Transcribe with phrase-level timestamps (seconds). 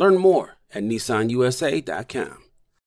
[0.00, 2.49] Learn more at nissanusa.com.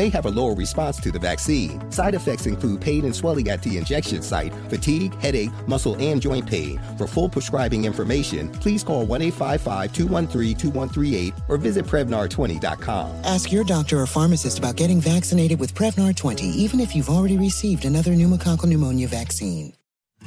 [0.00, 1.78] may have a lower response to the vaccine.
[1.90, 6.46] Side effects include pain and swelling at the injection site, fatigue, headache, muscle, and joint
[6.46, 6.80] pain.
[6.96, 13.10] For full prescribing information, please call 1 855 213 2138 or visit Prevnar20.com.
[13.24, 17.36] Ask your doctor or pharmacist about getting vaccinated with Prevnar 20, even if you've already
[17.36, 19.74] received another pneumococcal pneumonia vaccine.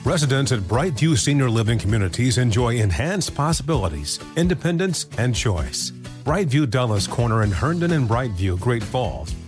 [0.06, 5.92] Residents at Brightview Senior Living Communities enjoy enhanced possibilities, independence, and choice.
[6.26, 9.34] Brightview Dulles Corner in Herndon and Brightview, Great Falls,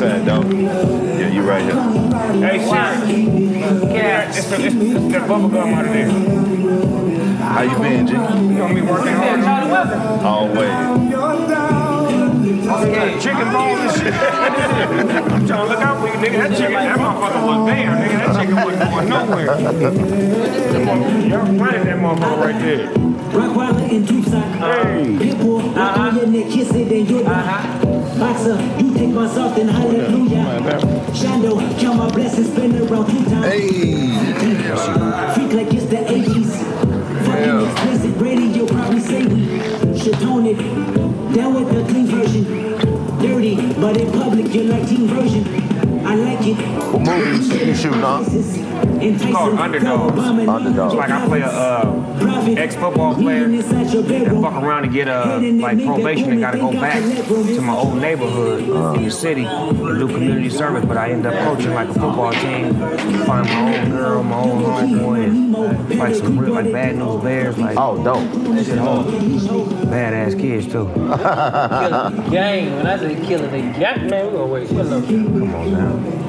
[0.00, 0.52] Come on this side, dog.
[0.52, 1.74] Yeah, you right here.
[2.40, 3.22] Hey, Siri.
[3.94, 6.10] Yeah, it's the, it's, it's that bubble gum out of there.
[7.40, 8.12] How you been, G?
[8.14, 9.40] You gonna be working hard.
[10.24, 10.70] Always.
[12.70, 14.14] Yeah, chicken bones and shit.
[15.32, 16.48] I'm trying to look out for you, nigga.
[16.48, 18.16] That chicken, that motherfucker was there, nigga.
[18.24, 19.46] That chicken wasn't going nowhere.
[21.28, 22.86] Y'all running that motherfucker right there.
[23.30, 25.18] Rottweiler and Juice Hey.
[25.20, 27.79] Pitbull, rock on your neck, kiss it, then you uh-huh.
[28.20, 30.44] Boxer, you take my soft and hallelujah.
[31.12, 33.46] Shando, count my blessings, spin around two times.
[33.46, 33.90] Hey.
[35.32, 36.50] Freak like it's the 80s.
[37.24, 40.58] Fucking explicit radio, probably say we should tone it.
[41.34, 42.44] Down with the clean version.
[43.20, 45.69] Dirty, but in public, you're like teen version.
[46.10, 46.56] I like it.
[46.92, 48.24] What movies you shooting on?
[49.00, 50.18] It's called Underdogs.
[50.18, 53.62] It's like I play a uh, ex-football player and
[54.42, 58.96] fuck around and get a like probation and gotta go back to my old neighborhood
[58.96, 60.84] in the city and do community service.
[60.84, 62.74] But I end up coaching like a football team,
[63.24, 67.58] find my own girl, my own homeboy, and like some real like bad news bears.
[67.58, 68.22] Like oh, dope.
[68.64, 69.06] Shit hard.
[69.06, 70.86] Badass kids too.
[72.30, 72.76] gang.
[72.76, 74.68] When I say killing the gang, man, we gonna wait.
[74.68, 75.06] Kill them.
[75.06, 76.20] Come on now.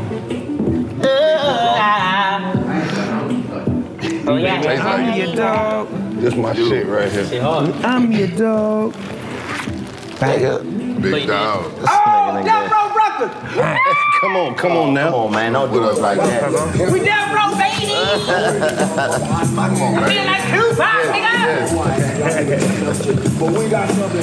[4.28, 4.62] Oh yeah.
[4.62, 5.88] I'm your dog.
[6.22, 7.42] This my shit right here.
[7.42, 8.94] I'm your dog.
[11.01, 11.72] Big dog.
[11.80, 12.71] Oh, Death Row Records.
[13.30, 15.12] Come on, come on now.
[15.12, 15.54] Come on, man.
[15.54, 16.52] Don't do us like that.
[16.92, 17.92] We Death Row, baby.
[17.94, 18.06] I
[20.10, 21.32] feel like Tupac, nigga.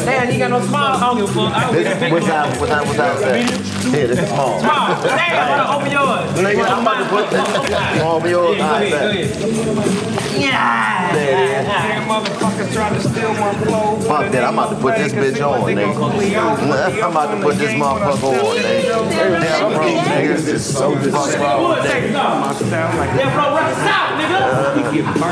[0.04, 1.52] Damn, you got no smile on your foot.
[1.72, 2.58] This, what's that?
[2.58, 2.86] What's that?
[2.86, 3.57] What's that?
[3.86, 4.58] Yeah, this is small.
[4.60, 5.02] Small.
[5.02, 6.30] Damn, open yours.
[6.34, 8.58] Nigga, I'm about to put this over yours.
[8.58, 9.40] Yeah, go Alright, ahead, bet.
[9.40, 10.40] go ahead.
[10.40, 11.12] Yeah.
[11.14, 11.66] There it is.
[11.66, 14.06] That motherfucker tried to steal my clothes.
[14.06, 15.94] Fuck that, I'm about to put this bitch on, nigga.
[17.02, 19.08] I'm about to put this motherfucker on, nigga.
[19.40, 21.74] Damn, bro, nigga, this is so disrespectful.
[21.78, 24.38] Death Row Records out, nigga.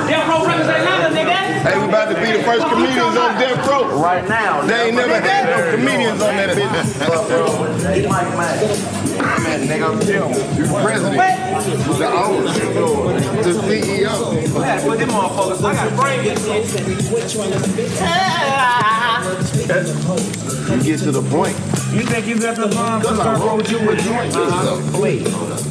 [0.08, 1.36] Death Row Records Atlanta, nigga.
[1.66, 4.00] Hey, we about to be the first comedians on Death Row.
[4.00, 4.62] Right now.
[4.62, 8.35] They ain't never had no comedians on that bitch.
[8.36, 8.58] Man.
[9.42, 9.88] Man, nigga,
[10.56, 11.16] you the president.
[11.98, 12.52] The owner.
[13.42, 14.14] The CEO.
[14.84, 15.64] Put them motherfuckers.
[15.64, 16.20] I gotta bring
[20.76, 21.85] You get to the point.
[21.92, 23.00] You think you got the bomb?
[23.00, 24.32] Cause I rolled you a joint.
[24.92, 25.26] Please.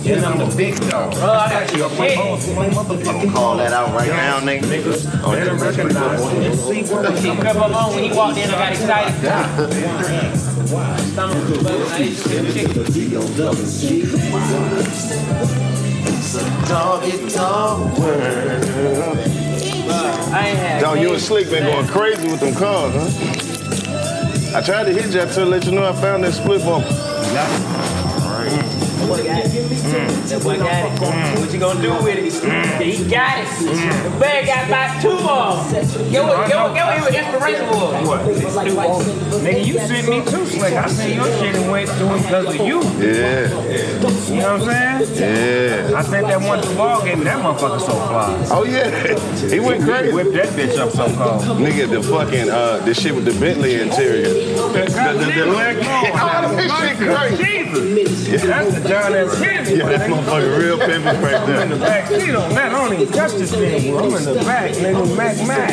[0.08, 1.14] And I'm the big dog.
[1.14, 1.90] Bro, I got you.
[1.90, 2.16] Hey.
[2.16, 5.22] I'm call that out right now, nigga.
[5.24, 8.50] Oh, Better recognize and see what we He kept up on when he walked in.
[8.50, 9.14] I got excited.
[11.12, 11.92] Stomach was buzzing.
[11.92, 12.16] I ate.
[16.68, 18.22] Doggy dog world.
[20.34, 20.82] I ain't had.
[20.82, 23.45] Dog, you and Slick been going crazy with them cars, huh?
[24.56, 26.86] I tried to hit you to let you know I found that split bump.
[29.06, 29.56] That boy got mm.
[29.56, 30.30] it.
[30.30, 31.40] That boy got it.
[31.40, 32.34] What you gonna do with it?
[32.34, 32.82] Mm.
[32.82, 33.48] He got it.
[33.60, 36.12] The bag got about two of them.
[36.12, 36.96] Get what, get what, get what
[38.74, 39.06] was.
[39.44, 40.74] Nigga, you sent me two slick.
[40.74, 42.82] I sent your shit and went through it because of you.
[43.00, 43.50] Yeah.
[44.30, 45.90] You know what I'm saying?
[45.90, 45.98] Yeah.
[45.98, 48.48] I sent that one to the ball game and that motherfucker so fly.
[48.52, 50.14] Oh yeah, he went crazy.
[50.14, 51.60] Whipped that bitch up so cold.
[51.60, 54.30] Nigga, the fucking uh, the shit with the Bentley interior.
[54.30, 55.78] The, the, the, leg
[56.18, 57.56] Oh, this shit crazy.
[58.26, 58.44] Jesus.
[58.44, 59.40] That's the John S.
[59.42, 59.76] Kennedy.
[59.76, 62.72] Yeah, that motherfucker real pimpin' right I'm in the back seat on that.
[62.72, 63.92] I don't even touch this thing.
[63.92, 64.06] bro.
[64.06, 65.18] I'm in the back, nigga.
[65.18, 65.72] Mac Mac.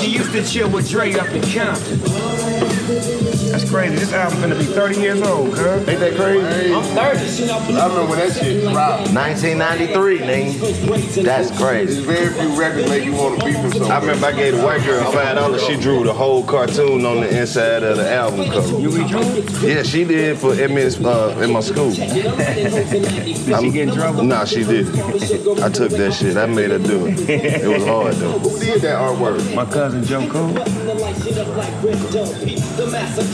[0.00, 3.27] She used to chill with Dre up in Compton.
[3.50, 3.96] That's crazy.
[3.96, 5.88] This album's gonna be 30 years old, cuz.
[5.88, 6.74] Ain't that crazy?
[6.74, 7.78] I'm 30.
[7.78, 9.12] I remember when that shit dropped.
[9.12, 11.22] 1993, nigga.
[11.24, 12.02] That's crazy.
[12.02, 14.56] There's Very few records make you want to beat them so I remember I gave
[14.56, 15.64] the white girl five dollars.
[15.64, 18.78] She drew the whole cartoon on the inside of the album cover.
[18.78, 21.90] You redrew Yeah, she did for in, Miss, uh, in my school.
[21.90, 22.10] Did
[23.60, 24.24] she get in trouble?
[24.24, 24.88] Nah, she did.
[25.60, 26.36] I took that shit.
[26.36, 27.18] I made her do it.
[27.28, 28.38] It was hard though.
[28.38, 29.54] Who did that artwork?
[29.54, 30.52] My cousin Joe Cool.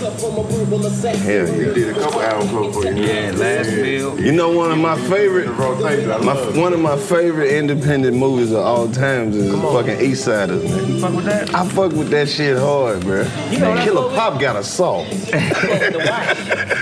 [0.05, 1.73] Hell He yeah.
[1.73, 3.03] did a couple album covers for you.
[3.05, 4.21] Yeah, last bill.
[4.21, 8.59] You know one of my favorite, Rotation, my, one of my favorite independent movies of
[8.59, 10.87] all times is fucking East Siders, man.
[10.93, 11.55] You fuck with that?
[11.55, 13.25] I fuck with that shit hard, bro.
[13.25, 15.07] Man, Killer Pop got assault.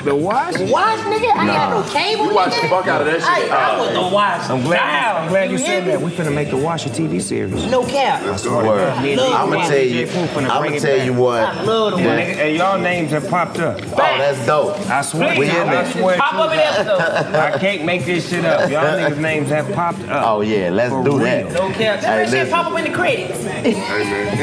[0.02, 0.58] The watch?
[0.58, 1.30] Watch, nigga?
[1.32, 2.24] I got no cable.
[2.26, 3.52] You watch the fuck out of that shit.
[3.52, 4.50] I was the watch.
[4.50, 6.00] I'm glad, I'm glad you hear said that.
[6.00, 7.66] We finna make the Watch a TV series.
[7.70, 8.20] No cap.
[8.44, 9.00] Word.
[9.00, 10.08] Me and I'ma tell you.
[10.08, 11.40] I'ma tell you what.
[11.44, 12.16] I love the Yeah.
[12.16, 12.36] watch.
[12.36, 13.78] And y'all names have popped up.
[13.82, 14.78] Oh, that's dope.
[14.90, 17.00] I swear, We in I swear Pop up in episode.
[17.34, 18.70] I can't make this shit up.
[18.70, 20.24] Y'all niggas' names have popped up.
[20.26, 21.20] Oh yeah, let's For do real.
[21.20, 21.52] that.
[21.52, 22.00] No cap.
[22.00, 22.52] Just Hey, that shit listen.
[22.54, 23.44] pop up in the credits.
[23.44, 23.72] Hey,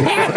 [0.01, 0.31] man.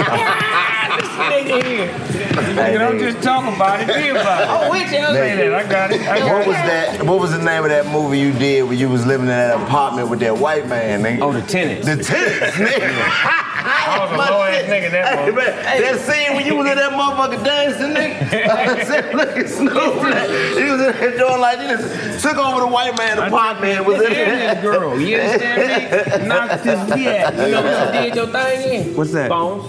[0.92, 1.88] Nigga here.
[1.88, 4.48] Nigga, don't just talk about it, be about it.
[4.50, 5.00] Oh, which Say
[5.36, 6.00] that, I got it.
[6.02, 6.46] I got What it.
[6.48, 7.02] was that?
[7.04, 9.60] What was the name of that movie you did when you was living in that
[9.62, 11.20] apartment with that white man, nigga?
[11.22, 11.86] Oh, the tenants.
[11.86, 13.48] The tenants, nigga.
[13.64, 15.36] I was a low ass nigga that Hey, moment.
[15.36, 18.48] man, that scene when you was in that motherfucker dancing, nigga.
[18.50, 19.74] I said, look at Snoop.
[19.74, 22.22] He was in there doing like this.
[22.22, 24.62] Took over the white man apartment and was in This there.
[24.62, 26.28] girl, you understand me?
[26.28, 27.30] Knocked this yeah.
[27.46, 28.96] You know what you did your thing in?
[28.96, 29.28] What's that?
[29.28, 29.64] Bones.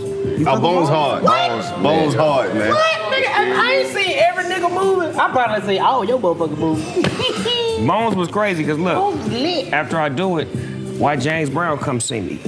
[0.47, 1.23] Oh, Bones hard.
[1.23, 2.69] Bones, Bones hard, man.
[2.71, 2.99] What?
[3.13, 5.17] Nigga, I, I ain't seen every nigga moving.
[5.19, 7.87] I probably say, oh, your motherfucker moving.
[7.87, 9.15] Bones was crazy because look,
[9.73, 10.45] after I do it,
[10.97, 12.41] why James Brown come see me?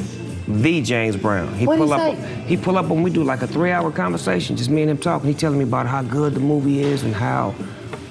[0.47, 1.53] The James Brown.
[1.55, 1.99] He pull he up.
[1.99, 2.43] say?
[2.45, 5.27] He pull up when we do like a three-hour conversation, just me and him talking.
[5.27, 7.55] He telling me about how good the movie is and how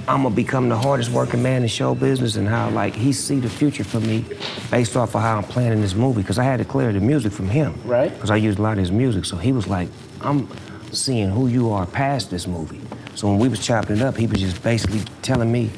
[0.06, 3.40] I'm gonna become the hardest working man in show business and how like he see
[3.40, 4.24] the future for me
[4.70, 6.22] based off of how I'm planning this movie.
[6.22, 7.74] Cause I had to clear the music from him.
[7.84, 8.18] Right.
[8.20, 9.24] Cause I used a lot of his music.
[9.24, 9.88] So he was like,
[10.20, 10.48] I'm
[10.92, 12.80] seeing who you are past this movie.
[13.14, 15.70] So when we was chopping it up, he was just basically telling me,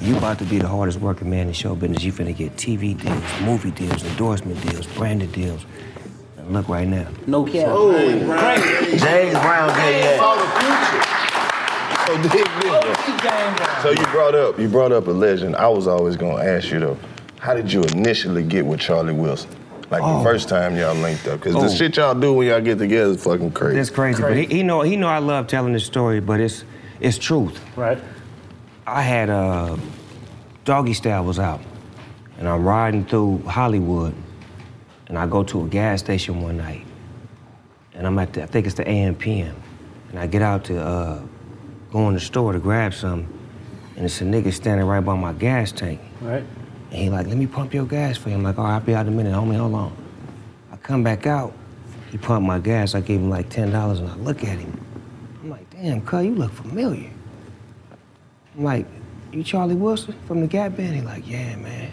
[0.00, 2.02] you about to be the hardest working man in show business.
[2.02, 5.64] You finna get TV deals, movie deals, endorsement deals, branded deals.
[6.42, 7.08] And look right now.
[7.26, 7.66] No cap.
[7.68, 10.18] Oh, James Brown gave that.
[12.06, 12.32] So dig
[12.62, 13.82] this.
[13.82, 15.56] So you brought up, you brought up a legend.
[15.56, 16.98] I was always gonna ask you though,
[17.38, 19.50] how did you initially get with Charlie Wilson?
[19.90, 21.62] Like the first time y'all linked up, because Oh.
[21.62, 23.78] the shit y'all do when y'all get together is fucking crazy.
[23.78, 26.64] It's crazy, but he, he know he know I love telling this story, but it's
[27.00, 27.60] it's truth.
[27.76, 27.98] Right.
[28.86, 29.76] I had uh,
[30.64, 31.60] Doggy Style was out,
[32.38, 34.14] and I'm riding through Hollywood,
[35.12, 36.86] and I go to a gas station one night,
[37.92, 39.54] and I'm at the, I think it's the AM PM,
[40.08, 41.20] and I get out to uh,
[41.92, 43.28] go in the store to grab something,
[43.94, 46.00] and it's a nigga standing right by my gas tank.
[46.22, 46.42] Right.
[46.90, 48.36] And he like, let me pump your gas for you.
[48.36, 49.94] I'm like, all right, I'll be out in a minute, homie, hold on.
[50.72, 51.52] I come back out,
[52.10, 52.94] he pumped my gas.
[52.94, 54.80] I gave him like $10 and I look at him.
[55.42, 57.10] I'm like, damn, cuz, you look familiar.
[58.56, 58.86] I'm like,
[59.30, 60.94] you Charlie Wilson from the Gap Band?
[60.94, 61.92] He like, yeah, man.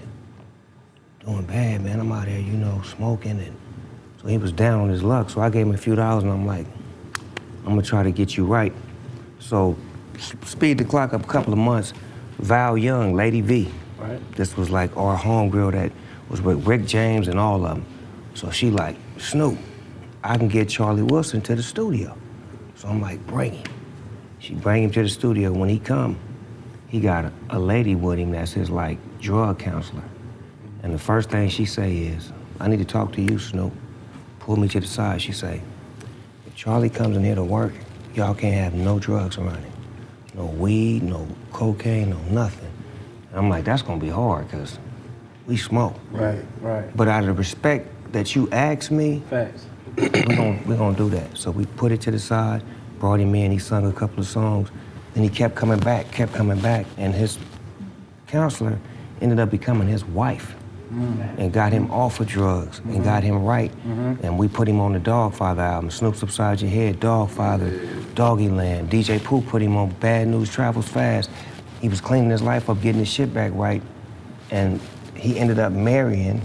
[1.26, 2.00] Doing bad, man.
[2.00, 3.56] I'm out here, you know, smoking and
[4.22, 5.30] so he was down on his luck.
[5.30, 6.66] So I gave him a few dollars and I'm like,
[7.64, 8.74] I'm gonna try to get you right.
[9.40, 9.78] So
[10.18, 11.94] speed the clock up a couple of months.
[12.40, 13.70] Val Young, Lady V.
[13.98, 14.20] Right.
[14.36, 15.92] This was like our homegirl that
[16.30, 17.86] was with Rick James and all of them.
[18.34, 19.58] So she like, Snoop,
[20.24, 22.18] I can get Charlie Wilson to the studio.
[22.76, 23.68] So I'm like, bring him.
[24.40, 25.52] She bring him to the studio.
[25.52, 26.18] When he come,
[26.88, 30.04] he got a, a lady with him that's his like drug counselor.
[30.84, 33.74] And the first thing she say is, I need to talk to you, Snoop.
[34.40, 35.22] Pull me to the side.
[35.22, 35.62] She say,
[36.48, 37.74] if Charlie comes in here to work,
[38.16, 39.74] y'all can't have no drugs around him.
[40.34, 42.72] No weed, no cocaine, no nothing.
[43.30, 44.80] And I'm like, that's gonna be hard, cause
[45.46, 45.96] we smoke.
[46.12, 46.96] Right, right.
[46.96, 49.66] But out of respect that you asked me, Facts.
[49.98, 51.38] we're gonna, we're gonna do that.
[51.38, 52.64] So we put it to the side,
[53.00, 54.70] brought him in, he sung a couple of songs,
[55.14, 57.38] then he kept coming back, kept coming back, and his
[58.28, 58.80] counselor
[59.22, 60.56] ended up becoming his wife
[60.92, 61.38] Mm.
[61.38, 63.04] and got him off of drugs and mm-hmm.
[63.04, 63.72] got him right.
[63.72, 64.26] Mm-hmm.
[64.26, 68.90] And we put him on the Dogfather album, Snoop's Upside Your Head, Dogfather, Doggy Land.
[68.90, 71.30] DJ Pooh put him on Bad News Travels Fast.
[71.80, 73.84] He was cleaning his life up, getting his shit back right.
[74.50, 74.82] And
[75.16, 76.42] he ended up marrying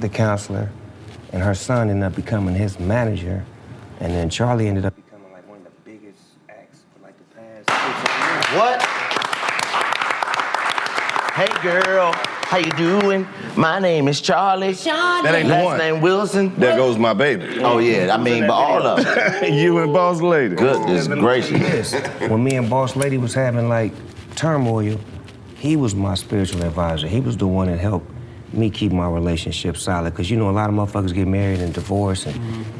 [0.00, 0.70] the counselor,
[1.32, 3.44] and her son ended up becoming his manager.
[4.00, 7.24] And then Charlie ended up becoming like one of the biggest acts for like the
[7.34, 7.70] past.
[8.54, 8.82] What?
[11.32, 12.12] Hey girl,
[12.46, 13.26] how you doing?
[13.56, 14.72] My name is Charlie.
[14.74, 15.22] Charlie.
[15.28, 15.78] That ain't the Last one.
[15.78, 16.54] name Wilson.
[16.56, 17.58] There goes my baby.
[17.58, 19.52] Oh yeah, I mean, but all of them.
[19.52, 20.54] you and Boss Lady.
[20.54, 21.92] Goodness gracious.
[21.92, 21.92] Yes.
[22.30, 23.92] when me and Boss Lady was having like
[24.36, 25.00] turmoil,
[25.56, 27.08] he was my spiritual advisor.
[27.08, 28.08] He was the one that helped
[28.52, 30.14] me keep my relationship solid.
[30.14, 32.36] Cause you know a lot of motherfuckers get married and divorce and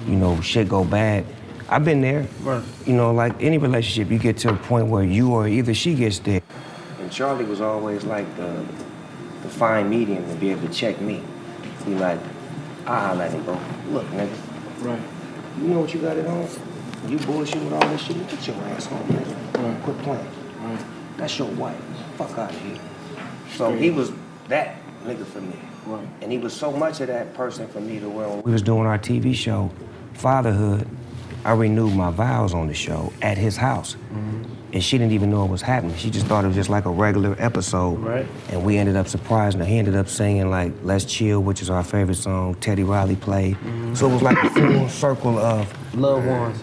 [0.09, 1.27] you know shit go bad.
[1.69, 2.29] I've been there.
[2.43, 2.63] Right.
[2.87, 5.95] You know, like any relationship, you get to a point where you or either she
[5.97, 6.41] gets there.
[7.01, 8.65] And Charlie was always like the
[9.47, 11.23] the fine medium to be able to check me.
[11.85, 12.19] He like,
[12.87, 13.59] I holla at him, bro.
[13.91, 14.31] Look, nigga.
[14.83, 15.01] Right.
[15.59, 16.49] You know what you got at home?
[17.09, 18.29] You bullshit with all this shit.
[18.29, 19.83] Get your ass home, nigga.
[19.85, 20.29] Quit playing.
[21.17, 21.81] That's your wife.
[22.17, 22.79] Fuck out of here.
[23.55, 24.13] So he was
[24.49, 25.57] that nigga for me.
[25.87, 26.07] Right.
[26.21, 28.87] And he was so much of that person for me to where we was doing
[28.87, 29.71] our TV show,
[30.15, 30.89] Fatherhood,
[31.47, 33.95] I renewed my vows on the show at his house.
[33.95, 34.53] Mm-hmm.
[34.73, 35.97] And she didn't even know it was happening.
[35.97, 38.01] She just thought it was just like a regular episode.
[38.01, 38.27] Right.
[38.51, 39.67] And we ended up surprising her.
[39.67, 42.57] He ended up singing like Let's Chill, which is our favorite song.
[42.57, 43.57] Teddy Riley played.
[43.95, 44.89] So it was like a full mm-hmm.
[44.89, 46.63] circle of Loved ones.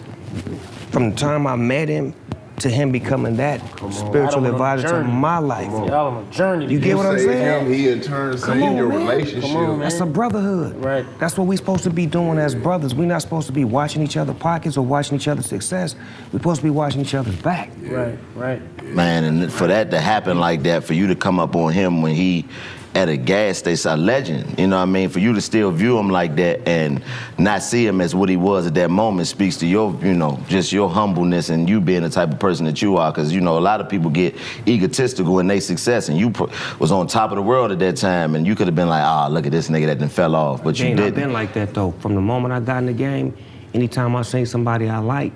[0.90, 2.14] from the time I met him
[2.58, 3.60] to him becoming that
[3.92, 5.66] spiritual Y'all on a advisor to my life.
[5.66, 6.66] Y'all on a journey.
[6.72, 7.66] You get what I'm saved saying?
[7.66, 9.06] him, he in turn saved your man.
[9.06, 9.42] relationship.
[9.42, 9.78] Come on, man.
[9.80, 10.76] That's a brotherhood.
[10.76, 11.04] Right.
[11.18, 12.94] That's what we're supposed to be doing as brothers.
[12.94, 15.96] We're not supposed to be watching each other's pockets or watching each other's success.
[16.32, 17.70] We're supposed to be watching each other's back.
[17.82, 18.82] Right, right.
[18.84, 22.02] Man, and for that to happen like that, for you to come up on him
[22.02, 22.46] when he
[22.94, 25.08] at a gas station, a legend, you know what I mean?
[25.08, 27.02] For you to still view him like that and
[27.38, 30.40] not see him as what he was at that moment speaks to your, you know,
[30.48, 33.10] just your humbleness and you being the type of person that you are.
[33.10, 34.36] Because, you know, a lot of people get
[34.68, 36.44] egotistical in their success and you pr-
[36.78, 39.02] was on top of the world at that time and you could have been like,
[39.02, 40.62] ah, look at this nigga that done fell off.
[40.62, 41.90] But you Jane, I've been like that though.
[41.98, 43.36] From the moment I got in the game,
[43.74, 45.32] anytime I seen somebody I like,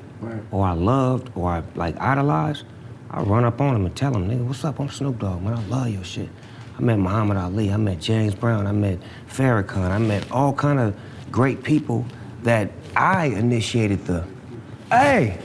[0.53, 2.65] or I loved, or I like idolized,
[3.11, 4.79] I run up on them and tell them, nigga, what's up?
[4.79, 5.55] I'm Snoop Dogg, man.
[5.55, 6.29] I love your shit.
[6.79, 10.79] I met Muhammad Ali, I met James Brown, I met Farrakhan, I met all kind
[10.79, 10.95] of
[11.33, 12.07] great people
[12.45, 14.25] that I initiated the.
[14.91, 15.39] Hey,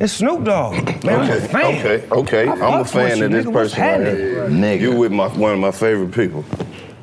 [0.00, 0.74] it's Snoop Dogg.
[1.04, 1.64] Man, I'm a Okay, fan.
[1.86, 2.48] okay, okay.
[2.48, 3.52] I I'm a fan of this nigga.
[3.52, 4.16] Person right happening?
[4.16, 4.48] here.
[4.48, 4.80] Nigga.
[4.80, 6.44] You with my one of my favorite people,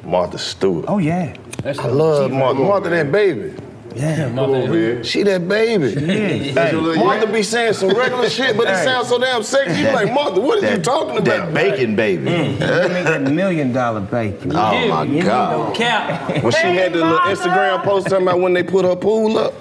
[0.03, 0.86] Martha Stewart.
[0.88, 2.60] Oh yeah, I love Martha.
[2.60, 3.53] Martha, that baby.
[3.95, 5.01] Yeah.
[5.03, 5.91] She that baby.
[5.93, 6.51] Hey,
[6.95, 9.81] Martha be saying some regular shit, but it sounds so damn sexy.
[9.81, 10.39] You like Martha?
[10.41, 11.25] What are you talking about?
[11.25, 12.25] That bacon baby.
[12.25, 12.59] Mm.
[12.59, 14.51] Give me that million dollar bacon.
[14.55, 15.75] Oh my God.
[15.75, 16.43] Cap.
[16.43, 19.53] When she had the little Instagram post talking about when they put her pool up.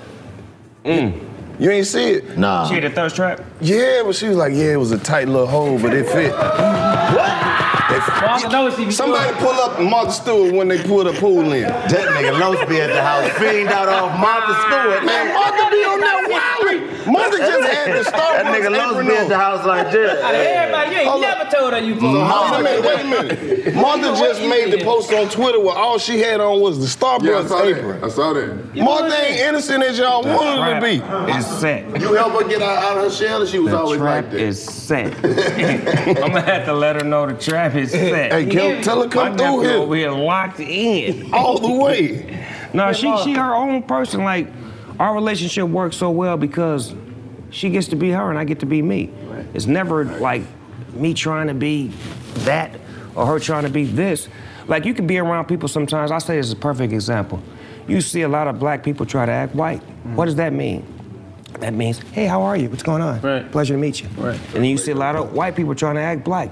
[0.84, 1.28] Mm.
[1.58, 2.38] You ain't see it?
[2.38, 2.66] Nah.
[2.66, 3.40] She had a thirst trap?
[3.60, 6.32] Yeah, but she was like, yeah, it was a tight little hole, but it fit.
[6.32, 7.71] What?
[8.08, 8.22] It fit.
[8.22, 11.62] Martha knows she be Somebody pull up Martha Stewart when they pull the pool in.
[11.62, 15.04] That nigga Los be at the house, fiend out off Martha Stewart.
[15.04, 17.12] Man, Martha be on that wilding.
[17.12, 20.22] Martha just had the Starbucks That nigga Los apron be at the house like this.
[20.22, 22.50] Out of everybody, you ain't Hold never told her you So, fuck.
[22.52, 23.74] wait a minute, wait a minute.
[23.74, 27.24] Martha just made the post on Twitter where all she had on was the Starbucks
[27.24, 28.00] Yeah, I saw apron.
[28.00, 28.04] that.
[28.04, 28.76] I saw that.
[28.76, 31.32] Martha ain't innocent as y'all wanted her to be.
[31.32, 32.00] It's set.
[32.00, 34.24] You help her get out, out of her shell, and she was The always trap
[34.24, 34.40] like that.
[34.40, 35.12] is set.
[35.24, 39.32] I'm gonna have to let her know the trap is Hey, Kel, tell her come
[39.32, 39.72] My through here.
[39.78, 41.32] over here locked in.
[41.32, 42.38] All the way.
[42.74, 44.24] No, she she her own person.
[44.24, 44.48] Like
[44.98, 46.94] our relationship works so well because
[47.50, 49.10] she gets to be her and I get to be me.
[49.52, 50.40] It's never like
[50.94, 51.88] me trying to be
[52.46, 52.74] that
[53.14, 54.28] or her trying to be this.
[54.68, 56.10] Like you can be around people sometimes.
[56.10, 57.42] I say this is a perfect example.
[57.86, 59.82] You see a lot of black people try to act white.
[60.06, 60.14] Mm.
[60.14, 60.86] What does that mean?
[61.58, 62.70] That means, hey, how are you?
[62.70, 63.20] What's going on?
[63.20, 63.52] Right.
[63.52, 64.08] Pleasure to meet you.
[64.16, 64.38] Right.
[64.46, 66.50] And then you see a lot of white people trying to act black.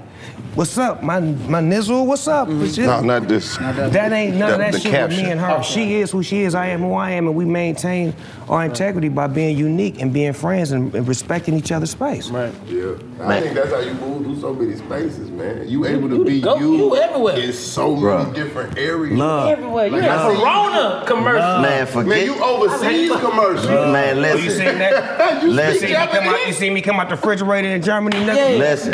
[0.55, 2.05] What's up, my my nizzle?
[2.05, 2.49] What's up?
[2.49, 2.59] Mm-hmm.
[2.61, 3.55] What's No, not this.
[3.57, 5.17] that ain't none of that shit caption.
[5.19, 5.63] with me and her.
[5.63, 6.55] She is who she is.
[6.55, 8.13] I am who I am, and we maintain
[8.49, 12.27] our integrity by being unique and being friends and, and respecting each other's space.
[12.29, 12.53] Right.
[12.67, 12.95] Yeah.
[13.21, 15.69] I think that's how you move through so many spaces, man.
[15.69, 17.37] You able to you be go- you, you everywhere.
[17.37, 19.17] in so many different areas.
[19.17, 19.51] Love.
[19.51, 19.85] Everywhere.
[19.85, 21.61] You Like, in I Corona commercial.
[21.61, 22.09] Man, forget.
[22.09, 23.67] Man, you overseas commercials.
[23.67, 24.43] Man, Oh, listen.
[24.43, 25.43] you seen that?
[25.43, 25.79] You you, Listen.
[25.87, 28.57] see me come out, you see me come out the refrigerator in Germany, nigga?
[28.57, 28.91] Listen.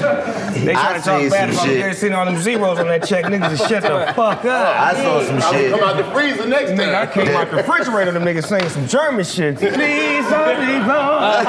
[0.65, 1.73] They try I to talk seen bad some about me.
[1.75, 1.83] shit.
[1.83, 3.25] They seen all them zeros on that check.
[3.25, 4.77] Niggas just shut the fuck up.
[4.77, 5.71] I saw some I shit.
[5.71, 7.25] will come out the freezer next Nigga, I time.
[7.25, 9.57] came out the refrigerator, them niggas saying some German shit.
[9.57, 11.45] Please don't be gone.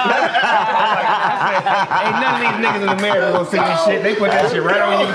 [0.88, 4.02] Ain't none of these niggas in America gonna see this shit.
[4.02, 5.08] They put that shit right on you.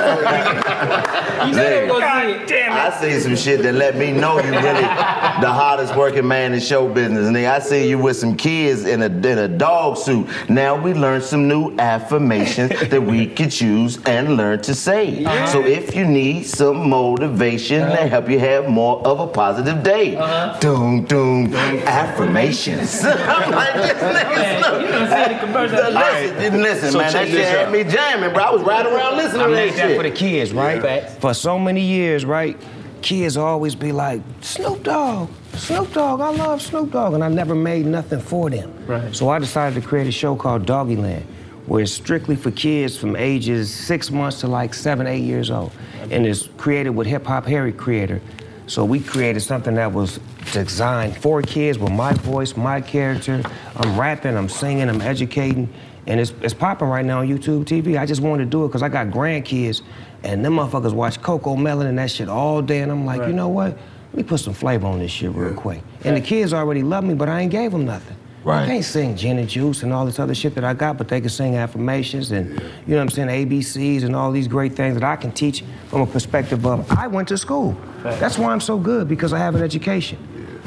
[1.43, 2.47] You know they gonna see it.
[2.47, 2.75] damn it.
[2.77, 6.61] I see some shit that let me know you really the hardest working man in
[6.61, 7.27] show business.
[7.27, 10.27] Nigga, I see you with some kids in a in a dog suit.
[10.49, 15.23] Now we learned some new affirmations that we can choose and learn to say.
[15.23, 15.47] Uh-huh.
[15.47, 18.07] So if you need some motivation to uh-huh.
[18.07, 20.59] help you have more of a positive day, uh-huh.
[20.59, 23.03] doom doom affirmations.
[23.03, 24.81] I'm like this nigga.
[24.81, 25.91] You done seen the commercial.
[25.91, 28.43] Listen, listen, So man, that shit had me jamming, bro.
[28.43, 29.97] I was riding around listening I to made that that shit.
[29.97, 30.81] for the kids, right?
[30.81, 31.15] Facts.
[31.15, 32.57] For so many years, right?
[33.01, 37.13] Kids always be like, Snoop Dogg, Snoop Dogg, I love Snoop Dogg.
[37.13, 38.73] And I never made nothing for them.
[38.87, 39.13] Right.
[39.13, 41.23] So I decided to create a show called Doggyland,
[41.65, 45.71] where it's strictly for kids from ages six months to like seven, eight years old.
[46.11, 48.21] And it's created with Hip Hop Harry Creator.
[48.67, 50.19] So we created something that was
[50.51, 53.41] designed for kids with my voice, my character.
[53.75, 55.73] I'm rapping, I'm singing, I'm educating.
[56.05, 57.99] And it's, it's popping right now on YouTube TV.
[57.99, 59.81] I just wanted to do it because I got grandkids,
[60.23, 62.81] and them motherfuckers watch Cocomelon and that shit all day.
[62.81, 63.77] And I'm like, you know what?
[64.11, 65.81] Let me put some flavor on this shit real quick.
[66.03, 68.17] And the kids already love me, but I ain't gave them nothing.
[68.43, 68.63] Right.
[68.63, 71.07] I can't sing gin and juice and all this other shit that I got, but
[71.07, 74.73] they can sing affirmations and, you know what I'm saying, ABCs and all these great
[74.73, 77.77] things that I can teach from a perspective of I went to school.
[78.03, 80.17] That's why I'm so good, because I have an education.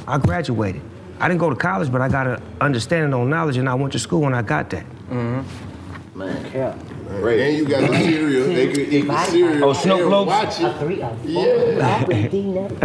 [0.08, 0.80] I graduated.
[1.20, 3.92] I didn't go to college, but I got an understanding on knowledge, and I went
[3.92, 4.86] to school and I got that.
[5.10, 6.18] Mm-hmm.
[6.18, 6.74] Man, yeah.
[7.20, 7.40] Right.
[7.40, 8.46] And you got the cereal.
[8.46, 9.64] They could eat the cereal.
[9.68, 10.28] Oh, Snoop and Lopes?
[10.28, 10.78] Watch it.
[10.78, 12.06] Three, a four, Yeah.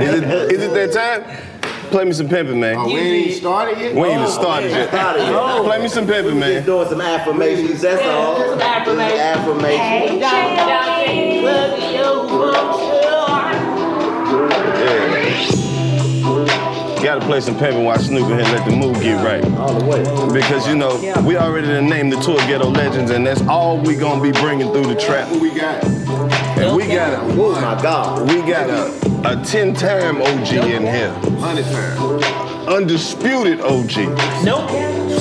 [0.01, 1.60] Is it, is it that time?
[1.91, 2.77] Play me some pimpin', man.
[2.77, 3.93] Oh, we ain't even started yet?
[3.93, 4.89] We ain't even Oh, started yet.
[5.65, 6.65] Play me some pimpin', Just man.
[6.65, 8.37] doing some affirmations, that's all.
[8.37, 9.19] Just affirmation.
[9.19, 10.21] Affirmations.
[17.03, 19.43] Gotta play some pimpin' while Snoop in here let the mood get right.
[19.57, 20.03] All the way.
[20.31, 23.95] Because you know, we already done named the tour Ghetto Legends, and that's all we
[23.95, 25.27] gonna be bringing through the trap.
[25.29, 25.83] Who we got?
[25.83, 28.29] And we got a, Oh my God.
[28.29, 31.11] we got a, a 10-time OG in here.
[31.39, 32.23] Hundred times.
[32.67, 33.97] Undisputed OG.
[34.43, 34.69] Nope.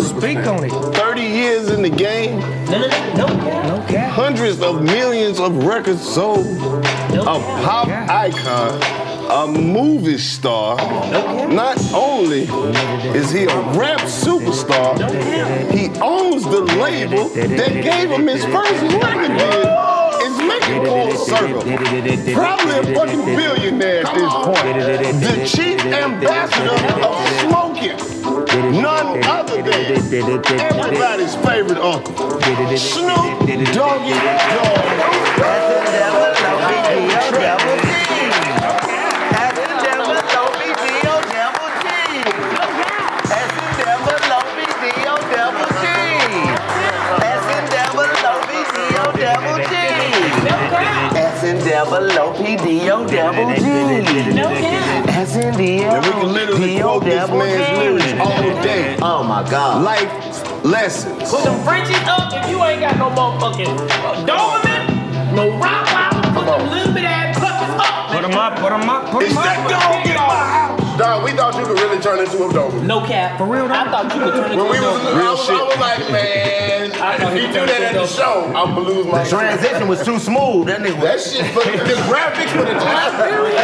[0.01, 0.71] Speak on it.
[0.97, 3.87] 30 years in the game, No, no, no, no.
[3.87, 6.47] No hundreds of millions of records sold,
[7.13, 7.65] No a cap.
[7.65, 8.81] pop icon,
[9.31, 10.77] a movie star.
[11.49, 12.43] Not only
[13.17, 14.99] is he a rap superstar,
[15.73, 20.00] he owns the label that gave him his first record deal.
[20.47, 21.63] Making full circle.
[21.63, 24.77] Probably a fucking billionaire at this point.
[25.21, 27.97] The chief ambassador of smoking.
[28.81, 29.97] None other than
[30.61, 32.41] everybody's favorite uncle.
[32.77, 34.15] Snoop Doggy
[37.35, 37.80] Dogg.
[51.81, 53.65] Double O P D O double G.
[55.09, 58.99] S N D L And we can literally quote this man's lyrics all day.
[59.01, 59.83] Oh my God.
[59.83, 61.31] Life lessons.
[61.31, 63.89] Put some Frenchies up if you ain't got no motherfucking
[64.29, 67.31] Doberman, no Rottweiler, put a little bit of that
[68.31, 69.45] him up, put him up, put Is him up.
[69.45, 70.80] that dog in my house?
[71.01, 72.85] Dog, we thought you could really turn into a Doberman.
[72.85, 73.39] No cap.
[73.41, 75.17] For real, I thought you could turn into When we a was, Doberman.
[75.17, 78.45] I, was, I was like, man, I if he he do that at the show,
[78.53, 80.69] I'm gonna lose my The transition was too smooth.
[80.69, 83.57] That nigga That shit, for the graphics for the time period.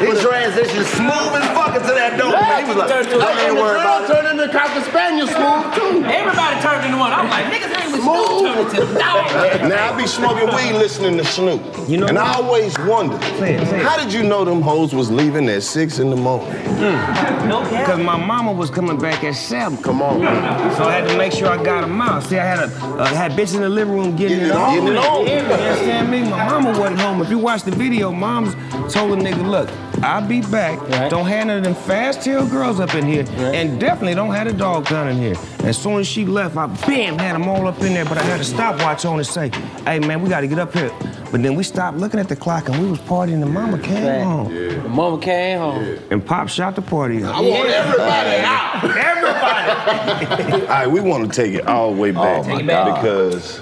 [0.00, 2.32] He transitioned smooth as fuck into that dope.
[2.32, 2.64] man.
[2.64, 4.08] He was like, Turned to a I ain't And worried about it.
[4.08, 6.08] turned into Cocker Spaniel smooth too.
[6.08, 7.12] Everybody turned into one.
[7.12, 9.68] I'm like, niggas ain't with Snoop turned into dog.
[9.68, 11.60] Now I be smoking weed listening to Snoop.
[11.84, 13.84] You know and I always wondered, Say it, say it.
[13.84, 16.48] how did you know them hoes was leaving at six in the morning?
[16.80, 17.86] No cap.
[17.86, 19.78] Because my mama was coming back at seven.
[19.82, 20.76] Come on, man.
[20.76, 22.22] So I had to make sure I got them out.
[22.22, 24.56] See, I had a uh, had bitches in the living room getting, Getting it it
[24.56, 24.62] on.
[24.62, 24.74] on.
[24.74, 25.26] Getting it on.
[25.26, 26.22] You understand me?
[26.22, 27.22] My mama wasn't home.
[27.22, 28.54] If you watch the video, mom's
[28.92, 29.68] told the nigga, look,
[30.02, 30.80] I'll be back.
[30.88, 31.10] Right.
[31.10, 33.24] Don't have none of them fast tail girls up in here.
[33.38, 35.36] And definitely don't have the dog gun in here.
[35.64, 38.22] As soon as she left, I bam, had them all up in there, but I
[38.22, 39.50] had a stopwatch on and say,
[39.84, 40.90] hey man, we gotta get up here.
[41.30, 44.06] But then we stopped looking at the clock and we was partying and mama came
[44.06, 44.22] Right.
[44.22, 44.54] home.
[44.54, 45.98] The mama came home.
[46.10, 47.36] And Pop shot the party up.
[47.36, 48.84] I want everybody out.
[48.84, 50.62] Everybody.
[50.62, 52.94] all right, we want to take it all the way oh, back Take it back.
[53.02, 53.60] because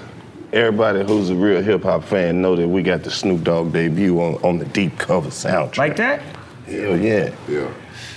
[0.52, 4.18] everybody who's a real hip hop fan know that we got the Snoop Dogg debut
[4.20, 5.76] on, on the deep cover soundtrack.
[5.78, 6.20] Like that?
[6.66, 7.34] Hell yeah.
[7.48, 7.68] Yeah.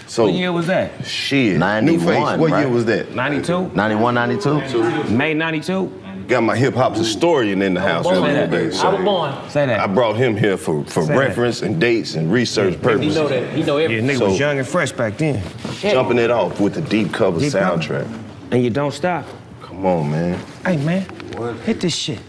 [0.07, 1.05] So What year was that?
[1.05, 1.57] shit.
[1.57, 2.59] 91, New Face, what right?
[2.61, 3.13] year was that?
[3.13, 3.69] 92?
[3.75, 5.03] 91, 92?
[5.15, 5.91] May 92?
[6.29, 8.51] Got my hip hop historian in the house Born the other that.
[8.51, 8.67] day.
[8.67, 9.33] I So was born.
[9.49, 9.79] Say that.
[9.79, 11.17] I brought him here for, for Say that.
[11.17, 13.15] reference and dates and research He purposes.
[13.15, 13.49] know that.
[13.51, 14.07] He know Yeah, everything.
[14.09, 15.41] nigga So- was young and fresh back then.
[15.81, 17.81] Jumping it off with the deep cover Deep cover.
[17.81, 18.05] soundtrack.
[18.51, 19.25] And you don't stop.
[19.63, 20.37] Come on, man.
[20.63, 21.01] Hey, man,
[21.35, 21.55] What?
[21.65, 22.19] hit this shit.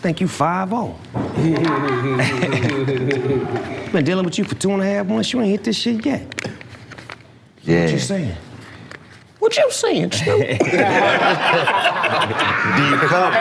[0.00, 0.70] Think you 5
[3.92, 5.30] Been dealing with you for two and a half months.
[5.34, 6.22] You ain't hit this shit yet.
[7.64, 7.82] Yeah.
[7.84, 8.34] What you saying?
[9.42, 10.38] What you saying, Snoop?
[10.46, 10.60] Deep
[13.08, 13.36] cover.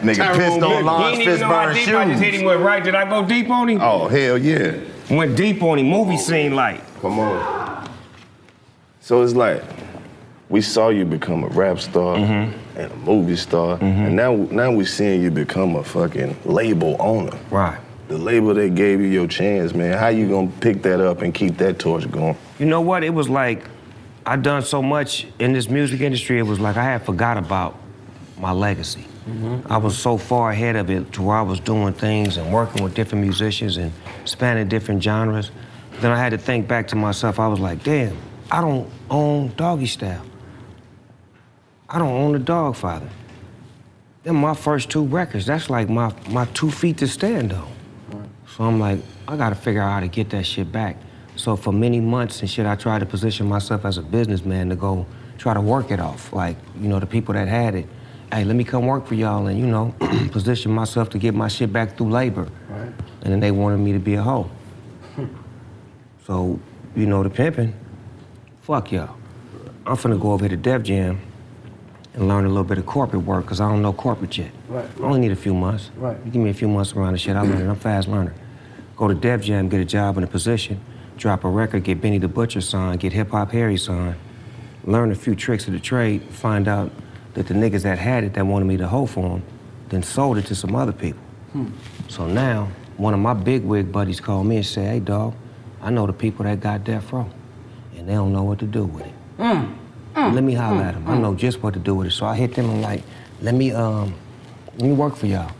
[0.00, 0.82] Nigga Tyrone pissed on Miller.
[0.84, 1.88] Laurence Fishburne shoes.
[1.94, 2.84] I just hit him with right.
[2.84, 3.80] Did I go deep on him?
[3.82, 4.76] Oh, hell yeah.
[5.10, 5.88] Went deep on him.
[5.88, 6.80] Movie scene like.
[7.00, 7.90] Come on.
[9.00, 9.64] So it's like
[10.50, 12.78] we saw you become a rap star Mm-hmm.
[12.78, 17.36] and a movie star, and now now we seeing you become a fucking label owner.
[17.50, 17.80] Right.
[18.06, 19.98] The label that gave you your chance, man.
[19.98, 22.36] How you gonna pick that up and keep that torch going?
[22.60, 23.02] You know what?
[23.02, 23.64] It was like
[24.28, 26.40] I done so much in this music industry.
[26.40, 27.76] It was like I had forgot about
[28.38, 29.06] my legacy.
[29.28, 29.72] Mm-hmm.
[29.72, 32.82] I was so far ahead of it to where I was doing things and working
[32.82, 33.92] with different musicians and
[34.24, 35.52] spanning different genres.
[36.00, 37.38] Then I had to think back to myself.
[37.38, 38.16] I was like, damn,
[38.50, 40.24] I don't own Doggy Style.
[41.88, 43.08] I don't own the Dog Father.
[44.24, 45.46] Them my first two records.
[45.46, 47.72] That's like my my two feet to stand on.
[48.56, 50.96] So I'm like, I gotta figure out how to get that shit back.
[51.36, 54.76] So for many months and shit, I tried to position myself as a businessman to
[54.76, 55.06] go
[55.38, 56.32] try to work it off.
[56.32, 57.86] Like, you know, the people that had it,
[58.32, 59.94] hey, let me come work for y'all and, you know,
[60.32, 62.48] position myself to get my shit back through labor.
[63.22, 64.50] And then they wanted me to be a hoe.
[66.26, 66.58] so,
[66.94, 67.74] you know, the pimping,
[68.62, 69.16] fuck y'all.
[69.84, 71.20] I'm finna go over here to Def Jam
[72.14, 74.50] and learn a little bit of corporate work, because I don't know corporate yet.
[74.68, 75.90] Right, I only need a few months.
[75.96, 76.16] Right.
[76.24, 77.64] You give me a few months around the shit, I learn it.
[77.64, 78.34] I'm a fast learner.
[78.96, 80.80] Go to Def Jam, get a job in a position,
[81.16, 84.16] drop a record, get Benny the Butcher signed, get Hip Hop Harry signed,
[84.84, 86.90] learn a few tricks of the trade, find out
[87.34, 89.42] that the niggas that had it that wanted me to hoe for them,
[89.88, 91.20] then sold it to some other people.
[91.52, 91.68] Hmm.
[92.08, 95.34] So now, one of my big wig buddies called me and said, hey, dog,
[95.82, 97.28] I know the people that got Death Row,
[97.96, 99.12] and they don't know what to do with it.
[99.38, 99.76] Mm.
[100.14, 100.34] Mm.
[100.34, 101.06] Let me holler at them.
[101.06, 101.20] I mm.
[101.20, 102.12] know just what to do with it.
[102.12, 103.02] So I hit them and like,
[103.42, 104.14] let me um,
[104.72, 105.52] let me work for y'all.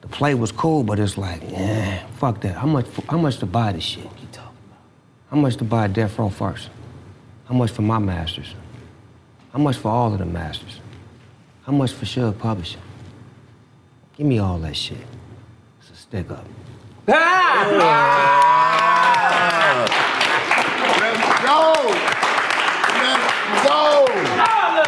[0.00, 2.56] The play was cool, but it's like, yeah, fuck that.
[2.56, 2.86] How much?
[3.08, 4.08] How much to buy this shit?
[5.32, 6.68] How much to buy Death Row first?
[7.46, 8.54] How much for my masters?
[9.54, 10.78] How much for all of the masters?
[11.64, 12.82] How much for Suge Publishing?
[14.14, 14.98] Give me all that shit.
[15.80, 16.44] It's a stick up.
[17.06, 17.20] Let's
[21.42, 21.72] go.
[22.92, 24.06] Let's go.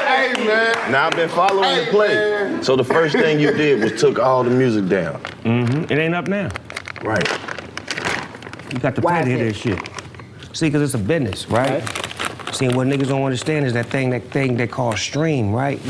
[0.04, 0.92] Hey, man.
[0.92, 2.08] Now I've been following Hey, the play.
[2.14, 2.62] man.
[2.62, 5.22] So the first thing you did was took all the music down.
[5.44, 5.90] Mm-hmm.
[5.90, 6.50] It ain't up now.
[7.02, 7.26] Right.
[8.74, 9.93] You got to Why pay to hear is this shit.
[10.54, 11.82] See, because it's a business, right?
[12.54, 15.80] See, what niggas don't understand is that thing, that thing they call stream, right?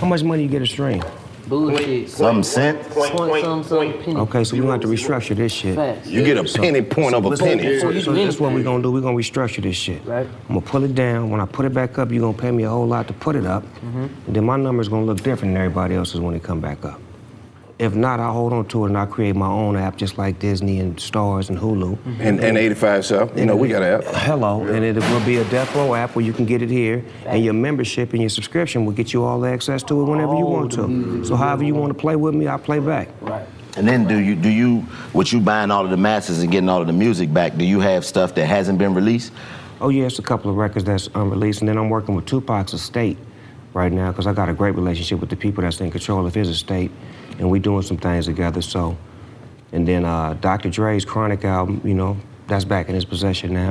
[0.00, 1.02] How much money you get a stream?
[1.46, 2.08] Bullshit.
[2.08, 2.80] Some cent.
[2.90, 4.16] Point some some.
[4.16, 5.76] Okay, so we gonna have to restructure this shit.
[5.76, 6.08] Facts.
[6.08, 7.78] You get a penny point of a Listen, penny.
[7.80, 8.90] So, so do that's what we're gonna do.
[8.90, 10.02] We're gonna restructure this shit.
[10.06, 10.26] Right.
[10.26, 11.28] I'm gonna pull it down.
[11.28, 13.36] When I put it back up, you're gonna pay me a whole lot to put
[13.36, 13.62] it up.
[13.62, 14.06] Mm-hmm.
[14.26, 16.98] And then my number's gonna look different than everybody else's when it come back up.
[17.84, 20.38] If not, I'll hold on to it and I'll create my own app just like
[20.38, 21.96] Disney and Starz and Hulu.
[21.96, 22.20] Mm-hmm.
[22.22, 23.38] And, and 85 South.
[23.38, 24.04] You know, we got an app.
[24.14, 27.04] Hello, and it will be a Death Row app where you can get it here,
[27.26, 30.34] and your membership and your subscription will get you all the access to it whenever
[30.34, 30.88] you want the to.
[30.88, 33.08] music So however you want to play with me, I'll play back.
[33.20, 33.46] Right.
[33.76, 36.70] And then do you do you with you buying all of the masters and getting
[36.70, 37.56] all of the music back?
[37.58, 39.30] Do you have stuff that hasn't been released?
[39.80, 42.72] Oh yeah, it's a couple of records that's unreleased, and then I'm working with Tupac's
[42.72, 43.18] estate
[43.74, 46.34] right now because I got a great relationship with the people that's in control of
[46.34, 46.90] his estate,
[47.38, 48.62] and we doing some things together.
[48.62, 48.96] So,
[49.72, 50.70] and then uh, Dr.
[50.70, 52.16] Dre's Chronic album, you know,
[52.46, 53.68] that's back in his possession now.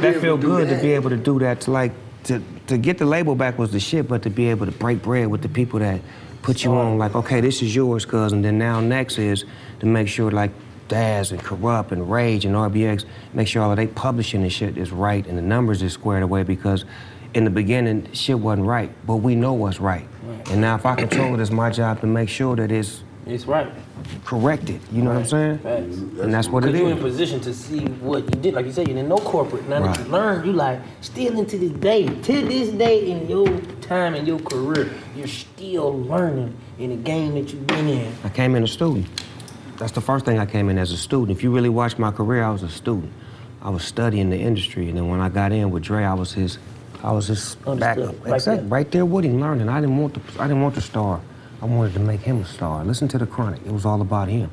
[0.00, 1.62] That feel good to be able to do that.
[1.62, 1.92] To like
[2.24, 5.02] to to get the label back was the shit, but to be able to break
[5.02, 6.00] bread with the people that
[6.42, 9.44] put you on, like, okay, this is yours, cuz, and then now next is
[9.80, 10.50] to make sure like
[10.88, 14.76] Daz and Kurupt and Rage and RBX, make sure all of they publishing and shit
[14.76, 16.84] is right and the numbers is squared away because
[17.34, 20.06] in the beginning shit wasn't right, but we know what's right.
[20.50, 23.46] And now if I control it, it's my job to make sure that it's It's
[23.46, 23.68] right.
[24.24, 24.80] corrected.
[24.90, 25.58] You know what I'm saying?
[25.58, 25.96] Facts.
[25.96, 28.54] And that's what it Because you're in position to see what you did.
[28.54, 29.68] Like you said, you didn't know corporate.
[29.68, 33.48] Now that you learn, you like, still into this day, to this day in your
[33.80, 38.12] time in your career, you're still learning in the game that you've been in.
[38.24, 39.06] I came in a student.
[39.78, 41.36] That's the first thing I came in as a student.
[41.36, 43.12] If you really watch my career, I was a student.
[43.62, 46.32] I was studying the industry, and then when I got in with Dre, I was
[46.32, 46.58] his,
[47.02, 47.98] I was his back.
[47.98, 49.68] Right exactly, right there with him, learning.
[49.68, 51.20] I didn't want the, I didn't want the star.
[51.60, 52.84] I wanted to make him a star.
[52.84, 53.60] Listen to the Chronic.
[53.64, 54.50] It was all about him.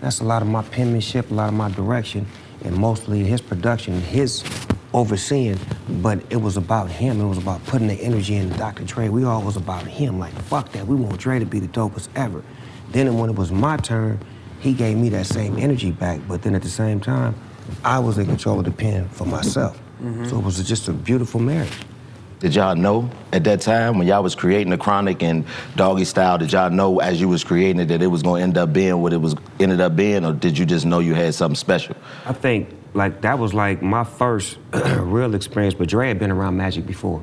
[0.00, 2.26] That's a lot of my penmanship, a lot of my direction,
[2.64, 4.44] and mostly his production, his
[4.92, 5.58] overseeing.
[5.88, 7.20] But it was about him.
[7.20, 8.82] It was about putting the energy in Dr.
[8.82, 9.08] Dre.
[9.08, 10.18] We all was about him.
[10.18, 10.86] Like fuck that.
[10.86, 12.42] We want Dre to be the dopest ever.
[12.90, 14.18] Then when it was my turn,
[14.58, 16.20] he gave me that same energy back.
[16.26, 17.36] But then at the same time,
[17.84, 19.80] I was in control of the pen for myself.
[20.02, 20.28] Mm-hmm.
[20.28, 21.72] So it was just a beautiful marriage.
[22.42, 25.44] Did y'all know at that time when y'all was creating the Chronic and
[25.76, 26.38] Doggy Style?
[26.38, 28.72] Did y'all know as you was creating it that it was going to end up
[28.72, 31.54] being what it was ended up being, or did you just know you had something
[31.54, 31.94] special?
[32.26, 35.74] I think like that was like my first real experience.
[35.74, 37.22] But Dre had been around Magic before.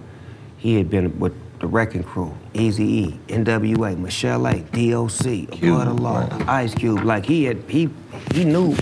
[0.56, 6.00] He had been with the Wrecking Crew, Easy E, NWA, Michelle A, DOC, Blood of
[6.00, 7.04] Law, Ice Cube.
[7.04, 7.90] Like he had he
[8.32, 8.74] he knew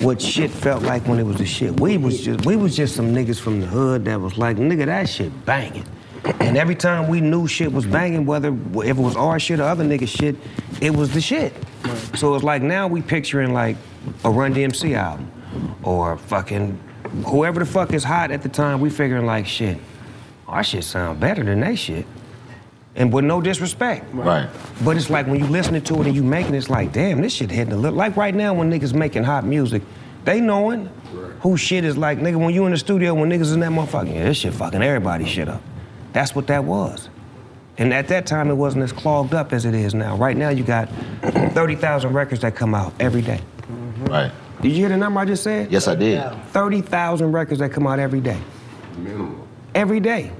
[0.00, 1.78] what shit felt like when it was the shit.
[1.80, 4.86] We was just we was just some niggas from the hood that was like, nigga,
[4.86, 5.86] that shit banging.
[6.40, 9.64] And every time we knew shit was banging, whether if it was our shit or
[9.64, 10.36] other niggas shit,
[10.80, 11.52] it was the shit.
[12.14, 13.76] So it's like now we picturing like
[14.24, 15.30] a Run DMC album
[15.82, 16.78] or fucking
[17.26, 18.80] whoever the fuck is hot at the time.
[18.80, 19.78] We figuring like shit.
[20.52, 22.04] Our shit sound better than they shit.
[22.94, 24.04] And with no disrespect.
[24.12, 24.50] Right.
[24.84, 27.22] But it's like when you listening to it and you making it, it's like, damn,
[27.22, 27.96] this shit hitting a little.
[27.96, 29.82] Like right now when niggas making hot music,
[30.24, 30.90] they knowing
[31.40, 34.14] who shit is like, nigga, when you in the studio, when niggas in that motherfucker,
[34.14, 35.62] yeah, this shit fucking everybody shit up.
[36.12, 37.08] That's what that was.
[37.78, 40.14] And at that time, it wasn't as clogged up as it is now.
[40.16, 40.88] Right now, you got
[41.22, 43.40] 30,000 records that come out every day.
[43.62, 44.04] Mm-hmm.
[44.04, 44.32] Right.
[44.60, 45.72] Did you hear the number I just said?
[45.72, 46.22] Yes, I did.
[46.48, 48.38] 30,000 records that come out every day.
[48.98, 49.48] Minimum.
[49.74, 50.30] Every day.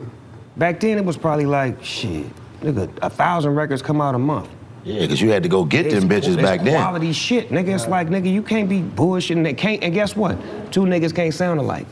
[0.57, 2.27] Back then, it was probably like, shit,
[2.61, 4.49] nigga, a thousand records come out a month.
[4.85, 6.81] Yeah, because you had to go get them bitches it's back then.
[6.81, 7.75] Quality shit, nigga.
[7.75, 9.45] It's like, nigga, you can't be bullshitting.
[9.45, 9.83] They can't.
[9.83, 10.37] And guess what?
[10.73, 11.87] Two niggas can't sound alike.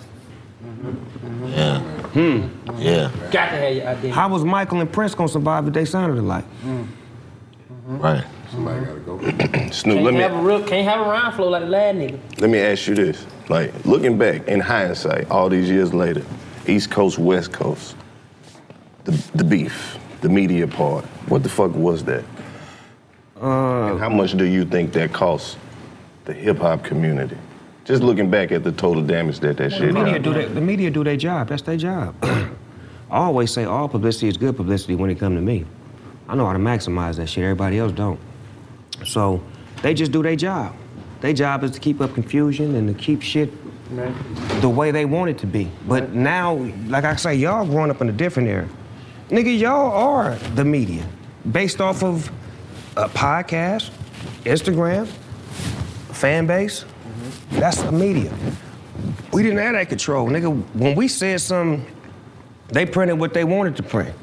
[1.46, 1.80] Yeah.
[1.80, 2.48] Hmm.
[2.78, 3.10] Yeah.
[3.30, 4.08] Got to have your identity.
[4.08, 6.44] How was Michael and Prince gonna survive if they sounded alike?
[7.86, 8.24] Right.
[8.50, 9.18] Somebody gotta go.
[9.70, 11.94] Snoop, Can't let me have a real, can't have a rhyme flow like the lad
[11.96, 12.18] nigga.
[12.40, 13.24] let me ask you this.
[13.48, 16.24] Like, looking back in hindsight, all these years later,
[16.66, 17.94] East Coast, West Coast,
[19.10, 22.24] the, the beef, the media part, what the fuck was that?
[23.40, 25.56] Uh, and how much do you think that cost
[26.24, 27.36] the hip hop community?
[27.84, 30.22] Just looking back at the total damage that that the shit media done.
[30.22, 30.54] do that.
[30.54, 31.48] The media do their job.
[31.48, 32.14] That's their job.
[32.22, 35.64] I always say all publicity is good publicity when it come to me.
[36.28, 37.42] I know how to maximize that shit.
[37.42, 38.20] Everybody else don't.
[39.04, 39.42] So
[39.82, 40.76] they just do their job.
[41.20, 43.50] Their job is to keep up confusion and to keep shit
[44.60, 45.68] the way they want it to be.
[45.88, 46.54] But now,
[46.86, 48.68] like I say, y'all growing up in a different era.
[49.30, 51.06] Nigga, y'all are the media.
[51.52, 52.30] Based off of
[52.96, 53.90] a podcast,
[54.44, 55.06] Instagram,
[56.12, 56.84] fan base.
[57.52, 58.32] That's the media.
[59.32, 60.28] We didn't have that control.
[60.28, 61.86] Nigga, when we said something,
[62.68, 64.14] they printed what they wanted to print.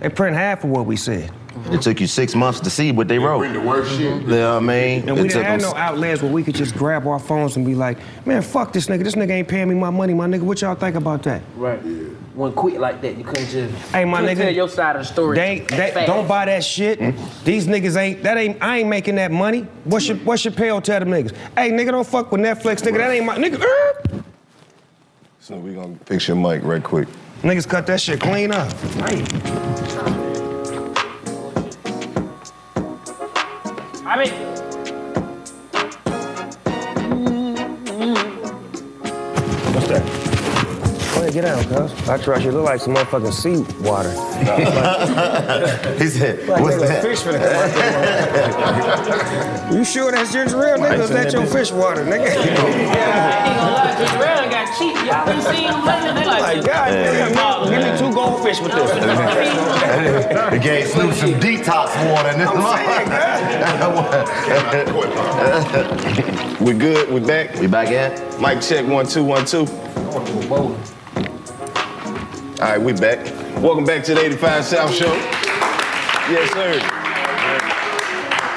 [0.00, 1.30] They print half of what we said.
[1.70, 3.38] It took you six months to see what they wrote.
[3.38, 4.22] Bring the worst shit.
[4.22, 5.08] You know what I mean?
[5.08, 7.56] And we It didn't have them- no outlets where we could just grab our phones
[7.56, 9.04] and be like, man, fuck this nigga.
[9.04, 10.40] This nigga ain't paying me my money, my nigga.
[10.42, 11.42] What y'all think about that?
[11.56, 11.80] Right.
[12.34, 13.74] When quick like that, you couldn't just.
[13.92, 14.36] Hey, my nigga.
[14.36, 15.36] Tell your side of the story.
[15.36, 16.98] They, they don't buy that shit.
[17.44, 19.62] These niggas ain't that ain't I ain't making that money.
[19.84, 21.34] What's your what's your pay tell them niggas?
[21.56, 22.98] Hey nigga, don't fuck with Netflix, nigga.
[22.98, 23.60] That ain't my nigga.
[23.60, 24.22] er.
[25.40, 27.08] So we gonna fix your mic right quick.
[27.42, 28.72] Niggas cut that shit clean up.
[34.06, 34.49] I mean,
[41.30, 41.32] What's that?
[41.32, 42.08] Get out, cuz.
[42.08, 42.50] I trust you.
[42.52, 44.10] Look like some motherfucking sea water.
[45.98, 47.02] he said, Like, what's nigga, that?
[47.02, 47.70] fish finna come out
[49.68, 49.78] there.
[49.78, 50.98] you sure that's ginger ale, nigga?
[51.00, 52.20] Is that your fish water, nigga?
[52.90, 53.08] Yeah, I
[53.48, 54.94] ain't gonna lie, Ginger Ale got cheap.
[55.06, 56.12] Y'all been seeing them lately?
[56.20, 58.90] They like, oh Like, God, nigga, give me two goldfish with this.
[60.50, 62.48] They gave Snoop some detox water in this
[66.60, 67.10] we good?
[67.10, 67.54] We back?
[67.60, 68.40] We back at?
[68.40, 69.66] Mic check one two one two.
[72.60, 73.24] All right, we back.
[73.62, 75.14] Welcome back to the 85 South Show.
[76.28, 76.78] Yes, sir.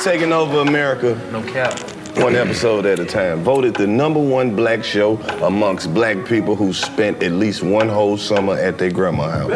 [0.03, 1.15] Taking over America.
[1.31, 1.79] No cap.
[2.17, 3.43] One episode at a time.
[3.43, 8.17] Voted the number one black show amongst black people who spent at least one whole
[8.17, 9.51] summer at their grandma house.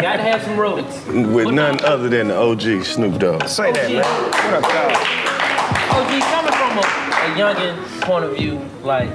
[0.00, 1.04] Gotta have some roads.
[1.08, 3.48] With none other than the OG Snoop Dogg.
[3.48, 4.04] Say that, man.
[4.04, 5.30] What up,
[5.90, 9.10] OG, coming from a, a youngin' point of view, like,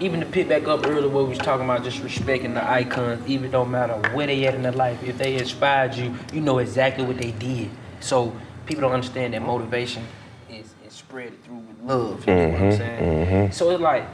[0.00, 3.26] even to pick back up earlier what we was talking about, just respecting the icons,
[3.28, 5.02] even don't matter where they at in their life.
[5.02, 7.70] If they inspired you, you know exactly what they did.
[8.00, 8.32] So
[8.66, 10.04] people don't understand that motivation
[10.48, 12.26] is, is spread through with love.
[12.26, 13.26] You know what I'm Mhm, saying?
[13.26, 13.54] mhm.
[13.54, 14.04] So it's like,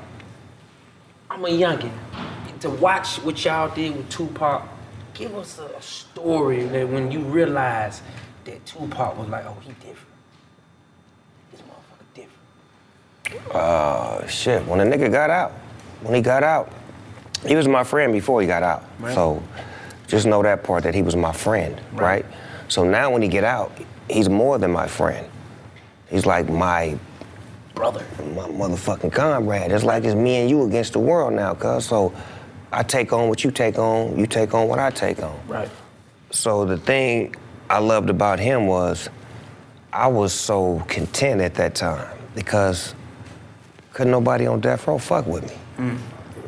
[1.30, 1.90] I'm a youngin'.
[2.60, 4.62] To watch what y'all did with Tupac,
[5.14, 8.00] give us a story that when you realize
[8.44, 10.05] that Tupac was like, oh, he different.
[13.50, 14.64] Uh, shit.
[14.66, 15.52] When the nigga got out,
[16.02, 16.72] when he got out,
[17.46, 18.84] he was my friend before he got out.
[18.98, 19.14] Right.
[19.14, 19.42] So
[20.06, 22.24] just know that part that he was my friend, right.
[22.68, 23.72] So now when he get out,
[24.08, 25.28] he's more than my friend.
[26.08, 26.98] He's like my
[27.74, 29.70] brother, my motherfucking comrade.
[29.70, 31.86] It's like it's me and you against the world now, cuz.
[31.86, 32.12] So
[32.72, 35.38] I take on what you take on, you take on what I take on.
[35.46, 35.68] Right.
[36.30, 37.34] So the thing
[37.70, 39.08] I loved about him was
[39.92, 42.94] I was so content at that time because
[43.96, 45.56] couldn't nobody on death row fuck with me.
[45.78, 45.98] Mm.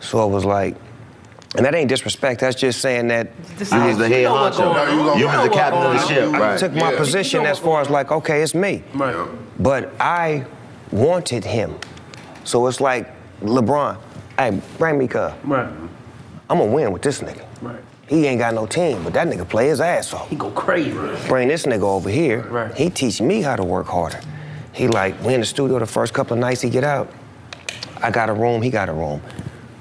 [0.02, 0.76] So it was like,
[1.56, 2.40] and that ain't disrespect.
[2.42, 5.18] That's just saying that You was the head honcho.
[5.18, 6.58] You was the captain of the ship, I right?
[6.58, 6.98] took my Yeah.
[6.98, 8.82] position as far as like, okay, it's me.
[8.92, 9.16] Right.
[9.58, 10.44] But I
[10.92, 11.76] wanted him.
[12.44, 13.10] So it's like
[13.42, 13.96] LeBron,
[14.38, 15.32] hey, bring me cuz.
[15.42, 15.70] Right.
[16.50, 17.44] I'm gonna win with this nigga.
[17.62, 17.80] Right.
[18.08, 20.28] He ain't got no team, but that nigga play his ass off.
[20.28, 20.92] He go crazy.
[21.28, 22.42] Bring this nigga over here.
[22.42, 22.74] Right.
[22.74, 24.20] He teach me how to work harder.
[24.72, 27.10] He like, we in the studio the first couple of nights he get out.
[28.02, 29.20] I got a room, he got a room.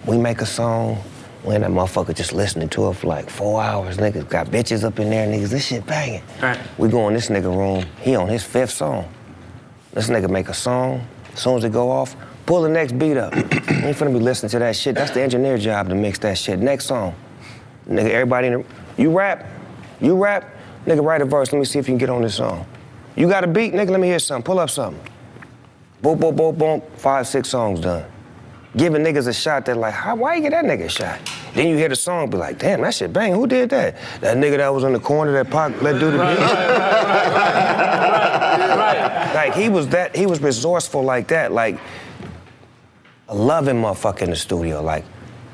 [0.06, 1.01] We make a song.
[1.43, 3.97] We in that motherfucker just listening to it for like four hours.
[3.97, 6.23] Niggas got bitches up in there, niggas, this shit banging.
[6.41, 6.60] Right.
[6.77, 9.10] We go in this nigga room, he on his fifth song.
[9.93, 13.17] This nigga make a song, as soon as it go off, pull the next beat
[13.17, 13.34] up.
[13.36, 14.95] ain't finna be listening to that shit.
[14.95, 16.60] That's the engineer job to mix that shit.
[16.60, 17.15] Next song.
[17.88, 18.65] Nigga, everybody in the,
[19.01, 19.45] you rap,
[20.01, 20.53] you rap,
[20.86, 22.65] nigga write a verse, let me see if you can get on this song.
[23.15, 25.01] You got a beat, nigga, let me hear something, pull up something.
[26.01, 28.05] Boom, boom, boom, boom, five, six songs done.
[28.75, 31.19] Giving niggas a shot that like, how, why you get that nigga a shot?
[31.55, 33.95] Then you hear the song, be like, damn, that shit bang, who did that?
[34.21, 36.39] That nigga that was in the corner that Pac let do the beat.
[39.33, 41.79] Like he was that, he was resourceful like that, like
[43.29, 44.81] a loving motherfucker in the studio.
[44.81, 45.05] Like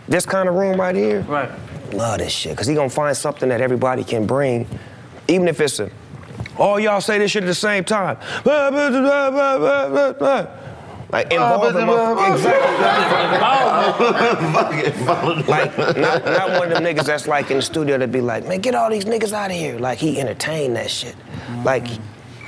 [0.08, 1.49] this kind of room right here, Right.
[1.93, 2.58] love this shit.
[2.58, 4.67] Cause he gonna find something that everybody can bring,
[5.27, 5.89] even if it's a,
[6.58, 8.18] all y'all say this shit at the same time.
[11.12, 12.36] Like involving motherfuckers.
[14.88, 15.44] Exactly.
[15.48, 18.48] like not, not one of them niggas that's like in the studio that be like,
[18.48, 19.78] man, get all these niggas out of here.
[19.78, 21.16] Like he entertained that shit.
[21.63, 21.86] Like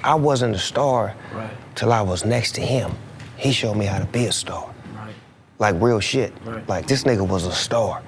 [0.03, 1.51] I wasn't a star Right.
[1.75, 2.91] till I was next to him.
[3.37, 4.73] He showed me how to be a star.
[4.95, 5.13] Right.
[5.59, 6.33] Like real shit.
[6.43, 6.67] Right.
[6.67, 8.01] Like this nigga was a star.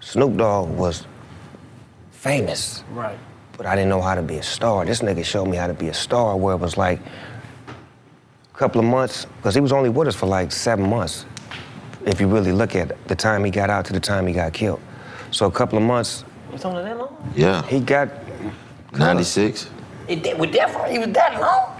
[0.00, 1.06] Snoop Dogg was
[2.12, 3.18] famous, Right.
[3.56, 4.84] But I didn't know how to be a star.
[4.84, 7.00] This nigga showed me how to be a star where it was like
[8.54, 11.24] a couple of months, because he was only with us for like seven months,
[12.04, 14.52] if you really look at the time he got out to the time he got
[14.52, 14.80] killed.
[15.30, 17.32] So a couple of months, It's only that long?
[17.34, 17.62] Yeah.
[17.62, 18.08] he got
[18.92, 19.68] 96.
[20.08, 21.72] It, did- with that, for- he was that long?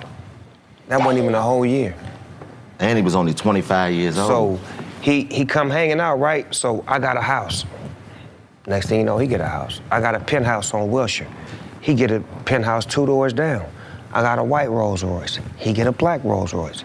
[0.89, 1.95] that wasn't even a whole year.
[2.79, 4.29] And he was only 25 years old.
[4.61, 4.65] So
[5.01, 6.53] he he come hanging out, right?
[6.55, 7.65] So I got a house.
[8.67, 9.81] Next thing you know, he get a house.
[9.91, 11.27] I got a penthouse on Wilshire.
[11.87, 13.65] He get a penthouse two doors down.
[14.13, 15.39] I got a white Rolls Royce.
[15.57, 16.83] He get a black Rolls Royce.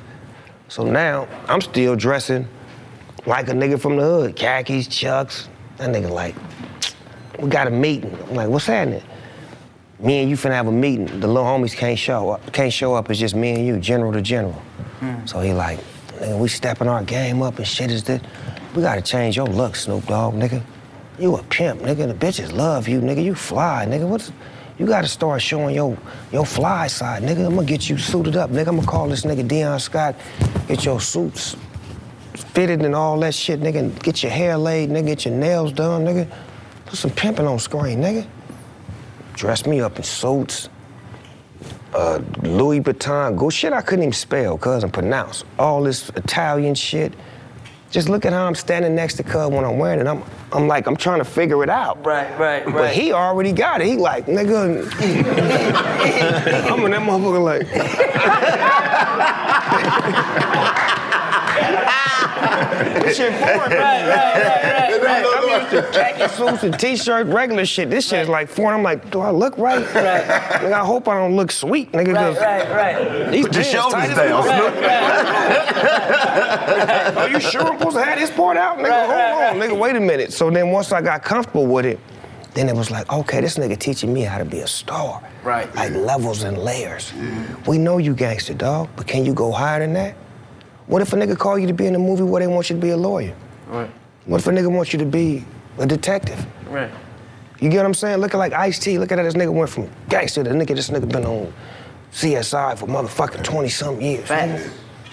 [0.68, 2.48] So now I'm still dressing
[3.26, 5.50] like a nigga from the hood, khakis, chucks.
[5.78, 6.36] That nigga like,
[7.40, 8.16] we got a meeting.
[8.30, 9.02] I'm like, what's happening?
[9.98, 11.08] Me and you finna have a meeting.
[11.20, 12.54] The little homies can't show up.
[12.54, 13.10] Can't show up.
[13.10, 14.62] It's just me and you, general to general.
[15.00, 15.26] Hmm.
[15.26, 15.80] So he like,
[16.19, 18.21] nigga, we stepping our game up and shit is this.
[18.75, 20.62] We gotta change your look, Snoop Dogg, nigga.
[21.17, 22.08] You a pimp, nigga.
[22.08, 23.23] The bitches love you, nigga.
[23.23, 24.08] You fly, nigga.
[24.08, 24.32] What's
[24.82, 25.96] You gotta start showing your
[26.32, 27.46] your fly side, nigga.
[27.46, 28.69] I'm gonna get you suited up, nigga.
[28.69, 30.15] I'm gonna call this nigga Deion Scott,
[30.67, 31.56] get your suits
[32.54, 36.04] fitted and all that shit, nigga, get your hair laid, nigga, get your nails done,
[36.04, 36.27] nigga.
[36.86, 38.25] Put some pimping on screen, nigga.
[39.36, 40.69] Dress me up in suits,
[41.94, 45.44] uh, Louis Vuitton, go shit I couldn't even spell, and pronounce.
[45.60, 47.13] All this Italian shit.
[47.92, 50.08] Just look at how I'm standing next to Cub when I'm wearing it.
[50.08, 50.23] I'm,
[50.54, 51.98] I'm like, I'm trying to figure it out.
[52.06, 52.73] Right, right, right.
[52.73, 53.87] But he already got it.
[53.87, 54.89] He like, nigga.
[56.71, 57.67] I'm in that motherfucker like.
[63.04, 63.72] This shit foreign.
[63.82, 65.26] Right, right, right, right, right.
[65.38, 67.90] I'm used to khaki suits and t-shirt, regular shit.
[67.90, 68.76] This shit is like foreign.
[68.76, 69.84] I'm like, do I look right?
[69.96, 70.24] Right.
[70.24, 72.14] Nigga, I hope I don't look sweet, nigga.
[72.14, 73.32] Right, 'cause right, right.
[73.32, 74.76] These Put your shoulders tight as down, fuck.
[77.18, 78.78] Are you sure I'm supposed to have this part out?
[78.78, 80.34] Nigga, Right, hold right, on, nigga, wait a minute.
[80.34, 82.00] So then once I got comfortable with it,
[82.54, 85.22] then it was like, okay, this nigga teaching me how to be a star.
[85.44, 85.74] Right.
[85.76, 87.12] Like levels and layers.
[87.12, 87.70] Mm-hmm.
[87.70, 90.16] We know you gangster, dog, but can you go higher than that?
[90.92, 92.75] What if a nigga call you to be in a movie where they want you
[92.75, 93.33] to be a lawyer?
[93.69, 93.89] Right,
[94.25, 95.46] What if a nigga wants you to be
[95.77, 96.46] a detective?
[96.69, 96.92] right.
[97.62, 98.17] You get what I'm saying?
[98.17, 98.98] Looking like Ice T.
[98.98, 99.23] Look at that.
[99.23, 100.75] This nigga went from gangster to nigga.
[100.75, 101.54] This nigga been on
[102.12, 104.27] CSI for motherfucking 20 something years.
[104.27, 104.67] Facts.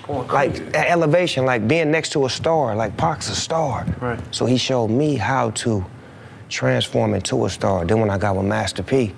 [0.09, 3.87] Like elevation, like being next to a star, like Pac's a star.
[4.01, 4.19] Right.
[4.35, 5.85] So he showed me how to
[6.49, 7.85] transform into a star.
[7.85, 9.15] Then when I got with Master P,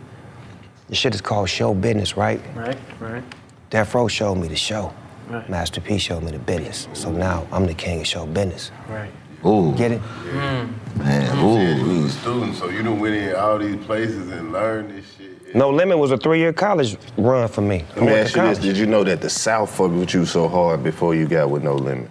[0.90, 2.42] the shit is called show business, right?
[2.54, 3.22] Right, right.
[3.70, 4.92] Death Row showed me the show.
[5.30, 5.48] Right.
[5.48, 6.88] Master P showed me the business.
[6.92, 8.72] So now I'm the king of show business.
[8.88, 9.12] Right.
[9.46, 10.02] Ooh, Get it?
[10.26, 10.68] Yeah.
[10.96, 11.78] man, mm.
[11.78, 12.02] You ooh.
[12.02, 15.54] was a student, so you done went in all these places and learned this shit.
[15.54, 17.84] No Limit was a three-year college run for me.
[17.96, 18.58] Let me ask you this.
[18.58, 21.62] Did you know that the South fucked with you so hard before you got with
[21.62, 22.10] No Limit?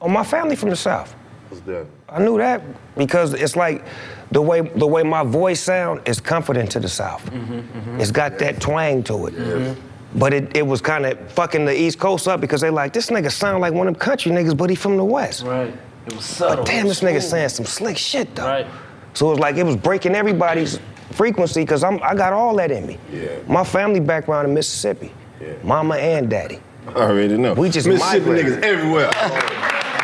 [0.00, 1.14] Oh, my family from the South.
[1.48, 1.86] What's that?
[2.08, 2.62] I knew that
[2.96, 3.84] because it's like
[4.32, 7.24] the way the way my voice sound is comforting to the South.
[7.30, 7.54] Mm-hmm.
[7.54, 8.00] mm-hmm.
[8.00, 9.34] It's got that twang to it.
[9.34, 9.80] Mm-hmm.
[10.16, 13.10] But it, it was kind of fucking the East Coast up because they like this
[13.10, 15.42] nigga sound like one of them country niggas, but he from the West.
[15.44, 15.72] Right.
[16.06, 16.56] It was subtle.
[16.64, 18.44] But damn, this nigga saying some slick shit though.
[18.46, 18.66] Right.
[19.14, 20.78] So it was like it was breaking everybody's
[21.12, 22.98] frequency because I'm I got all that in me.
[23.12, 23.28] Yeah.
[23.46, 25.54] My family background in Mississippi, Yeah.
[25.62, 26.60] mama and daddy.
[26.88, 27.54] I already know.
[27.54, 28.52] We just Mississippi migrated.
[28.52, 29.10] niggas everywhere.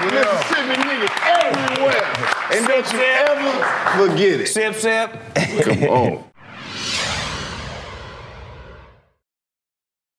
[0.01, 2.03] Mississippi niggas everywhere.
[2.53, 4.47] And don't you ever forget it.
[4.49, 5.13] Sip sip.
[5.65, 6.25] Come on.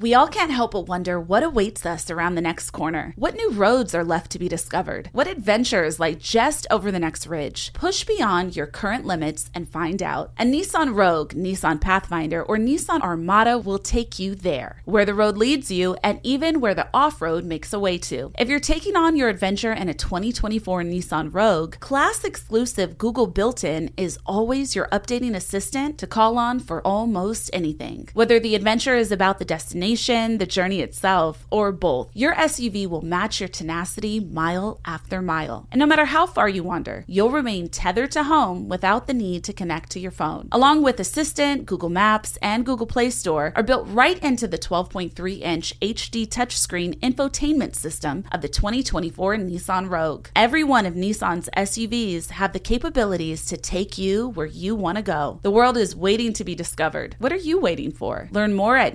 [0.00, 3.14] We all can't help but wonder what awaits us around the next corner.
[3.16, 5.10] What new roads are left to be discovered?
[5.10, 7.72] What adventures lie just over the next ridge?
[7.72, 10.30] Push beyond your current limits and find out.
[10.38, 15.36] A Nissan Rogue, Nissan Pathfinder, or Nissan Armada will take you there, where the road
[15.36, 18.30] leads you, and even where the off road makes a way to.
[18.38, 23.64] If you're taking on your adventure in a 2024 Nissan Rogue, class exclusive Google built
[23.64, 28.08] in is always your updating assistant to call on for almost anything.
[28.14, 33.00] Whether the adventure is about the destination, the journey itself, or both, your SUV will
[33.00, 35.66] match your tenacity mile after mile.
[35.72, 39.44] And no matter how far you wander, you'll remain tethered to home without the need
[39.44, 40.48] to connect to your phone.
[40.52, 45.40] Along with Assistant, Google Maps, and Google Play Store are built right into the 12.3
[45.40, 50.28] inch HD touchscreen infotainment system of the 2024 Nissan Rogue.
[50.36, 55.02] Every one of Nissan's SUVs have the capabilities to take you where you want to
[55.02, 55.40] go.
[55.42, 57.16] The world is waiting to be discovered.
[57.18, 58.28] What are you waiting for?
[58.30, 58.94] Learn more at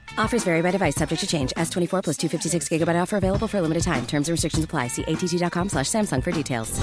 [0.17, 1.51] Offers vary by device, subject to change.
[1.57, 4.05] S24 plus 256 gigabyte offer available for a limited time.
[4.05, 4.87] Terms and restrictions apply.
[4.87, 6.79] See att.com slash Samsung for details.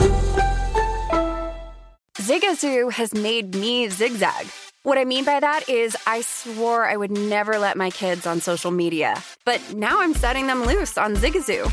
[2.18, 4.46] Zigazoo has made me zigzag.
[4.82, 8.40] What I mean by that is, I swore I would never let my kids on
[8.40, 11.72] social media, but now I'm setting them loose on Zigazoo.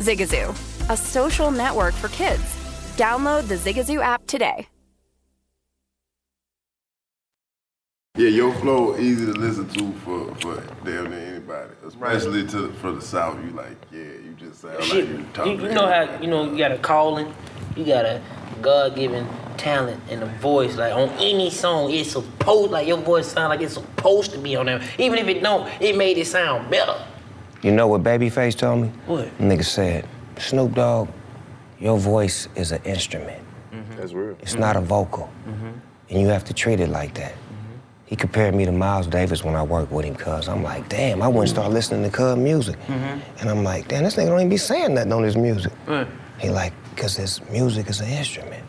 [0.00, 0.50] Zigazoo,
[0.90, 2.42] a social network for kids.
[2.96, 4.66] Download the Zigazoo app today.
[8.16, 12.92] Yeah, your flow easy to listen to for, for damn near anybody, especially to for
[12.92, 13.42] the South.
[13.44, 15.60] You like, yeah, you just sound Shit, like you you, talking.
[15.60, 17.32] you know how you know you got a calling,
[17.76, 18.20] you got a
[18.60, 19.26] God-given
[19.56, 20.76] talent and a voice.
[20.76, 24.56] Like on any song, it's supposed like your voice sound like it's supposed to be
[24.56, 24.82] on there.
[24.98, 26.96] Even if it don't, it made it sound better.
[27.62, 28.88] You know what Babyface told me?
[29.06, 29.36] What?
[29.38, 30.06] Nigga said,
[30.38, 31.08] Snoop Dogg,
[31.78, 33.42] your voice is an instrument.
[33.72, 33.96] Mm-hmm.
[33.96, 34.36] That's real.
[34.40, 35.30] It's not a vocal.
[35.46, 35.70] Mm-hmm.
[36.10, 37.32] And you have to treat it like that.
[37.32, 37.76] Mm-hmm.
[38.06, 41.22] He compared me to Miles Davis when I worked with him, cuz I'm like, damn,
[41.22, 42.76] I wouldn't start listening to Cub music.
[42.88, 45.72] And I'm like, damn, this nigga don't even be saying nothing on his music.
[45.86, 46.06] Right.
[46.38, 48.64] He like, cause his music is an instrument.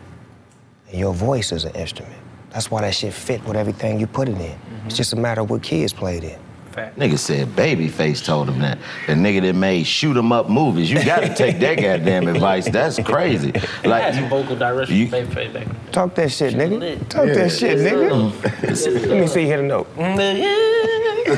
[0.90, 2.20] And your voice is an instrument.
[2.50, 4.58] That's why that shit fit with everything you put it in.
[4.84, 6.38] It's just a matter of what kids played in.
[6.72, 8.78] Nigga said Babyface told him that.
[9.06, 10.90] The nigga that made shoot 'em up movies.
[10.90, 12.68] You gotta take that goddamn advice.
[12.68, 13.52] That's crazy.
[13.84, 15.66] Like you, vocal direction you- from Babyface back.
[15.92, 17.08] Talk that shit, nigga.
[17.08, 17.34] Talk Yeah.
[17.34, 19.08] that shit, nigga.
[19.08, 19.88] Let me see you hit a note.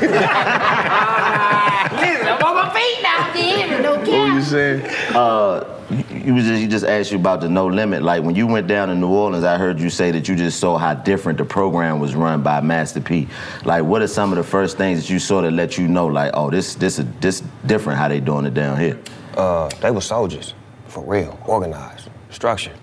[1.95, 3.81] Listen, I'm on my feet now, dude.
[3.83, 4.85] No What were you saying?
[5.15, 5.75] Uh,
[6.09, 8.01] you was just, he just asked you about the No Limit.
[8.01, 10.59] Like when you went down to New Orleans, I heard you say that you just
[10.59, 13.27] saw how different the program was run by Master P.
[13.63, 16.07] Like, what are some of the first things that you saw that let you know,
[16.07, 18.99] like, oh, this this is this different how they doing it down here?
[19.37, 20.53] Uh, they were soldiers,
[20.87, 22.77] for real, organized, structured,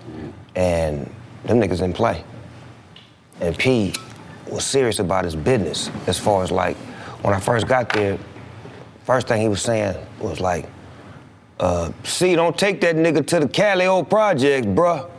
[0.55, 1.09] and
[1.45, 2.23] them niggas didn't play.
[3.41, 3.93] And P
[4.47, 6.77] was serious about his business as far as like
[7.23, 8.17] when I first got there.
[9.03, 10.69] First thing he was saying was like,
[11.59, 15.09] uh, "See, don't take that nigga to the Calliope projects, bruh."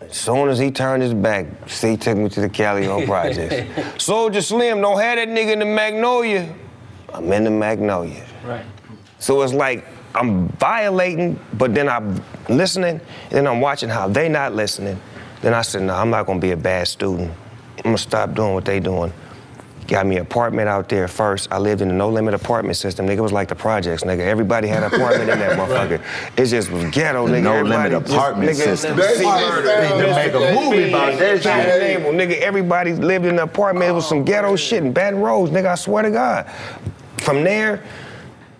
[0.00, 4.04] As soon as he turned his back, C took me to the Calliope projects.
[4.04, 6.54] Soldier Slim, don't have that nigga in the Magnolia.
[7.12, 8.24] I'm in the Magnolia.
[8.44, 8.64] Right.
[9.18, 9.84] So it's like
[10.14, 15.00] I'm violating, but then I'm listening, and then I'm watching how they not listening,
[15.42, 17.30] Then I said, no, I'm not gonna be a bad student.
[17.78, 19.12] I'm gonna stop doing what they doing.
[19.86, 21.52] Got me an apartment out there first.
[21.52, 23.06] I lived in a no limit apartment system.
[23.06, 24.20] Nigga, it was like the projects, nigga.
[24.20, 26.02] Everybody had an apartment in that motherfucker.
[26.36, 27.42] It just was ghetto, nigga.
[27.42, 28.98] No limit Everybody just- apartment nigga, system.
[28.98, 32.02] see, They need to make a movie about that shit.
[32.02, 33.88] Nigga, everybody lived in an apartment.
[33.88, 34.56] It was some ghetto oh.
[34.56, 35.66] shit in Baton Rouge, nigga.
[35.66, 36.50] I swear to God.
[37.18, 37.84] From there,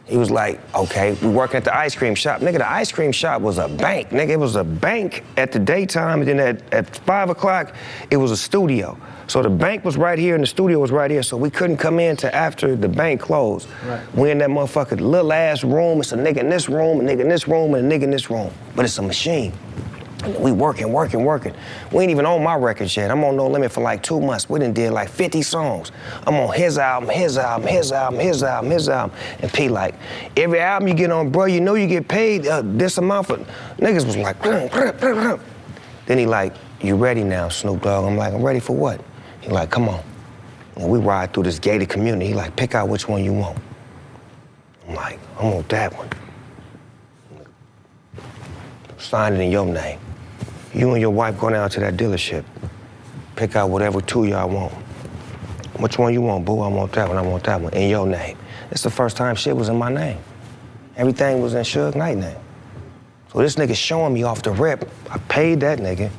[0.05, 2.41] he was like, okay, we working at the ice cream shop.
[2.41, 4.11] Nigga, the ice cream shop was a bank.
[4.11, 7.74] Nigga, it was a bank at the daytime, and then at, at five o'clock,
[8.12, 8.97] it was a studio.
[9.29, 11.79] So the bank was right here and the studio was right here, so we couldn't
[11.79, 13.68] come in till after the bank closed.
[13.85, 14.14] Right.
[14.14, 16.01] We in that motherfucker little ass room.
[16.01, 18.11] It's a nigga in this room, a nigga in this room, and a nigga in
[18.11, 18.53] this room.
[18.77, 19.53] But it's a machine.
[20.39, 21.55] We working, working, working.
[21.93, 23.11] We ain't even on my records yet.
[23.11, 24.49] I'm on No Limit for like two months.
[24.49, 25.93] We done did like 50 songs.
[26.27, 29.16] I'm on his album, his album, his album, his album, his album.
[29.41, 29.95] And P like,
[30.37, 33.37] every album you get on, bro, you know you get paid uh, this amount for.
[33.79, 34.41] Niggas was like,
[36.07, 38.05] then he like, you ready now, Snoop Dogg?
[38.05, 39.01] I'm like, I'm ready for what?
[39.47, 40.03] He like, come on.
[40.76, 42.26] We ride through this gated community.
[42.26, 43.59] He like, pick out which one you want.
[44.86, 46.11] I'm like, I want that one.
[48.99, 50.01] Sign it in your name.
[50.74, 52.44] You and your wife go down to that dealership.
[53.36, 54.72] Pick out whatever two y'all want.
[55.78, 56.61] Which one you want, boo?
[56.61, 57.72] I want that one, I want that one.
[57.72, 58.36] In your name.
[58.70, 60.18] It's the first time shit was in my name.
[60.97, 62.36] Everything was in Suge Knight name.
[63.32, 64.90] So this nigga showing me off the rip.
[65.11, 66.11] I paid that nigga,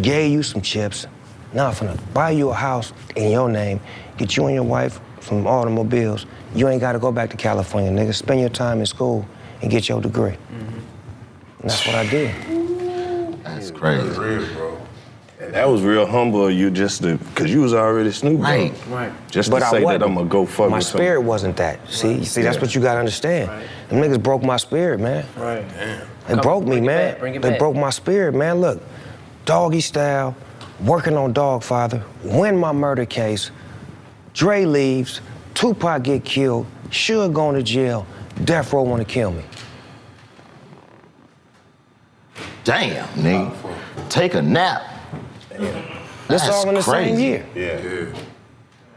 [0.00, 1.06] gave you some chips.
[1.52, 3.80] Now I'm finna buy you a house in your name,
[4.18, 6.26] get you and your wife some automobiles.
[6.54, 8.14] You ain't gotta go back to California, nigga.
[8.14, 9.26] Spend your time in school
[9.62, 10.32] and get your degree.
[10.32, 10.78] Mm-hmm.
[11.62, 13.42] And that's what I did.
[13.44, 14.08] That's crazy.
[14.18, 14.78] real, bro.
[15.40, 18.42] And that was real humble of you just to, cause you was already Snoop Dogg.
[18.44, 18.72] Right.
[18.88, 19.12] Right.
[19.30, 20.02] Just But to I say that wasn't.
[20.04, 21.78] I'm gonna go fuck My with some- spirit wasn't that.
[21.90, 22.62] See, see, that's Yeah.
[22.62, 23.50] what you gotta understand.
[23.88, 25.24] Them niggas broke my spirit, man.
[25.36, 25.64] Right.
[25.76, 26.06] Damn.
[26.28, 27.18] They broke me, man.
[27.18, 27.58] bring it they back.
[27.58, 28.60] broke my spirit, man.
[28.60, 28.80] Look,
[29.44, 30.34] doggy style,
[30.80, 33.50] working on Dogfather, win my murder case.
[34.34, 35.20] Dre leaves,
[35.54, 38.06] Tupac get killed, Suge going to jail,
[38.44, 39.44] Death Row want to kill me.
[42.64, 44.08] Damn, nigga.
[44.08, 44.82] Take a nap.
[45.48, 47.22] This That's all in the same crazy.
[47.22, 47.46] year.
[47.54, 48.20] Yeah.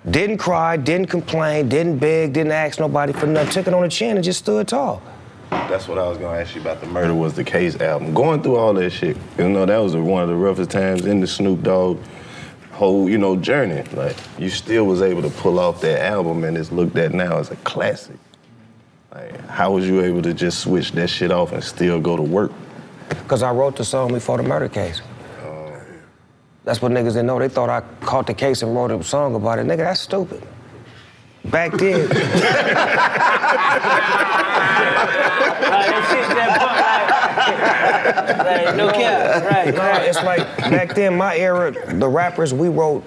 [0.09, 3.51] Didn't cry, didn't complain, didn't beg, didn't ask nobody for nothing.
[3.51, 5.01] Took it on the chin and just stood tall.
[5.49, 8.13] That's what I was gonna ask you about the Murder Was the Case album.
[8.13, 11.19] Going through all that shit, you know, that was one of the roughest times in
[11.19, 11.99] the Snoop Dogg
[12.71, 13.83] whole, you know, journey.
[13.93, 17.37] Like, you still was able to pull off that album and it's looked at now
[17.37, 18.17] as a classic.
[19.13, 22.21] Like, how was you able to just switch that shit off and still go to
[22.21, 22.51] work?
[23.09, 25.01] Because I wrote the song before the murder case.
[25.43, 25.81] Oh.
[26.63, 27.39] That's what niggas didn't know.
[27.39, 29.65] They thought I caught the case and wrote a song about it.
[29.65, 30.41] Nigga, that's stupid.
[31.45, 32.09] Back then.
[37.39, 39.43] Like, no cap.
[39.43, 40.07] Right, No, right.
[40.07, 43.05] it's like back then, my era, the rappers, we wrote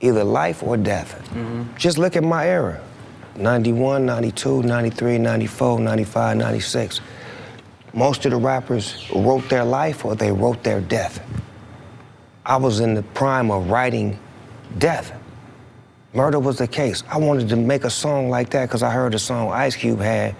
[0.00, 1.14] either life or death.
[1.76, 2.80] Just look at my era
[3.36, 7.00] 91, 92, 93, 94, 95, 96.
[7.94, 11.24] Most of the rappers wrote their life or they wrote their death.
[12.44, 14.18] I was in the prime of writing
[14.78, 15.12] death.
[16.14, 17.02] Murder was the case.
[17.08, 20.00] I wanted to make a song like that because I heard a song Ice Cube
[20.00, 20.34] had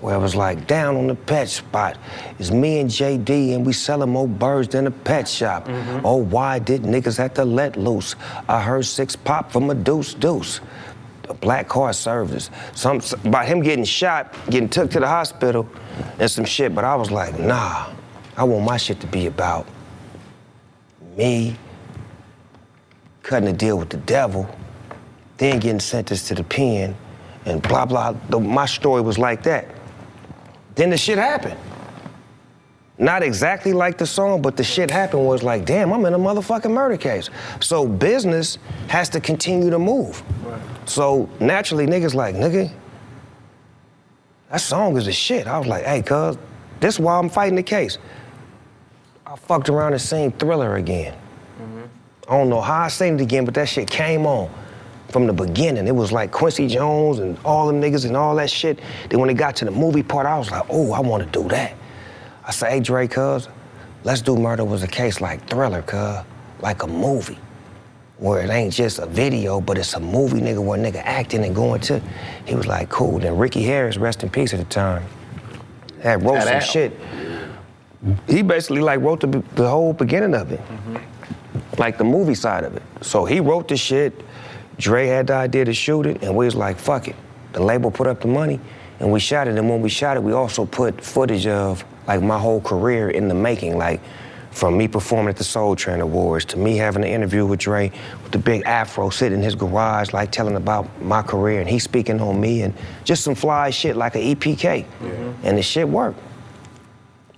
[0.00, 1.96] where it was like, down on the pet spot.
[2.38, 5.66] It's me and JD and we selling more birds than a pet shop.
[5.66, 6.04] Mm-hmm.
[6.04, 8.14] Oh, why did niggas have to let loose?
[8.46, 10.60] I heard six pop from a deuce deuce.
[11.30, 12.50] A black car service.
[12.74, 15.66] Some about him getting shot, getting took to the hospital,
[16.18, 16.74] and some shit.
[16.74, 17.90] But I was like, nah,
[18.36, 19.66] I want my shit to be about
[21.16, 21.56] me
[23.22, 24.46] cutting a deal with the devil,
[25.38, 26.96] then getting sentenced to the pen,
[27.44, 28.12] and blah blah.
[28.28, 29.68] The, my story was like that.
[30.74, 31.58] Then the shit happened.
[32.96, 36.18] Not exactly like the song, but the shit happened was like, damn, I'm in a
[36.18, 37.28] motherfucking murder case.
[37.60, 40.22] So business has to continue to move.
[40.84, 42.72] So naturally, niggas like, nigga,
[44.50, 45.48] that song is a shit.
[45.48, 46.38] I was like, hey, cuz,
[46.78, 47.98] this is why I'm fighting the case.
[49.26, 51.14] I fucked around and seen Thriller again.
[51.60, 51.82] Mm-hmm.
[52.28, 54.48] I don't know how I seen it again, but that shit came on
[55.14, 55.86] from the beginning.
[55.86, 58.80] It was like Quincy Jones and all them niggas and all that shit.
[59.08, 61.40] Then when it got to the movie part, I was like, oh, I want to
[61.40, 61.72] do that.
[62.44, 63.48] I said, hey, Dre, cuz,
[64.02, 66.24] let's do Murder Was a Case like Thriller, cuz,
[66.62, 67.38] like a movie.
[68.18, 71.44] Where it ain't just a video, but it's a movie, nigga, where a nigga acting
[71.44, 72.02] and going to.
[72.44, 73.20] He was like, cool.
[73.20, 75.04] Then Ricky Harris, rest in peace at the time,
[76.02, 76.60] had wrote Had some Al.
[76.60, 77.00] shit.
[78.26, 80.96] He basically like wrote the, the whole beginning of it mm-hmm.
[81.78, 82.82] like the movie side of it.
[83.00, 84.12] So he wrote the shit.
[84.78, 87.16] Dre had the idea to shoot it, and we was like, fuck it.
[87.52, 88.60] The label put up the money,
[89.00, 89.56] and we shot it.
[89.56, 93.28] And when we shot it, we also put footage of like my whole career in
[93.28, 94.00] the making, like
[94.54, 97.90] From me performing at the Soul Train Awards to me having an interview with Dre
[98.22, 101.80] with the big afro sitting in his garage, like telling about my career and he
[101.80, 102.72] speaking on me and
[103.02, 104.84] just some fly shit like an EPK.
[104.84, 105.46] Mm-hmm.
[105.46, 106.20] And the shit worked.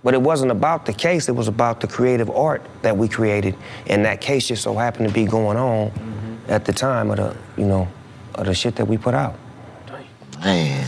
[0.05, 3.57] But it wasn't about the case, it was about the creative art that we created.
[3.87, 6.25] And that case just so happened to be going on mm-hmm.
[6.49, 7.88] At the time of the, you know,
[8.34, 9.34] of the shit that we put out.
[10.44, 10.86] Man,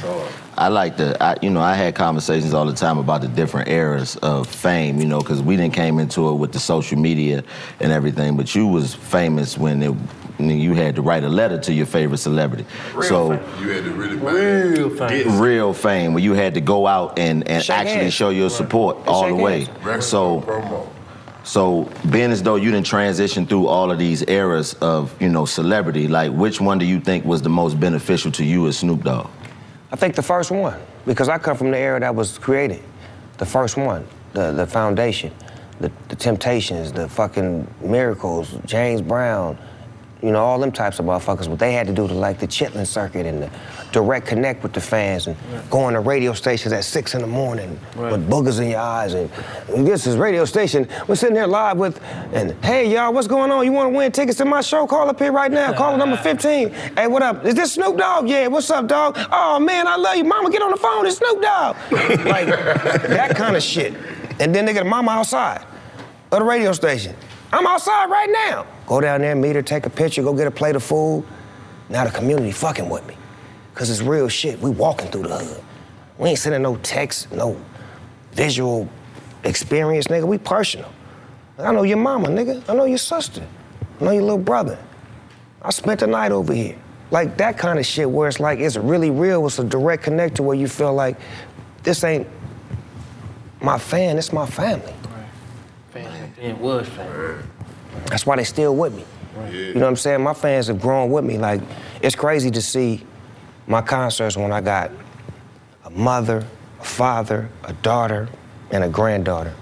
[0.59, 3.69] I like the, I, you know, I had conversations all the time about the different
[3.71, 7.43] eras of fame, you know, because we didn't came into it with the social media
[7.81, 9.89] and everything, but you was famous when it,
[10.37, 12.67] when you had to write a letter to your favorite celebrity.
[13.03, 15.41] so You had to really real fame.
[15.41, 18.13] real fame where you had to go out and, and Shake actually hands.
[18.15, 19.65] show your support all the way.
[19.65, 20.05] hands.
[20.07, 20.41] So,
[21.49, 25.47] so being as though you didn't transition through all of these eras of you know
[25.47, 29.03] celebrity, like which one do you think was the most beneficial to you as Snoop
[29.03, 29.31] Dogg?
[29.91, 32.83] I think the first one, because I come from the era that was created.
[33.39, 35.33] The first one, the, the foundation,
[35.81, 39.57] the, the Temptations, the fucking Miracles, James Brown,
[40.23, 42.47] you know, all them types of motherfuckers, what they had to do to like the
[42.47, 43.51] Chitlin circuit and the
[43.93, 45.37] direct connect with the fans and
[45.71, 49.31] going to radio stations at six in the morning with boogers in your eyes and,
[49.69, 50.89] this is radio station.
[51.07, 52.03] We're sitting here live with,
[52.33, 53.65] and hey y'all, what's going on?
[53.65, 54.87] You want to win tickets to my show?
[54.87, 55.73] Call up here right now.
[55.73, 56.71] Call number 15.
[56.71, 57.45] Hey, what up?
[57.45, 58.29] Is this Snoop Dogg?
[58.29, 59.17] Yeah, what's up, dog?
[59.31, 60.25] Oh man, I love you.
[60.25, 61.07] Mama, get on the phone.
[61.07, 61.77] It's Snoop Dogg.
[62.27, 63.95] like that kind of shit.
[64.41, 65.65] And then they get a mama outside
[66.33, 67.15] of the radio station.
[67.53, 68.67] I'm outside right now.
[68.89, 71.23] Go down there, meet her, take a picture, go get a plate of food.
[71.91, 73.17] Now the community fucking with me.
[73.75, 74.59] Cause it's real shit.
[74.61, 75.63] We walking through the hood.
[76.17, 77.61] We ain't sending no text, no
[78.33, 78.89] visual
[79.45, 80.27] experience, nigga.
[80.27, 80.91] We personal.
[81.59, 82.67] I know your mama, nigga.
[82.67, 83.47] I know your sister.
[84.01, 84.79] I know your little brother.
[85.61, 86.77] I spent the night over here.
[87.11, 89.47] Like that kind of shit where it's like it's really real.
[89.47, 91.19] It's a direct connector where you feel like
[91.83, 92.27] this ain't
[93.61, 94.93] my fan, it's my family.
[94.93, 95.29] Right.
[95.91, 96.33] Family.
[96.41, 97.43] It was fame.
[98.07, 99.05] That's why they still with me.
[99.53, 100.23] You know what I'm saying?
[100.23, 101.39] My fans have grown with me.
[101.39, 101.61] Like,
[102.03, 103.05] it's crazy to see
[103.67, 104.91] my concerts when I got
[105.85, 106.45] a mother,
[106.81, 108.29] a father, a daughter,
[108.71, 109.55] and a granddaughter.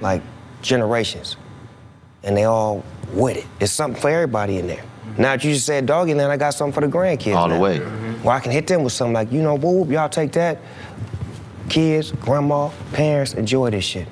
[0.00, 0.22] Like,
[0.62, 1.36] generations.
[2.22, 3.46] And they all with it.
[3.60, 4.82] It's something for everybody in there.
[4.82, 5.22] Mm-hmm.
[5.22, 7.34] Now that you just said Doggyland, I got something for the grandkids.
[7.34, 7.60] All the now.
[7.60, 7.78] way.
[7.78, 8.22] Mm-hmm.
[8.22, 10.58] Well, I can hit them with something like, you know, whoop, y'all take that.
[11.68, 14.06] Kids, grandma, parents, enjoy this shit.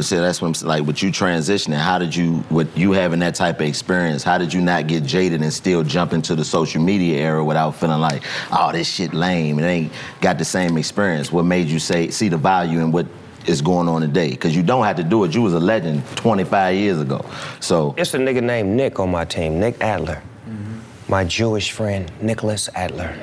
[0.00, 0.68] But see, that's what I'm saying.
[0.68, 4.38] Like, with you transitioning, how did you, with you having that type of experience, how
[4.38, 8.00] did you not get jaded and still jump into the social media era without feeling
[8.00, 9.92] like, oh, this shit lame, it ain't
[10.22, 11.30] got the same experience?
[11.30, 13.06] What made you say, see the value in what
[13.44, 14.30] is going on today?
[14.30, 15.34] Because you don't have to do it.
[15.34, 17.22] You was a legend 25 years ago.
[17.60, 20.22] So, It's a nigga named Nick on my team, Nick Adler.
[20.48, 20.78] Mm-hmm.
[21.12, 23.14] My Jewish friend, Nicholas Adler.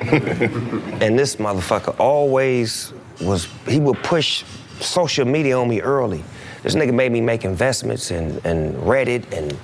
[1.00, 4.44] and this motherfucker always was, he would push
[4.78, 6.22] social media on me early.
[6.62, 9.56] This nigga made me make investments in, in Reddit and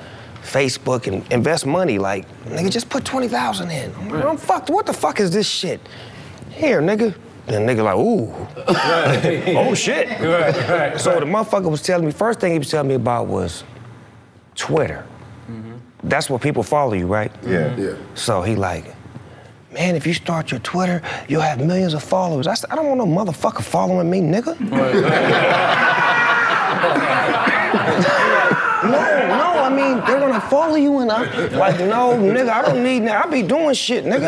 [0.43, 1.99] Facebook and invest money.
[1.99, 3.95] Like, nigga, just put 20,000 in.
[3.95, 4.71] I'm, like, I'm fucked.
[4.71, 5.81] What the fuck is this shit?
[6.51, 7.15] Here, nigga.
[7.47, 8.33] And nigga like, ooh.
[9.59, 10.09] oh shit.
[10.99, 13.65] So the motherfucker was telling me, first thing he was telling me about was
[14.55, 15.07] Twitter.
[15.51, 15.75] Mm-hmm.
[16.05, 17.31] That's where people follow you, right?
[17.43, 17.69] Yeah.
[17.69, 17.83] Mm-hmm.
[17.83, 17.97] Yeah.
[18.15, 18.87] So he like,
[19.73, 22.47] man, if you start your Twitter, you'll have millions of followers.
[22.47, 24.57] I said, I don't want no motherfucker following me, nigga.
[28.85, 28.91] no,
[29.29, 31.23] no, I mean, they're gonna follow you and I,
[31.57, 33.25] like, no, nigga, I don't need that.
[33.27, 34.21] I be doing shit, nigga.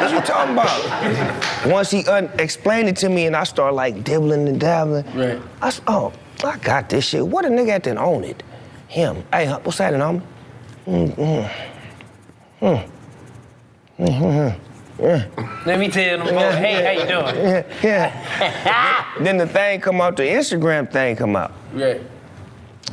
[0.00, 1.66] what you talking about?
[1.70, 5.40] Once he un- explained it to me and I started like dibbling and dabbling, right.
[5.60, 6.12] I s- oh,
[6.44, 7.26] I got this shit.
[7.26, 8.42] What a nigga had to own it?
[8.88, 9.22] Him.
[9.32, 10.22] Hey, what's that, homie?
[10.86, 11.14] Mm,
[12.60, 12.88] mm.
[13.98, 14.58] Mm.
[14.98, 15.66] Mm.
[15.66, 17.36] Let me tell them, folks, hey, how you doing?
[17.44, 19.14] Yeah, yeah.
[19.20, 21.52] then the thing come out, the Instagram thing come out.
[21.74, 21.98] Yeah.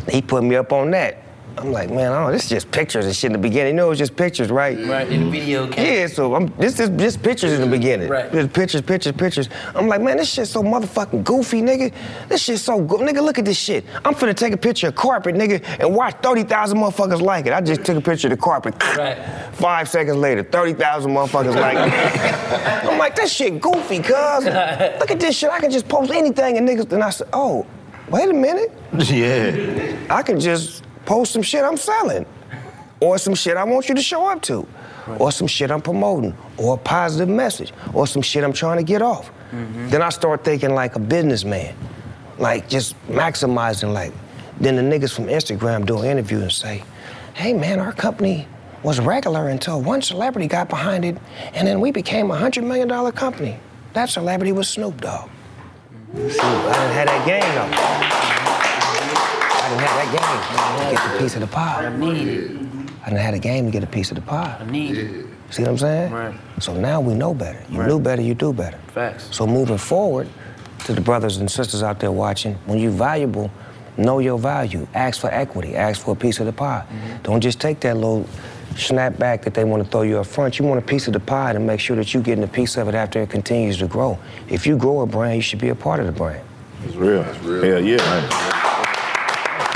[0.10, 1.24] He put me up on that.
[1.60, 3.74] I'm like, man, oh, this is just pictures and shit in the beginning.
[3.74, 4.78] You know, it was just pictures, right?
[4.88, 5.86] Right, in the video came.
[5.86, 8.08] Yeah, so I'm, this is just pictures in the beginning.
[8.08, 8.32] Right.
[8.32, 9.50] Just pictures, pictures, pictures.
[9.76, 11.94] I'm like, man, this shit's so motherfucking goofy, nigga.
[12.30, 13.02] This shit's so good.
[13.02, 13.84] Nigga, look at this shit.
[14.06, 17.52] I'm finna take a picture of carpet, nigga, and watch 30,000 motherfuckers like it.
[17.52, 18.82] I just took a picture of the carpet.
[18.98, 19.18] Right.
[19.54, 22.86] Five seconds later, 30,000 motherfuckers like it.
[22.90, 24.46] I'm like, that shit goofy, cuz.
[24.46, 25.50] Look at this shit.
[25.50, 26.88] I can just post anything and niggas.
[26.88, 27.68] Then I said, oh,
[28.10, 28.72] wait a minute.
[29.10, 30.08] Yeah.
[30.10, 32.24] I can just post some shit I'm selling,
[33.00, 34.68] or some shit I want you to show up to,
[35.18, 38.84] or some shit I'm promoting, or a positive message, or some shit I'm trying to
[38.84, 39.32] get off.
[39.52, 39.90] Mm-hmm.
[39.90, 41.74] Then I start thinking like a businessman,
[42.38, 43.92] like just maximizing.
[43.92, 44.14] Like,
[44.60, 46.84] then the niggas from Instagram do an interview and say,
[47.34, 48.48] "Hey man, our company."
[48.82, 51.18] Was regular until one celebrity got behind it,
[51.54, 53.60] and then we became a hundred million dollar company.
[53.92, 55.30] That celebrity was Snoop Dogg.
[56.16, 58.39] Shoot, I didn't have that game though.
[59.70, 61.86] I didn't done had that game to get a piece of the pie.
[61.86, 62.52] I need it.
[63.06, 64.58] I done had a game to get a piece of the pie.
[64.60, 65.26] I need it.
[65.52, 66.12] See what I'm saying?
[66.12, 66.36] Right.
[66.60, 67.60] So now we know better.
[67.70, 67.88] You Right.
[67.88, 68.78] knew better, you do better.
[68.94, 69.28] Facts.
[69.32, 70.28] So moving forward,
[70.86, 73.52] to the brothers and sisters out there watching, when you valuable,
[73.98, 74.88] know your value.
[74.96, 75.76] Ask for equity.
[75.76, 76.84] Ask for a piece of the pie.
[76.88, 77.24] Mm-hmm.
[77.24, 78.26] Don't just take that little
[78.78, 80.58] snap back that they want to throw you up front.
[80.58, 82.78] You want a piece of the pie to make sure that you're getting a piece
[82.78, 84.18] of it after it continues to grow.
[84.48, 86.42] If you grow a brand, you should be a part of the brand.
[86.86, 87.22] It's real.
[87.24, 87.64] It's real.
[87.64, 88.79] Hell yeah.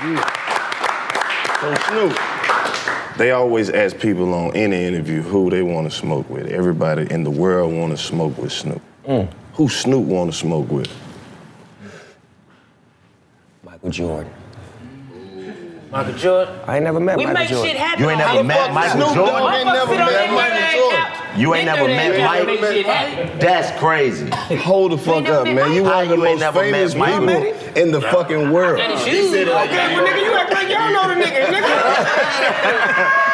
[0.04, 2.18] So Snoop,
[3.18, 6.47] they always ask people on any interview who they want to smoke with.
[6.47, 8.82] Everybody in the world want to smoke with Snoop.
[9.08, 9.32] Mm.
[9.54, 10.91] Who Snoop want to smoke with?
[13.64, 14.34] Michael Jordan.
[15.89, 16.60] Michael Jordan.
[16.68, 17.72] I ain't never met we Michael make Jordan.
[17.72, 18.04] shit happen.
[18.04, 19.34] You ain't on never met fucking Michael Snoop Jordan?
[19.36, 19.54] Dogg.
[19.54, 21.22] Ain't never Motherfucker sit on met Michael Jordan?
[21.34, 21.75] Ass You ain't out.
[21.77, 22.47] never met Mike?
[22.47, 23.39] never make shit happen.
[23.39, 24.29] That's crazy.
[24.57, 25.73] Hold the fuck up, man.
[25.73, 27.19] You one of the most never met famous Mike?
[27.19, 28.79] people in the fucking world.
[28.79, 33.19] Okay, well, nigga, you act like y'all know the nigga, nigga.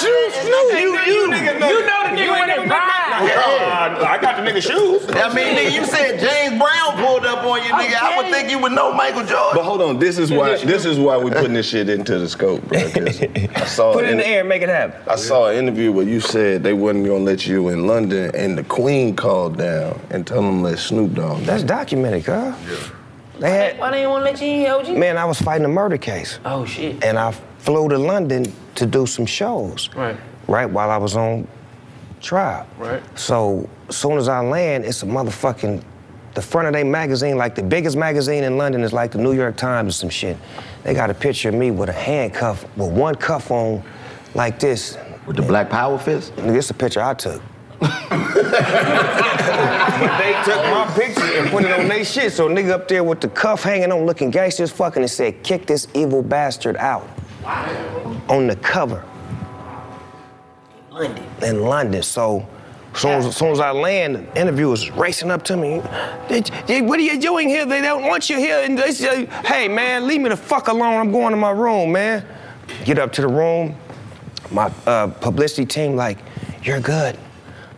[0.00, 0.72] Juice, Snoop.
[0.72, 2.90] You, you, nigga, know, you know the nigga when they prime.
[3.16, 5.04] I got the nigga shoes.
[5.10, 7.94] I mean, nigga, you said James Brown pulled up on you, nigga.
[8.00, 9.52] I would think you would know Michael Jordan.
[9.54, 12.28] But hold on, this is why this is why we putting this shit into the
[12.28, 12.78] scope, bro.
[12.90, 13.22] 'cause
[13.56, 15.00] I saw Put it in an- the air and make it happen.
[15.08, 18.56] I saw an interview where you said they wasn't gonna let you in London, and
[18.58, 21.42] the Queen called down and told them let Snoop Dogg.
[21.42, 22.56] That's documented, girl.
[23.38, 24.96] They had, Why they ain't wanna let you in, OG?
[24.96, 26.38] man, I was fighting a murder case.
[26.44, 27.02] Oh, shit.
[27.02, 29.90] And I flew to London to do some shows.
[29.96, 30.16] Right.
[30.46, 31.48] Right while I was on
[32.20, 32.66] trial.
[32.78, 33.02] Right.
[33.18, 35.82] So as soon as I land, it's a motherfucking
[36.34, 39.32] the front of their magazine, like the biggest magazine in London is like the New
[39.32, 40.36] York Times or some shit.
[40.82, 43.82] They got a picture of me with a handcuff, with one cuff on
[44.34, 44.98] like this.
[45.26, 46.34] With the Black Power fist?
[46.36, 47.40] Nigga, This a picture I took.
[47.80, 47.90] but
[50.18, 52.32] they took my picture and put it on their shit.
[52.32, 55.42] So nigga up there with the cuff hanging on looking gangster as fucking and said,
[55.42, 57.08] kick this evil bastard out.
[58.28, 59.04] On the cover.
[60.90, 61.24] London.
[61.42, 62.02] In London.
[62.02, 62.46] So
[62.94, 65.82] soon as, soon as I land, the interviewers racing up to me.
[66.28, 67.66] "They- they- What are you doing here?
[67.66, 68.60] They don't want you here.
[68.62, 70.94] And they say, hey man, leave me the fuck alone.
[71.00, 72.24] I'm going to my room, man.
[72.84, 73.74] Get up to the room.
[74.50, 76.18] My uh, publicity team, like,
[76.62, 77.18] you're good.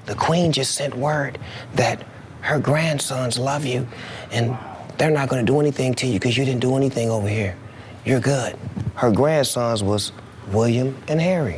[0.07, 1.39] The queen just sent word
[1.75, 2.05] that
[2.43, 3.87] her grandsons love you
[4.31, 4.57] and
[4.99, 7.57] they're not gonna do anything to you because you didn't do anything over here.
[8.05, 8.57] You're good.
[8.95, 10.13] Her grandsons was
[10.53, 11.57] William and Harry.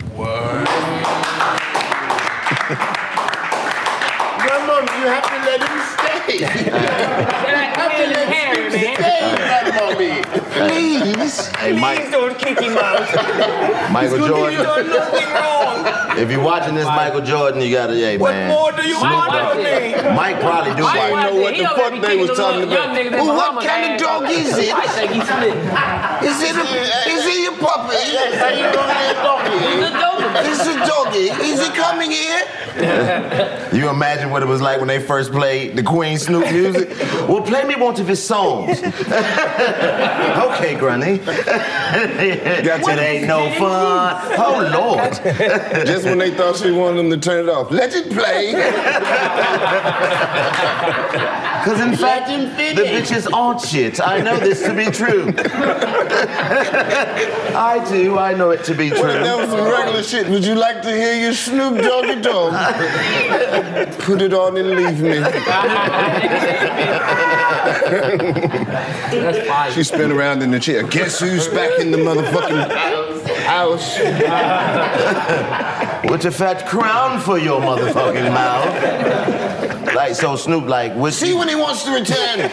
[4.39, 6.39] Grandmama, you have to let him stay.
[6.39, 9.58] you have to let him stay,
[9.99, 10.69] Grandmama.
[10.71, 11.47] Please.
[11.57, 12.11] Hey, Mike.
[12.11, 13.93] don't kick him out.
[13.93, 14.59] Michael Jordan.
[14.59, 16.19] You done nothing wrong.
[16.19, 18.51] If you're watching this Michael Jordan, you gotta, hey, What man.
[18.51, 19.57] more do you Snoop want Dogg.
[19.59, 19.95] of me?
[20.17, 20.85] Mike probably do.
[20.85, 22.95] I didn't know what the fuck they was talking about.
[22.95, 24.75] Well, what kind of dog is it?
[24.75, 25.55] I think he split.
[26.27, 26.65] Is it a,
[27.07, 27.95] is it a puppy?
[28.11, 30.18] Yes, how you gonna get a doggy?
[30.45, 30.79] He's a doggy.
[30.79, 31.49] It's a doggy.
[31.49, 32.45] Is he coming here?
[33.73, 36.91] You imagine what it was like when they first played the Queen Snoop music?
[37.29, 38.83] well, play me one of his songs.
[38.83, 41.21] okay, Granny.
[41.25, 44.35] it ain't no fun.
[44.39, 45.13] Oh, Lord.
[45.87, 48.53] Just when they thought she wanted them to turn it off, let it play.
[51.59, 54.01] Because in fact, the bitches aren't shit.
[54.01, 55.35] I know this to be true.
[57.55, 58.19] I do.
[58.19, 59.01] I know it to be true.
[59.03, 60.28] Well, that was some regular shit.
[60.29, 62.53] Would you like to hear your Snoop Doggy Dogg?
[64.01, 65.19] Put it on and leave me.
[69.11, 69.73] That's fire.
[69.73, 70.83] She spin around in the chair.
[70.83, 73.99] Guess who's back in the motherfucking house?
[76.11, 79.95] With a fat crown for your motherfucking mouth.
[79.95, 82.51] Like, so Snoop, like, what See when he wants to return.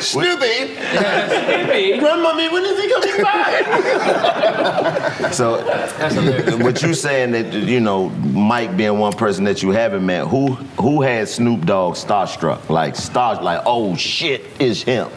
[0.00, 0.74] Snoopy.
[1.98, 3.64] Grandmommy, when is he coming back?
[5.32, 5.58] So,
[6.58, 10.54] what you saying that you know, Mike being one person that you haven't met, who
[10.80, 12.68] who had Snoop Dogg starstruck?
[12.68, 15.08] Like star, like oh shit, is him.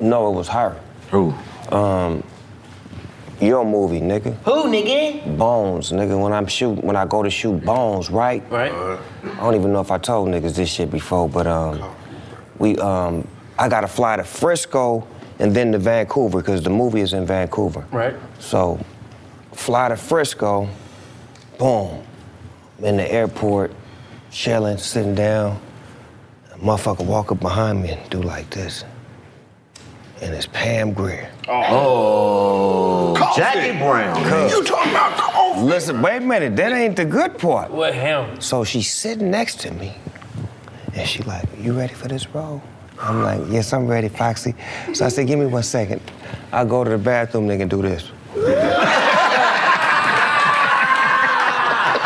[0.00, 0.76] No, it was her.
[1.10, 1.34] Who?
[1.70, 2.22] Um,
[3.40, 4.34] your movie, nigga.
[4.44, 5.36] Who, nigga?
[5.36, 6.20] Bones, nigga.
[6.20, 8.42] When I'm shoot, when I go to shoot Bones, right?
[8.50, 8.72] Right.
[8.72, 11.82] I don't even know if I told niggas this shit before, but um,
[12.58, 13.26] we um,
[13.58, 15.06] I gotta fly to Frisco
[15.38, 17.86] and then to Vancouver because the movie is in Vancouver.
[17.92, 18.14] Right.
[18.38, 18.80] So,
[19.52, 20.68] fly to Frisco,
[21.58, 22.02] boom,
[22.80, 23.72] in the airport,
[24.30, 25.60] chilling, sitting down.
[26.52, 28.84] A motherfucker walk up behind me and do like this,
[30.20, 31.30] and it's Pam Grier.
[31.50, 33.40] Oh, Coffy.
[33.40, 34.50] Jackie Brown.
[34.50, 35.62] You talking about Coffy?
[35.62, 37.70] Listen, wait a minute, that ain't the good part.
[37.70, 38.40] What him?
[38.40, 39.94] So she's sitting next to me,
[40.94, 42.62] and she like, "You ready for this role?"
[43.00, 44.54] I'm like, "Yes, I'm ready, Foxy."
[44.92, 46.00] So I said, "Give me one second.
[46.52, 48.10] I'll go to the bathroom, They can do this.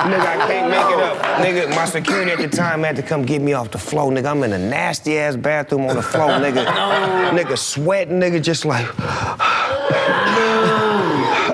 [0.02, 1.16] Nigga, I can't make it up.
[1.46, 4.10] Nigga, my security at the time had to come get me off the floor.
[4.10, 6.64] Nigga, I'm in a nasty ass bathroom on the floor, nigga.
[7.30, 8.86] Nigga sweating, nigga, just like.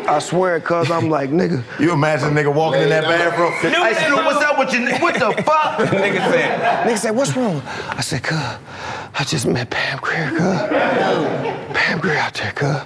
[0.08, 1.62] I swear, cuz I'm like, nigga.
[1.78, 3.52] You imagine a nigga walking in that bathroom?
[3.52, 4.88] Hey, Snoop, what's up with you?
[4.96, 5.78] What the fuck?
[5.90, 7.60] nigga said, nigga said, what's wrong?
[7.90, 11.76] I said, cuz, I just met Pam Grier, cuz.
[11.76, 12.76] Pam Grier out there, cuz.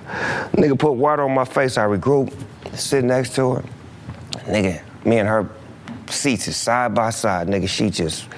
[0.55, 1.79] Nigga put water on my face.
[1.79, 2.35] I regroup,
[2.75, 3.65] sit next to her.
[4.47, 5.49] Nigga, me and her
[6.09, 7.69] seats is side by side, nigga.
[7.69, 8.29] She just,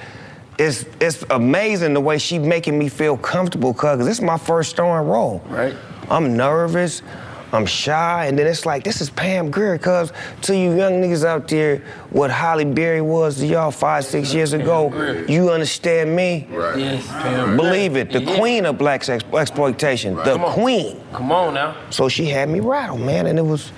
[0.57, 4.71] it's it's amazing the way she making me feel comfortable, cuz this is my first
[4.71, 5.41] starring role.
[5.49, 5.75] Right.
[6.09, 7.01] I'm nervous.
[7.53, 10.11] I'm shy, and then it's like, this is Pam Grier, cuz
[10.41, 14.51] to you young niggas out there, what Halle Berry was to y'all five, six years
[14.51, 14.91] ago,
[15.29, 16.47] you understand me?
[16.51, 16.77] Right.
[16.77, 17.55] Yes, Pam.
[17.55, 18.35] Believe it, the Yeah.
[18.37, 20.99] queen of black sex exploitation, the Come queen.
[21.13, 21.75] Come on now.
[21.91, 23.71] So she had me rattled, man, and it was,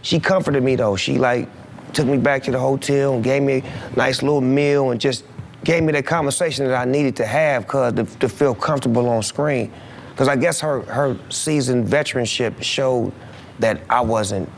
[0.00, 0.96] she comforted me though.
[0.96, 1.46] She like
[1.94, 5.24] took me back to the hotel and gave me a nice little meal and just
[5.64, 9.22] gave me that conversation that I needed to have, cause to, to feel comfortable on
[9.22, 9.72] screen.
[10.16, 13.12] Cause I guess her her seasoned veteranship showed
[13.58, 14.50] that I wasn't,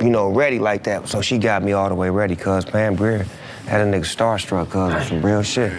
[0.00, 1.08] you know, ready like that.
[1.08, 3.26] So she got me all the way ready, cause Pam Grier
[3.66, 5.72] had a nigga starstruck, of some real shit.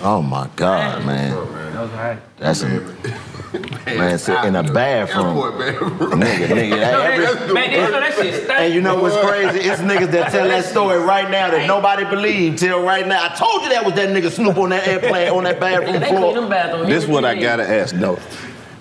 [0.00, 1.30] Oh my God, man.
[1.32, 2.18] That was right.
[2.38, 2.68] That's a
[3.96, 5.36] man sit in a bathroom.
[5.36, 6.78] Nigga, nigga.
[6.78, 8.60] every- Man, you know that shit stank.
[8.60, 9.68] And you know what's crazy?
[9.68, 13.24] It's niggas that tell that story right now that nobody believed till right now.
[13.24, 16.08] I told you that was that nigga Snoop on that airplane on that bathroom They
[16.08, 16.48] clean them floor.
[16.48, 16.88] bathrooms.
[16.88, 18.18] This what I gotta ask though.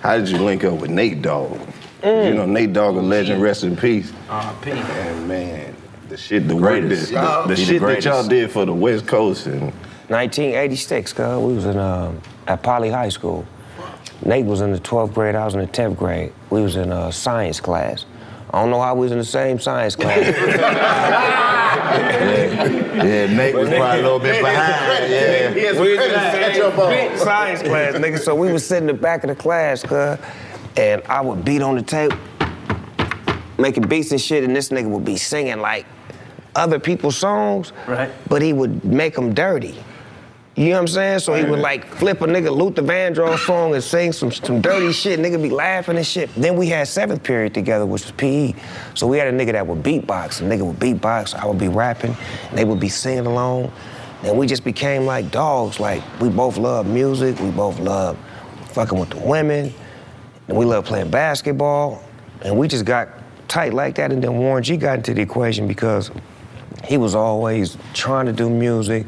[0.01, 1.59] How did you link up with Nate Dogg?
[2.03, 3.43] You know, Nate Dogg, a legend, mm.
[3.43, 4.13] rest in peace.
[4.29, 4.71] R.I.P.
[4.71, 5.75] And man,
[6.09, 7.11] the shit, the the, Greatest.
[7.11, 9.73] the, the the shit that y'all did for the West Coast and
[10.09, 13.45] 1986, cuz we was in um, at Poly High School.
[14.25, 16.33] Nate was in the 12th grade, I was in the 10th grade.
[16.49, 18.05] We was in a science class.
[18.51, 20.17] I don't know how we was in the same science class.
[21.97, 25.11] yeah, Nate was probably a little bit behind.
[25.11, 25.53] Yeah.
[25.53, 28.19] He had we was in the same science class, nigga.
[28.19, 30.17] So we was sitting in the back of the class, cuz,
[30.77, 32.13] and I would beat on the tape,
[33.57, 35.85] making beats and shit, and this nigga would be singing like
[36.55, 38.09] other people's songs, Right.
[38.29, 39.75] but he would make them dirty.
[40.57, 41.19] You know what I'm saying?
[41.19, 44.91] So he would like flip a nigga Luther Vandross song and sing some, some dirty
[44.91, 45.19] shit.
[45.19, 46.33] Nigga be laughing and shit.
[46.33, 48.55] Then we had seventh period together, which was PE.
[48.95, 50.41] So we had a nigga that would beatbox.
[50.41, 51.35] A nigga would beatbox.
[51.35, 52.17] I would be rapping.
[52.49, 53.71] And they would be singing along.
[54.23, 55.79] And we just became like dogs.
[55.79, 57.39] Like we both love music.
[57.39, 58.17] We both love
[58.71, 59.71] fucking with the women.
[60.47, 62.03] And we love playing basketball.
[62.41, 63.09] And we just got
[63.47, 64.11] tight like that.
[64.11, 66.09] And then Warren G got into the equation because
[66.83, 69.05] he was always trying to do music.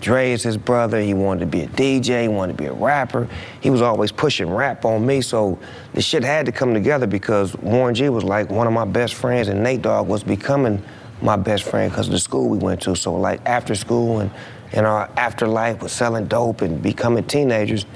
[0.00, 1.00] Dre is his brother.
[1.00, 2.22] He wanted to be a DJ.
[2.22, 3.28] He wanted to be a rapper.
[3.60, 5.20] He was always pushing rap on me.
[5.20, 5.58] So
[5.94, 9.14] the shit had to come together because Warren G was like one of my best
[9.14, 10.82] friends, and Nate Dogg was becoming
[11.20, 12.94] my best friend because of the school we went to.
[12.94, 14.30] So like after school and
[14.72, 17.86] in our afterlife with selling dope and becoming teenagers,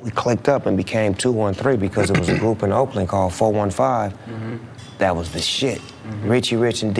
[0.00, 4.18] we clicked up and became 213 because it was a group in Oakland called 415
[4.18, 4.56] mm-hmm.
[4.98, 5.78] that was the shit.
[5.78, 6.28] Mm-hmm.
[6.28, 6.94] Richie Rich and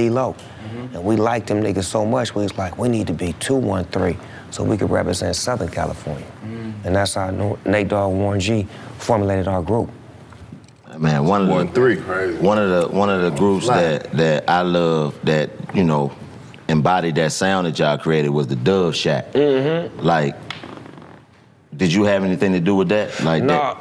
[0.71, 0.95] D-Loc.
[0.95, 4.19] And we liked them niggas so much, we was like, we need to be 213
[4.51, 6.27] so we could represent Southern California.
[6.85, 7.31] And that's how
[7.65, 8.67] Nate Dogg and Warren G
[8.99, 9.91] formulated our group.
[10.99, 11.97] Man, one of the One, three.
[12.41, 16.11] one of the one of the groups that that I love that you know
[16.69, 19.31] embodied that sound that y'all created was the Dove Shack.
[19.33, 20.01] Mm-hmm.
[20.01, 20.35] Like,
[21.77, 23.23] did you have anything to do with that?
[23.23, 23.77] Like Nah,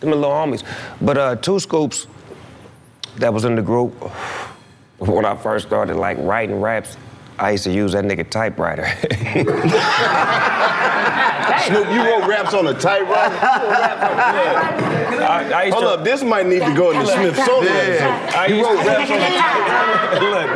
[0.00, 0.64] them little homies.
[1.00, 2.06] But uh, Two Scoops,
[3.18, 3.94] that was in the group,
[4.98, 6.96] when I first started like writing raps,
[7.38, 8.86] I used to use that nigga typewriter.
[11.66, 13.36] Snoop, you wrote raps on a typewriter?
[15.26, 17.74] I, I Hold to, up, this might need to go in the Smithsonian.
[17.74, 18.32] Yeah.
[18.36, 20.20] I You used wrote to- raps on a typewriter.
[20.30, 20.46] Look,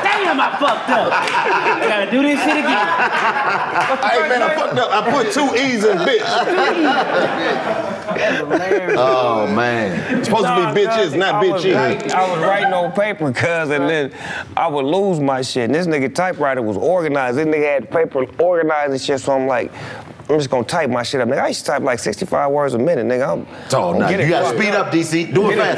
[0.01, 1.12] Damn, I fucked up.
[1.14, 2.88] I gotta do this shit again.
[4.01, 4.91] Hey man, I fucked up.
[4.91, 6.22] I put two E's in bitch.
[8.97, 10.18] Oh man.
[10.18, 13.89] It's supposed to be bitches, not I was, I was writing on paper, cuz, and
[13.89, 14.12] then
[14.57, 15.66] I would lose my shit.
[15.66, 17.38] And this nigga typewriter was organized.
[17.38, 19.72] This nigga had paper organized and shit, so I'm like,
[20.32, 21.28] I'm just gonna type my shit up.
[21.28, 23.28] Nigga, I used to type like 65 words a minute, nigga.
[23.28, 25.34] I'm, Oh, I'm no, getting you gotta fucked speed up, DC.
[25.34, 25.78] Do it fast.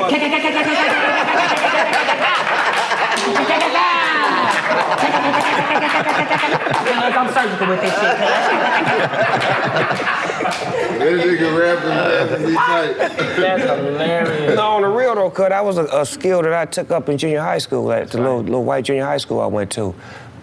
[7.16, 8.18] I'm surgical with this shit.
[11.00, 12.94] nigga rapping tight.
[13.38, 14.56] That's hilarious.
[14.56, 17.10] No, on the real though, cuz that was a, a skill that I took up
[17.10, 19.94] in junior high school, at the little, little white junior high school I went to.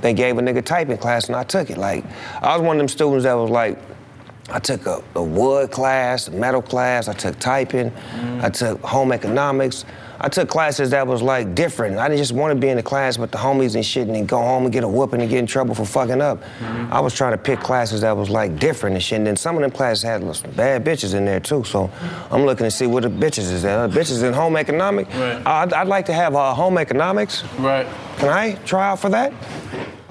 [0.00, 1.76] They gave a nigga typing class and I took it.
[1.78, 2.04] Like,
[2.40, 3.78] I was one of them students that was like,
[4.50, 7.92] I took a, a wood class, a metal class, I took typing,
[8.40, 9.84] I took home economics.
[10.22, 11.96] I took classes that was like different.
[11.96, 14.14] I didn't just want to be in the class with the homies and shit and
[14.14, 16.42] then go home and get a whooping and get in trouble for fucking up.
[16.90, 19.16] I was trying to pick classes that was like different and shit.
[19.16, 21.64] And then some of them classes had some bad bitches in there too.
[21.64, 21.90] So
[22.30, 23.78] I'm looking to see what the bitches is at.
[23.78, 25.14] Uh, bitches in home economics.
[25.14, 25.46] Right.
[25.46, 27.42] I'd, I'd like to have uh, home economics.
[27.58, 27.86] Right.
[28.18, 29.32] Can I try out for that?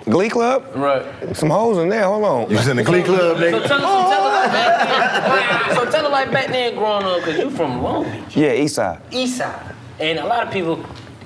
[0.06, 0.66] Glee Club?
[0.76, 1.04] Right.
[1.36, 2.04] Some hoes in there.
[2.04, 2.50] Hold on.
[2.50, 5.76] You was in the Glee Club, So tell us, so tell us back then.
[5.76, 8.76] So tell us like back then growing up, cause you from Long Beach, Yeah, East
[8.76, 9.02] Side.
[9.12, 10.84] East Side, and a lot of people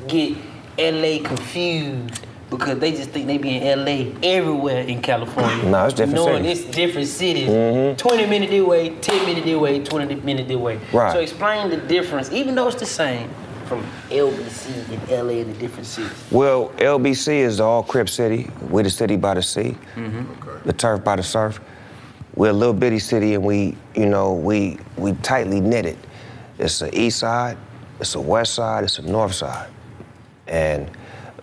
[0.08, 0.36] get
[0.78, 5.64] LA confused because they just think they be in LA everywhere in California.
[5.66, 6.66] No, it's different Knowing cities.
[6.66, 7.50] it's different cities.
[7.50, 7.98] Mhm.
[7.98, 10.80] 20 minute this way, 10 minute this way, 20 minute this way.
[10.92, 11.14] Right.
[11.14, 13.30] So explain the difference, even though it's the same,
[13.66, 16.12] from LBC and LA in the different cities.
[16.32, 18.50] Well, LBC is the all crip city.
[18.70, 20.68] We're the city by the sea, mm-hmm.
[20.68, 21.60] the turf by the surf.
[22.36, 25.98] We're a little bitty city, and we, you know, we we tightly knitted.
[26.58, 27.58] It's the east side,
[28.00, 29.70] it's the west side, it's the north side,
[30.48, 30.90] and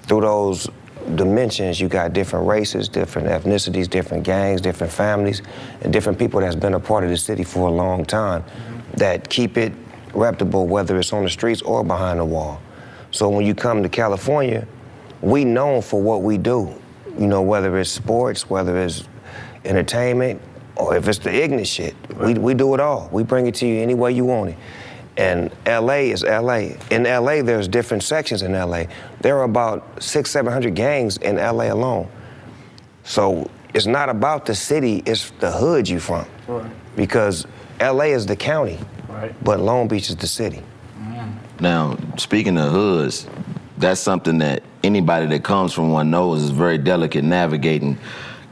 [0.03, 0.69] through those
[1.15, 5.43] dimensions, you got different races, different ethnicities, different gangs, different families,
[5.83, 8.97] and different people that's been a part of the city for a long time mm-hmm.
[8.97, 9.73] that keep it
[10.15, 12.61] reputable, whether it's on the streets or behind the wall.
[13.11, 14.67] So when you come to California,
[15.21, 16.75] we known for what we do.
[17.19, 19.09] You know, whether it's sports, whether it's
[19.65, 20.41] entertainment,
[20.77, 21.95] or if it's the ignorant shit.
[22.17, 23.09] We, we do it all.
[23.13, 24.57] We bring it to you any way you want it.
[25.17, 26.71] And LA is LA.
[26.91, 28.85] In LA, there's different sections in LA.
[29.21, 32.09] There are about six, seven hundred gangs in LA alone.
[33.03, 36.27] So it's not about the city, it's the hood you from.
[36.47, 36.71] Right.
[36.97, 37.47] Because
[37.81, 38.79] LA is the county,
[39.21, 39.45] Right.
[39.45, 40.63] but Long Beach is the city.
[41.61, 43.27] Now, speaking of hoods,
[43.77, 47.99] that's something that anybody that comes from one knows is very delicate navigating,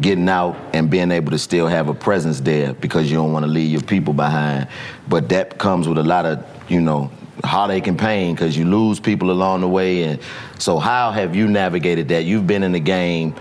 [0.03, 3.47] getting out and being able to still have a presence there because you don't want
[3.47, 4.69] to leave your people behind.
[5.09, 7.11] But that comes with a lot of, you know,
[7.45, 10.03] heartache and pain because you lose people along the way.
[10.03, 10.21] And
[10.59, 12.27] so, how have you navigated that?
[12.27, 13.35] You've been in the game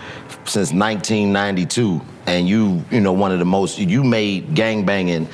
[0.46, 5.28] since 1992, and you, you know, one of the most you made gangbanging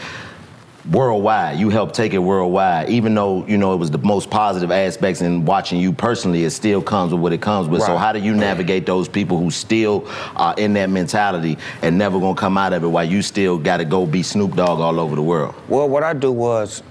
[0.92, 1.60] worldwide.
[1.60, 5.22] You helped take it worldwide, even though you know it was the most positive aspects
[5.22, 6.44] in watching you personally.
[6.44, 7.82] It still comes with what it comes with.
[7.82, 12.20] So how do you navigate those people who still are in that mentality and never
[12.20, 15.00] gonna come out of it, while you still got to go be Snoop Dogg all
[15.00, 15.56] over the world?
[15.68, 16.84] Well, what I do was,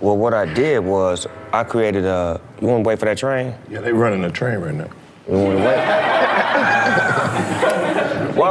[0.00, 2.40] well, what I did was I created a.
[2.60, 3.54] You want to wait for that train?
[3.68, 4.88] Yeah, they running a train right now.
[5.28, 7.20] You want to wait?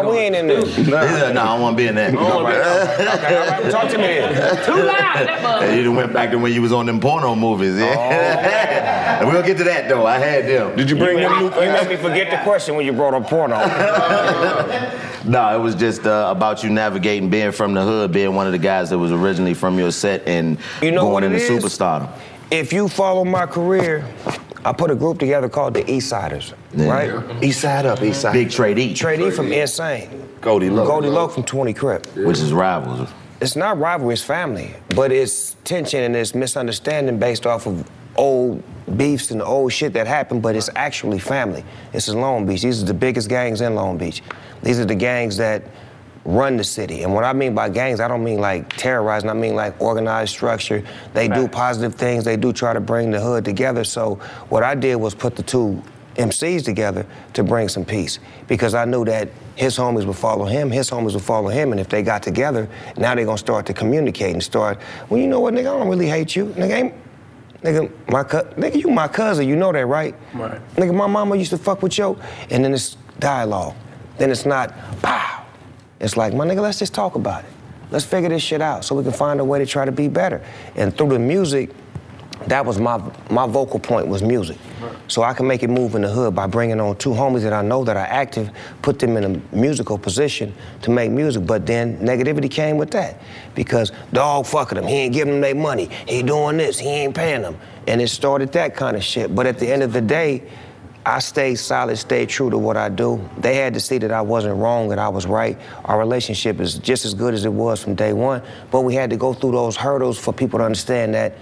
[0.05, 0.77] Why we ain't in this?
[0.87, 2.13] no, I don't want to be in that.
[2.13, 4.65] okay, all right, talk to me then.
[4.65, 7.77] Too loud, that Hey, you went back to when you was on them porno movies,
[7.77, 9.19] yeah.
[9.19, 10.05] and we'll get to that though.
[10.05, 10.75] I had them.
[10.75, 11.31] Did you bring them?
[11.41, 13.57] You made me forget the question when you brought up porno.
[15.25, 18.51] No, it was just uh, about you navigating, being from the hood, being one of
[18.51, 21.49] the guys that was originally from your set, and You know going it into is?
[21.49, 22.09] superstardom.
[22.53, 24.07] If you follow my career,
[24.63, 27.43] I put a group together called the East Siders, right?
[27.43, 28.33] East side up, east side.
[28.33, 30.29] Big Trade E, Trade E from Insane.
[30.39, 30.85] Goldie Loc.
[30.85, 32.05] Goldie Loc from 20 Crip.
[32.15, 33.09] which is rivals.
[33.41, 38.61] It's not rivalry, it's family, but it's tension and it's misunderstanding based off of old
[38.97, 41.65] beefs and old shit that happened, but it's actually family.
[41.91, 42.61] This is Long Beach.
[42.61, 44.21] These are the biggest gangs in Long Beach.
[44.61, 45.63] These are the gangs that
[46.25, 47.03] run the city.
[47.03, 50.31] And what I mean by gangs, I don't mean like terrorizing, I mean like organized
[50.31, 50.83] structure.
[51.13, 53.83] They do positive things, they do try to bring the hood together.
[53.83, 54.15] So
[54.49, 55.81] what I did was put the two
[56.15, 60.71] MCs together to bring some peace because I knew that his homies would follow him,
[60.71, 63.73] his homies would follow him, and if they got together, now they're gonna start to
[63.73, 66.45] communicate and start, well, you know what, nigga, I don't really hate you.
[66.47, 66.93] Nigga, ain't,
[67.61, 70.15] nigga, my co- nigga, you my cousin, you know that, right?
[70.33, 70.59] Right.
[70.75, 72.17] Nigga, my mama used to fuck with you,
[72.49, 73.75] and then it's dialogue.
[74.17, 75.42] Then it's not pow.
[76.03, 77.49] It's like, my nigga, let's just talk about it.
[77.89, 80.09] Let's figure this shit out so we can find a way to try to be
[80.09, 80.43] better.
[80.75, 81.71] And through the music,
[82.47, 82.97] that was my
[83.29, 84.57] my vocal point was music.
[85.07, 87.53] So I can make it move in the hood by bringing on two homies that
[87.53, 88.49] I know that are active,
[88.81, 91.45] put them in a musical position to make music.
[91.45, 93.21] But then negativity came with that
[93.55, 94.87] because dog fucking them.
[94.87, 95.89] He ain't giving them their money.
[96.07, 96.79] He doing this.
[96.79, 97.57] He ain't paying them.
[97.87, 99.33] And it started that kind of shit.
[99.33, 100.43] But at the end of the day,
[101.05, 103.29] I stayed solid, stayed true to what I do.
[103.37, 105.59] They had to see that I wasn't wrong, that I was right.
[105.85, 109.09] Our relationship is just as good as it was from day one, but we had
[109.09, 111.35] to go through those hurdles for people to understand that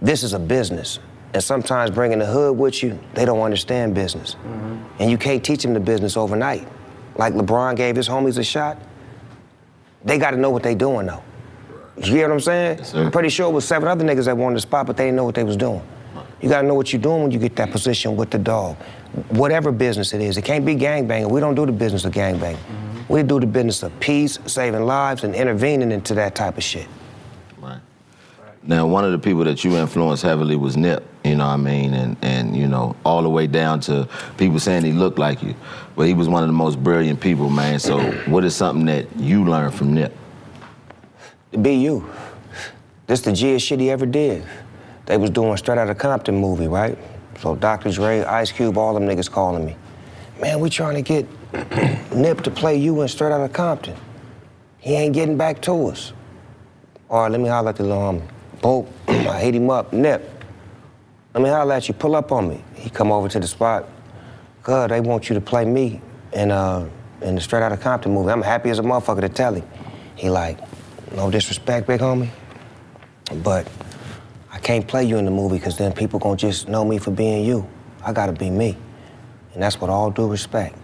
[0.00, 1.00] this is a business.
[1.34, 4.34] And sometimes bringing the hood with you, they don't understand business.
[4.36, 5.02] Mm-hmm.
[5.02, 6.66] And you can't teach them the business overnight.
[7.16, 8.78] Like LeBron gave his homies a shot,
[10.04, 11.22] they got to know what they doing though.
[11.98, 12.80] You get what I'm saying?
[12.94, 15.16] I'm pretty sure it was seven other niggas that wanted the spot, but they didn't
[15.16, 15.82] know what they was doing.
[16.40, 18.76] You gotta know what you're doing when you get that position with the dog.
[19.30, 21.30] Whatever business it is, it can't be gangbanging.
[21.30, 22.56] We don't do the business of gangbanging.
[22.56, 23.12] Mm-hmm.
[23.12, 26.86] We do the business of peace, saving lives, and intervening into that type of shit.
[27.58, 27.80] Right.
[28.62, 31.56] Now, one of the people that you influenced heavily was Nip, you know what I
[31.56, 31.94] mean?
[31.94, 35.54] And, and you know, all the way down to people saying he looked like you.
[35.96, 37.78] But he was one of the most brilliant people, man.
[37.78, 40.14] So, what is something that you learned from Nip?
[41.62, 42.08] Be you.
[43.06, 44.44] This the Gist shit he ever did.
[45.08, 46.96] They was doing Straight out of Compton movie, right?
[47.40, 47.90] So Dr.
[47.90, 49.74] Dre, Ice Cube, all them niggas calling me.
[50.38, 51.26] Man, we trying to get
[52.14, 53.96] Nip to play you in Straight Out of Compton.
[54.76, 56.12] He ain't getting back to us.
[57.08, 58.22] All right, let me holler at the little homie.
[58.60, 58.86] Boom,
[59.26, 59.94] I hit him up.
[59.94, 60.44] Nip,
[61.32, 61.94] let me holler at you.
[61.94, 62.62] Pull up on me.
[62.74, 63.88] He come over to the spot.
[64.62, 66.02] God, they want you to play me
[66.34, 66.86] in, uh,
[67.22, 68.30] in the Straight Outta Compton movie.
[68.30, 69.66] I'm happy as a motherfucker to tell him.
[70.16, 70.58] He like,
[71.14, 72.28] no disrespect, big homie,
[73.42, 73.66] but
[74.50, 77.10] I can't play you in the movie because then people gonna just know me for
[77.10, 77.68] being you.
[78.04, 78.76] I gotta be me.
[79.54, 80.76] And that's with all due respect.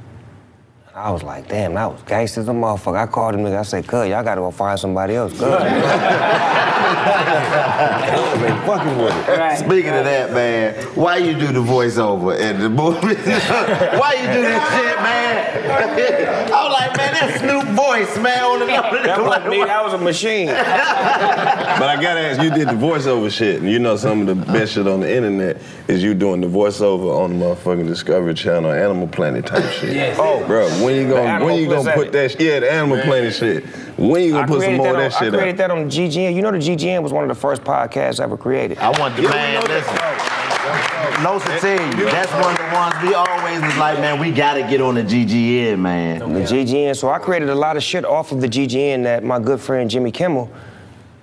[0.95, 2.97] And I was like, damn, that was gangster as a motherfucker.
[2.97, 5.33] I called him nigga, I said, cuz, y'all gotta go find somebody else.
[5.33, 5.41] Cuz.
[8.65, 9.59] fucking with it.
[9.59, 12.99] Speaking of that, man, why you do the voiceover in the movie?
[13.99, 15.35] why you do this shit, man?
[16.55, 19.95] I was like, man, that's Snoop voice, man, on the That wasn't me, that was
[19.95, 20.47] a machine.
[20.47, 24.53] but I gotta ask, you did the voiceover shit, and you know some of the
[24.53, 28.71] best shit on the internet is you doing the voiceover on the motherfucking Discovery Channel,
[28.71, 29.95] Animal Planet type shit.
[29.95, 30.17] Yes.
[30.19, 32.31] Oh, bro, when you gonna when you gonna put that?
[32.33, 33.65] sh- Yeah, the Animal Planet shit.
[33.97, 35.69] When you gonna I put some more of on- that shit I created up?
[35.69, 36.35] that on GGN.
[36.35, 38.79] You know the GGN was one of the first podcasts ever created.
[38.79, 39.95] I want the man, listen.
[41.23, 44.33] No to tell you, that's one of the ones we always was like, man, we
[44.33, 46.19] gotta get on the GGN, man.
[46.33, 46.97] The GGN.
[46.97, 49.89] So I created a lot of shit off of the GGN that my good friend
[49.89, 50.51] Jimmy Kimmel,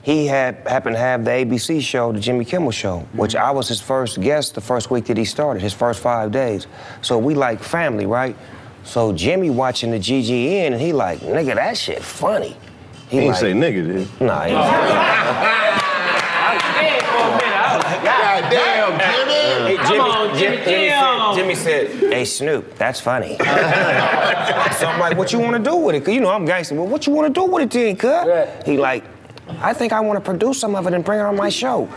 [0.04, 3.68] he had happened to have the ABC show, the Jimmy Kimmel Show, which I was
[3.68, 6.68] his first guest the first week that he started, his first five days.
[7.02, 8.36] So we like family, right?
[8.84, 12.56] So Jimmy watching the GGN and he like, nigga, that shit funny.
[13.10, 14.54] He ain't like- say nigga, did Nah, he
[18.04, 19.78] God damn, Jimmy.
[19.78, 21.34] Hey, Come on, Jimmy, Jimmy, Kimmel.
[21.34, 25.76] said, Jimmy said, "Hey Snoop, that's funny." so I'm like, "What you want to do
[25.78, 26.76] with it?" Cause you know I'm gangster.
[26.76, 28.66] Well, what you want to do with it, then, cuz?
[28.66, 29.04] He like,
[29.60, 31.88] "I think I want to produce some of it and bring it on my show."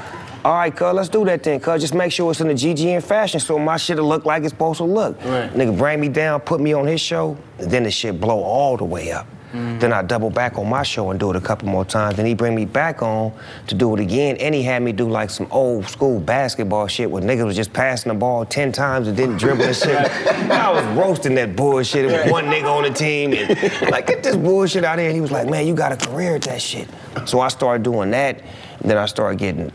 [0.45, 1.81] All right, cuz, let's do that then, cuz.
[1.81, 4.77] Just make sure it's in the GGN fashion so my shit'll look like it's supposed
[4.79, 5.19] to look.
[5.21, 8.77] Nigga, bring me down, put me on his show, and then the shit blow all
[8.77, 9.27] the way up.
[9.55, 9.81] Mm.
[9.81, 12.17] Then I double back on my show and do it a couple more times.
[12.17, 13.33] Then he bring me back on
[13.69, 17.11] to do it again, and he had me do like some old school basketball shit
[17.11, 19.97] where niggas was just passing the ball ten times and didn't dribble and shit.
[20.51, 22.05] I was roasting that bullshit.
[22.05, 25.09] It was one nigga on the team, and like get this bullshit out of here.
[25.09, 26.89] And he was like, man, you got a career at that shit.
[27.25, 28.43] So I started doing that.
[28.81, 29.73] And then I started getting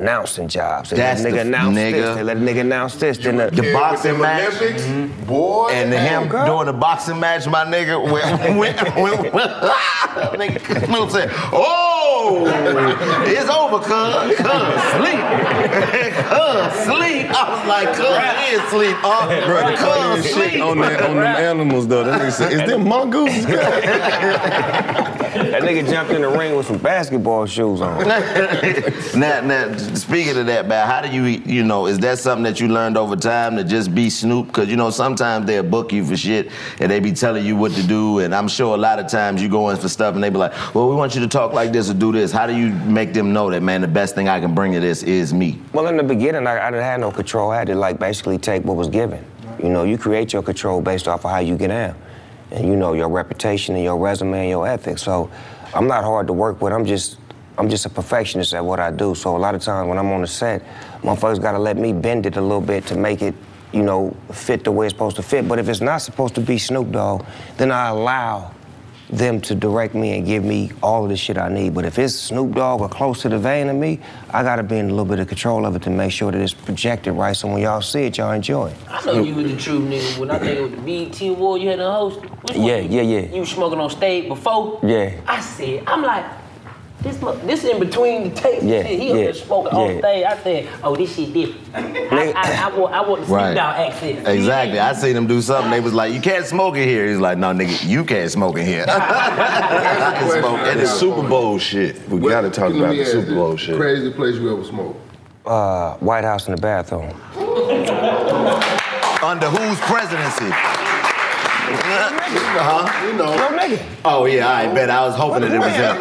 [0.00, 0.90] announcing jobs.
[0.90, 2.16] They That's let a the nigga announce this.
[2.16, 3.18] They let a nigga announce this.
[3.18, 4.52] Then the, The boxing match.
[4.52, 5.24] Mm-hmm.
[5.26, 5.70] Boy.
[5.72, 9.48] And him doing the boxing match, my nigga, when, when, when, when
[10.38, 12.44] nigga Snoop said, oh,
[13.26, 15.20] it's over, cuz, cuz, sleep.
[16.30, 17.26] cuz, sleep.
[17.30, 18.96] I was like, cuz, he is sleep.
[19.02, 20.62] Oh, Bro, the funniest cuz, shit sleep.
[20.62, 22.04] on, that, on them animals though.
[22.04, 23.46] That nigga said, is them mongooses?
[25.36, 27.98] that nigga jumped in the ring with some basketball shoes on.
[28.06, 32.60] now, now, speaking of that, man, how do you, you know, is that something that
[32.60, 34.46] you learned over time to just be Snoop?
[34.48, 36.50] Because, you know, sometimes they'll book you for shit
[36.80, 38.20] and they be telling you what to do.
[38.20, 40.38] And I'm sure a lot of times you go in for stuff and they be
[40.38, 42.32] like, well, we want you to talk like this or do this.
[42.32, 44.80] How do you make them know that, man, the best thing I can bring to
[44.80, 45.58] this is me?
[45.72, 47.50] Well, in the beginning, I, I didn't have no control.
[47.50, 49.24] I had to like basically take what was given.
[49.62, 51.96] You know, you create your control based off of how you get down,
[52.50, 55.02] and you know your reputation and your resume and your ethics.
[55.02, 55.30] So,
[55.76, 56.72] I'm not hard to work with.
[56.72, 57.18] I'm just,
[57.58, 59.14] I'm just a perfectionist at what I do.
[59.14, 60.62] So a lot of times when I'm on the set,
[61.02, 63.34] motherfuckers got to let me bend it a little bit to make it,
[63.72, 65.48] you know, fit the way it's supposed to fit.
[65.48, 67.24] But if it's not supposed to be Snoop Dogg,
[67.56, 68.52] then I allow
[69.08, 71.72] them to direct me and give me all of the shit I need.
[71.74, 74.00] But if it's Snoop Dogg or close to the vein of me,
[74.30, 76.40] I gotta be in a little bit of control of it to make sure that
[76.40, 77.34] it's projected right.
[77.36, 78.76] So when y'all see it, y'all enjoy it.
[78.90, 80.78] I know you were the true nigga when I think it was the
[81.08, 82.20] BET Award you had to host.
[82.20, 83.34] Which Yeah, you- yeah, yeah.
[83.36, 84.80] You smoking on stage before.
[84.82, 85.12] Yeah.
[85.28, 86.24] I said, I'm like,
[87.06, 88.64] this mo- this in between the tapes.
[88.64, 89.00] Yeah, shit.
[89.00, 89.98] He up yeah, there smoking on yeah.
[90.00, 90.24] stage.
[90.24, 92.12] I said, oh, this shit different.
[92.12, 93.54] I, I, I, want, I want the Snoop Right.
[93.54, 94.28] Dogg accent.
[94.28, 94.78] Exactly.
[94.78, 95.70] I seen him do something.
[95.70, 98.58] They was like, "You can't smoke in here." He's like, "No, nigga, you can't smoke
[98.58, 100.86] in here." I can smoke And the.
[100.86, 102.08] Super Bowl shit.
[102.08, 103.34] We gotta talk about the Super this.
[103.34, 103.76] Bowl shit.
[103.76, 104.98] Crazy place you ever smoked?
[105.44, 107.10] Uh, White House in the bathroom.
[109.22, 110.85] Under whose presidency?
[111.68, 113.06] Huh?
[113.06, 113.34] You know.
[113.36, 113.82] No nigga.
[114.04, 114.88] Oh yeah, I bet.
[114.90, 115.96] I was hoping that it was him.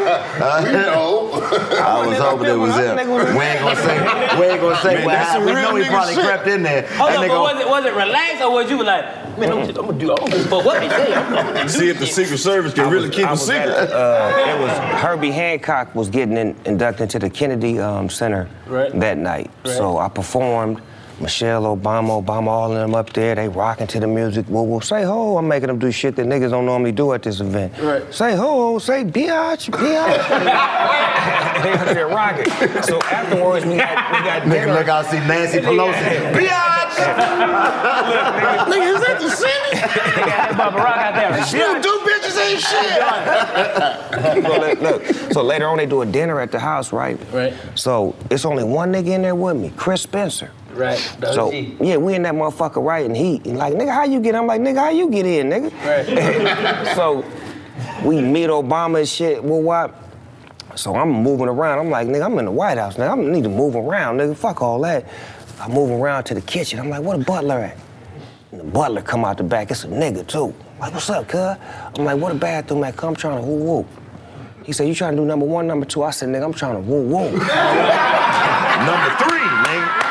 [0.65, 1.31] We know.
[1.81, 2.95] I was hoping it was him.
[3.35, 4.39] We ain't gonna say.
[4.39, 5.45] We ain't gonna say Man, what that's some happened.
[5.45, 6.23] We real know he nigga probably shit.
[6.25, 6.81] crept in there.
[6.93, 9.51] Hold That on, nigga- but was it was it relaxed or was you like, man,
[9.51, 11.13] I'm, just, I'm gonna do, I'm gonna fuck what they say.
[11.13, 13.41] I'm gonna See if the Secret Service can I really was- keep I a was
[13.45, 13.69] secret.
[13.69, 14.71] at, uh, it was
[15.01, 18.91] Herbie Hancock was getting in, inducted into the Kennedy um, Center Right.
[18.99, 19.49] that night.
[19.65, 19.75] Right.
[19.75, 20.81] So I performed.
[21.19, 23.35] Michelle Obama, Obama, all of them up there.
[23.35, 24.47] They rocking to the music.
[24.49, 24.81] Woo woo.
[24.81, 25.37] Say ho.
[25.37, 27.73] I'm making them do shit that niggas don't normally do at this event.
[27.79, 28.13] Right.
[28.13, 28.73] Say ho.
[28.73, 30.29] ho, Say biatch, biatch.
[31.63, 32.51] they up there rocking.
[32.83, 35.93] So afterwards we got we got Nigga, look out, see Nancy Pelosi.
[36.33, 36.95] Biatch!
[38.65, 39.77] Nigga, is that the city?
[40.55, 41.43] Bubba Rock out there.
[41.45, 44.43] Snoop do bitches ain't shit.
[44.43, 47.17] so look, look, so later on they do a dinner at the house, right?
[47.31, 47.53] Right.
[47.75, 50.51] So it's only one nigga in there with me, Chris Spencer.
[50.75, 51.15] Right.
[51.19, 51.53] The So OG.
[51.79, 54.35] yeah, we in that motherfucker right, and he he like, nigga, how you get?
[54.35, 55.71] in?" I'm like, nigga, how you get in, nigga?
[55.85, 56.05] Right.
[56.95, 57.23] so
[58.05, 59.43] we meet Obama and shit.
[59.43, 59.93] Well, what?
[60.75, 61.79] So I'm moving around.
[61.79, 63.13] I'm like, nigga, I'm in the White House now.
[63.13, 64.35] I need to move around, nigga.
[64.35, 65.05] Fuck all that.
[65.59, 66.79] I move around to the kitchen.
[66.79, 67.77] I'm like, where the butler at?
[68.51, 69.71] And the butler come out the back.
[69.71, 70.53] It's a nigga too.
[70.79, 71.39] Like, what's up, cuz?
[71.97, 72.97] I'm like, what the bathroom at?
[72.97, 73.85] Come, I'm trying to woo woo.
[74.65, 76.03] He said, you trying to do number one, number two?
[76.03, 77.31] I said, nigga, I'm trying to woo woo.
[78.85, 80.04] Number three, nigga.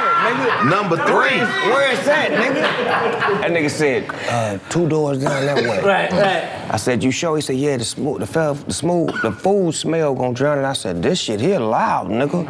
[0.68, 1.38] Number three.
[1.70, 3.40] Where is that, nigga?
[3.40, 5.80] That nigga said, uh, two doors down that way.
[5.84, 6.44] Right, right.
[6.72, 7.36] I said, you sure?
[7.36, 10.64] He said, yeah, the smooth, the, fel- the smooth, the food smell gonna drown it.
[10.64, 12.48] I said, this shit here loud, nigga.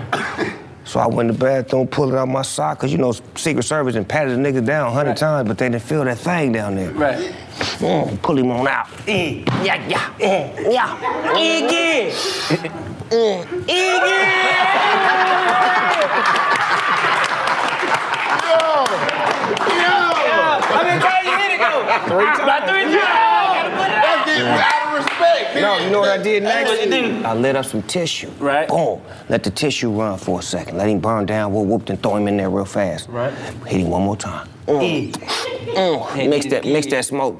[0.86, 3.62] So I went to the bathroom, pulled it out my sock, cause you know Secret
[3.62, 6.52] Service and patted the nigga down a hundred times, but they didn't feel that thing
[6.52, 6.90] down there.
[6.90, 7.35] Right.
[7.78, 8.86] Mm, pull him on out.
[9.09, 10.94] Eh, yeah, yeah, eh, yeah.
[11.32, 12.12] Iggy.
[20.75, 21.85] How many times you hit it go?
[22.09, 22.41] Three times.
[22.41, 22.95] About three times.
[22.95, 24.03] Gotta put it out.
[24.03, 25.55] That's getting out of respect.
[25.55, 26.71] No, you know what I did next?
[26.71, 27.25] What you do?
[27.25, 28.31] I lit up some tissue.
[28.39, 28.69] Right.
[28.69, 29.01] Boom.
[29.29, 30.77] Let the tissue run for a second.
[30.79, 31.53] Let him burn down.
[31.53, 33.09] We'll whoop and throw him in there real fast.
[33.09, 33.33] Right.
[33.67, 34.49] Hit him one more time.
[34.67, 35.13] Mm.
[35.13, 36.29] Mm.
[36.29, 37.39] Mix that, mix that smoke,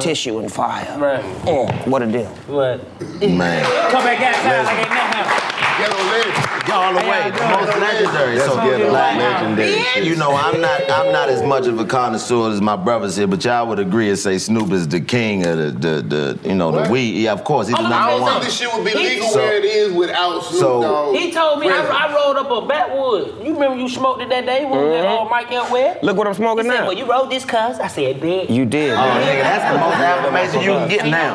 [0.00, 0.82] tissue and fire.
[0.82, 0.98] Uh-huh.
[0.98, 1.22] Right.
[1.44, 1.86] Mm.
[1.86, 2.26] What a deal.
[2.48, 2.80] What?
[3.20, 3.64] Man.
[3.90, 5.53] Come back outside like ain't nothing happened.
[5.78, 6.66] Ghetto legend.
[6.66, 7.30] Go all the way.
[7.30, 8.38] The most legendary.
[8.38, 10.04] So get a like, legendary shit.
[10.04, 13.26] You know, I'm not I'm not as much of a connoisseur as my brothers here,
[13.26, 16.02] but y'all would agree and say Snoop is the king of the the,
[16.42, 16.86] the you know What?
[16.86, 17.20] the weed.
[17.22, 19.08] Yeah, of course, he's the I'm- number I don't think this shit would be He-
[19.16, 21.16] legal So- where it is without Snoop so- Dogg.
[21.16, 21.84] He told me I.
[22.04, 23.44] I rolled up a Backwood.
[23.46, 25.04] You remember you smoked it that day when we Mm-hmm.
[25.12, 25.98] was at Mike Elsewhere?
[26.02, 26.86] Look what I'm He smoking said, now.
[26.86, 27.78] well, you rolled this cuz?
[27.80, 28.48] I said, bet.
[28.50, 28.92] You did.
[28.92, 31.34] Oh, nigga, that's the most affirmation you can get now.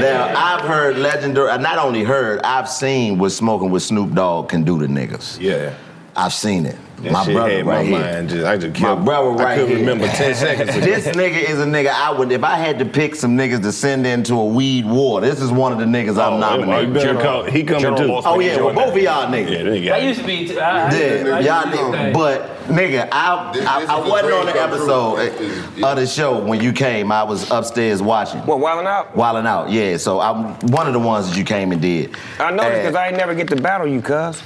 [0.00, 4.50] Now, I've heard legendary, I not only heard, I've seen what smoking with Snoop Dogg
[4.50, 5.40] can do to niggas.
[5.40, 5.74] Yeah.
[6.14, 6.76] I've seen it.
[6.98, 7.98] That my shit brother had right my here.
[8.00, 9.78] mind just, I just my brother right I couldn't here.
[9.80, 10.80] remember 10 seconds ago.
[10.86, 13.72] this nigga is a nigga I would, if I had to pick some niggas to
[13.72, 16.88] send into a weed war, this is one of the niggas I'm Oh, nominating.
[16.88, 18.28] you better call- he coming General too.
[18.28, 19.50] Oh, yeah, well, both of y'all niggas.
[19.50, 20.04] Yeah, they I got it.
[20.06, 20.46] used to be.
[20.46, 22.12] Too, I, I, Yeah, I, y'all used niggas.
[22.12, 25.86] But nigga, I This- I, this I is wasn't on the episode This is- uh,
[25.88, 27.10] of the show when you came.
[27.10, 28.42] I was upstairs watching.
[28.42, 29.16] What, wilding out?
[29.16, 29.96] Wilding out, yeah.
[29.96, 32.14] So I'm one of the ones that you came and did.
[32.38, 34.40] I noticed And- because I ain't never get to battle you, cuz.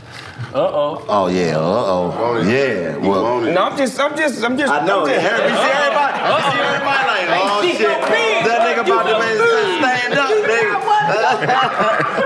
[0.56, 1.04] Uh-oh.
[1.06, 2.96] Oh yeah, uh oh, yeah.
[2.96, 4.72] Well, No, I'm just, I'm just, I'm just.
[4.72, 5.02] I know.
[5.04, 5.56] I'm You just, heard me.
[5.56, 6.16] See everybody.
[6.16, 7.78] You see everybody like, oh Hey, shit.
[8.08, 8.48] see.
[8.48, 9.36] That nigga about to make
[9.76, 10.76] stand up, nigga.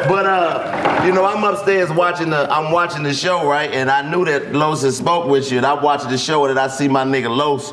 [0.08, 3.72] but uh, you know, I'm upstairs watching the, I'm watching the show, right?
[3.72, 6.56] And I knew that Los had spoke with you, and I watched the show, and
[6.56, 7.72] I see my nigga Los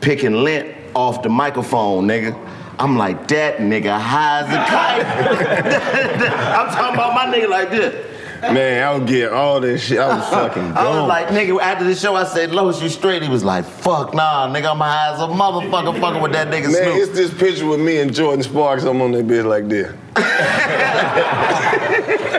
[0.00, 2.34] picking lint off the microphone, nigga.
[2.80, 5.06] I'm like, that nigga high as a kite.
[6.58, 8.17] I'm talking about my nigga like this.
[8.40, 9.98] Man, I would get all this shit.
[9.98, 13.22] I was fucking I was like, nigga, after the show, I said, Lois, you straight?
[13.22, 16.64] He was like, fuck nah, nigga, I'm high as a motherfucker fucking with that nigga
[16.64, 17.08] Man, Snoop.
[17.08, 18.84] it's this picture with me and Jordin Sparks.
[18.84, 19.92] I'm on that bitch like this.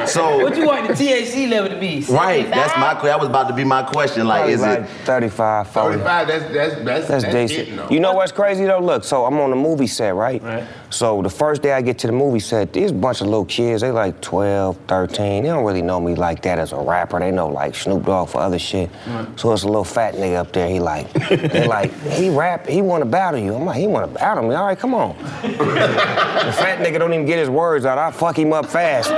[0.08, 2.04] So, What you want the THC level to be?
[2.10, 4.28] right, that's my, that was about to be my question.
[4.28, 5.98] Like, Probably is like it, 35, 40.
[5.98, 7.68] 35, that's, that's, that's, That's decent.
[7.70, 7.92] hitting.
[7.92, 8.80] You know what's crazy though?
[8.80, 10.42] Look, so I'm on the movie set, right?
[10.42, 10.68] Right.
[10.90, 13.46] So the first day I get to the movie set, there's a bunch of little
[13.46, 13.82] kids.
[13.82, 15.44] They like 12, 13.
[15.44, 17.20] They don't really know me like that as a rapper.
[17.20, 18.90] They know like Snoop Dogg for other shit.
[19.08, 19.40] Right.
[19.40, 20.68] So it's a little fat nigga up there.
[20.68, 22.66] He like, they like, he rap.
[22.68, 23.54] He want to battle you.
[23.56, 24.56] I'm like, he want to battle me.
[24.56, 25.16] All right, come on.
[25.42, 27.98] the fat nigga don't even get his words out.
[27.98, 29.10] I fuck him up fast.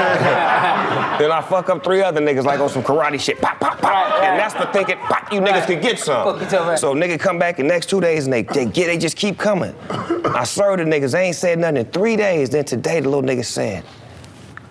[1.18, 3.40] then I fuck up three other niggas like on some karate shit.
[3.40, 4.22] Pop, pop, pop.
[4.22, 6.24] And that's for thinking, pop, you niggas can get some.
[6.24, 6.78] Fuck you talking about?
[6.78, 9.38] So nigga come back the next two days and they, they get they just keep
[9.38, 9.74] coming.
[9.90, 12.50] I served the niggas, they ain't said nothing in three days.
[12.50, 13.84] Then today the little nigga said,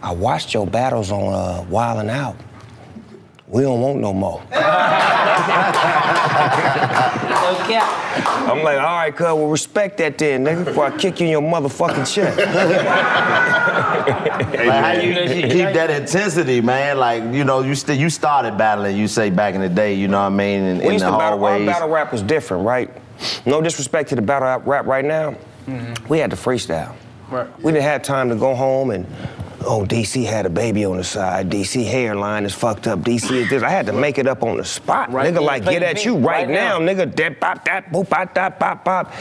[0.01, 2.35] I watched your battles on uh, Wildin' Out.
[3.49, 4.43] We don't want no more.
[7.71, 11.31] I'm like, all right, cuz, well, respect that then, nigga, before I kick you in
[11.31, 12.37] your motherfucking chest.
[12.37, 12.47] Like,
[14.83, 15.13] how you
[15.47, 16.97] keep that intensity, man?
[16.97, 20.07] Like, you know, you still you started battling, you say back in the day, you
[20.07, 20.63] know what I mean?
[20.63, 22.89] In, we in used the to battle, our battle rap was different, right?
[23.45, 25.35] No disrespect to the battle rap right now.
[25.67, 26.07] Mm-hmm.
[26.07, 26.95] We had to freestyle.
[27.29, 27.47] Right.
[27.63, 29.05] We didn't have time to go home and,
[29.61, 31.49] oh, DC had a baby on the side.
[31.49, 32.99] DC hairline is fucked up.
[32.99, 33.63] DC is this.
[33.63, 35.11] I had to make it up on the spot.
[35.11, 36.79] Right nigga, like, get at you right, right now.
[36.79, 36.93] now.
[36.93, 37.15] nigga.
[37.15, 39.13] That bop, that boop, bop, that bop, bop.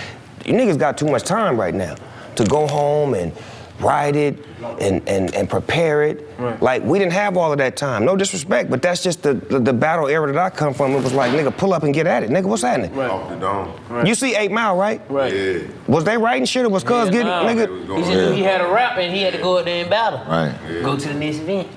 [0.44, 1.96] You niggas got too much time right now
[2.36, 3.32] to go home and
[3.80, 4.44] write it
[4.80, 6.24] and, and, and prepare it.
[6.60, 8.04] Like, we didn't have all of that time.
[8.04, 10.92] No disrespect, but that's just the, the, the battle era that I come from.
[10.92, 12.30] It was like, nigga, pull up and get at it.
[12.30, 12.98] Nigga, what's happening?
[12.98, 14.06] Off the dome.
[14.06, 15.00] You see 8 Mile, right?
[15.10, 15.32] Right.
[15.32, 15.58] Yeah.
[15.86, 17.44] Was they writing shit or was Cuz getting, nah.
[17.44, 17.96] nigga?
[17.96, 19.90] He just knew he had a rap and he had to go out there and
[19.90, 20.20] battle.
[20.28, 20.54] Right.
[20.82, 21.68] Go to the next event.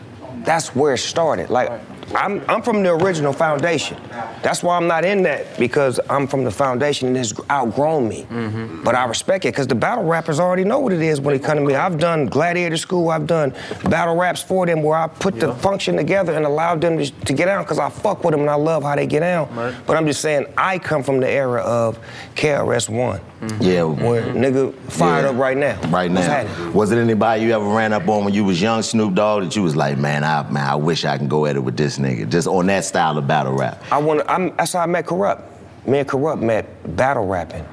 [0.44, 1.50] That's where it started.
[1.50, 1.70] Like,
[2.16, 3.98] I'm, I'm from the original foundation.
[4.42, 8.24] That's why I'm not in that because I'm from the foundation and it's outgrown me.
[8.24, 8.84] Mm-hmm.
[8.84, 11.44] But I respect it because the battle rappers already know what it is when they
[11.44, 11.76] come to me.
[11.76, 13.54] I've done Gladiator School, I've done
[13.90, 17.34] battle raps for them where I put the function together and allowed them to, to
[17.34, 19.54] get out because I fuck with them and I love how they get out.
[19.86, 22.00] But I'm just saying, I come from the era of
[22.36, 23.20] KRS-One.
[23.42, 23.64] Mm-hmm.
[23.64, 23.84] Yeah.
[23.84, 24.38] Where mm-hmm.
[24.38, 25.30] nigga fired Yeah.
[25.32, 25.82] up right now.
[25.90, 26.72] Right now.
[26.72, 29.56] Was it anybody you ever ran up on when you was young, Snoop Dogg, that
[29.56, 31.98] you was like, man, I man, I wish I can go at it with this
[32.02, 33.84] nigga, just on that style of battle rap?
[33.92, 34.22] I want.
[34.28, 34.56] I'm.
[34.58, 35.44] That's how I met Kurupt.
[35.86, 37.66] Me and Kurupt met battle rapping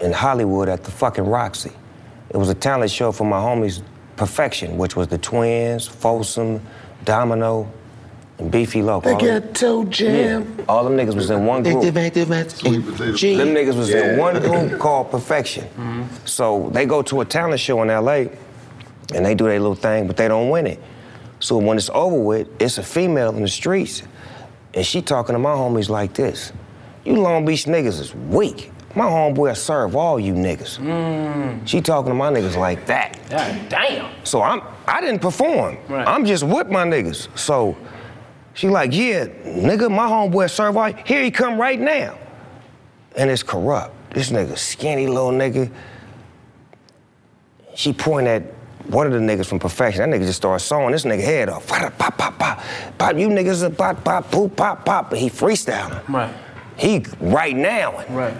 [0.00, 1.72] in Hollywood at the fucking Roxy.
[2.30, 3.82] It was a talent show for my homies
[4.16, 6.60] Perfection, which was the Twins, Folsom,
[7.04, 7.70] Domino,
[8.38, 9.12] and Beefy Loco.
[9.12, 10.42] All them- toe Yeah.
[10.68, 11.76] All them niggas was in one group.
[11.76, 12.62] Active, active, active.
[12.62, 15.64] Them niggas was in one group called Perfection.
[15.64, 16.04] Mm-hmm.
[16.24, 18.24] So they go to a talent show in LA
[19.14, 20.82] and they do their little thing, but they don't win it.
[21.46, 24.02] So when it's over with, it's a female in the streets
[24.74, 26.52] and she talking to my homies like this.
[27.04, 28.72] You Long Beach niggas is weak.
[28.96, 30.80] My homeboy will serve all you niggas.
[30.80, 31.64] Mm.
[31.64, 33.16] She talking to my niggas like that.
[33.30, 34.12] God damn.
[34.24, 35.78] So I'm I didn't perform.
[35.88, 36.04] Right.
[36.08, 37.28] I'm just with my niggas.
[37.38, 37.76] So
[38.54, 42.18] she like, yeah, nigga, my homeboy serve all here he come right now.
[43.14, 43.92] And it's Kurupt.
[44.10, 45.70] This nigga, skinny little nigga.
[47.76, 48.42] She point at
[48.88, 50.08] one of the niggas from Perfection.
[50.08, 51.66] That nigga just started sawing this nigga head off.
[51.66, 52.62] Pop, pop, pop, pop.
[52.98, 55.10] Pop, you niggas are pop, pop, poop, pop, pop.
[55.10, 56.06] But he freestyling.
[56.08, 56.34] Right.
[56.76, 58.04] He right now.
[58.10, 58.36] Right.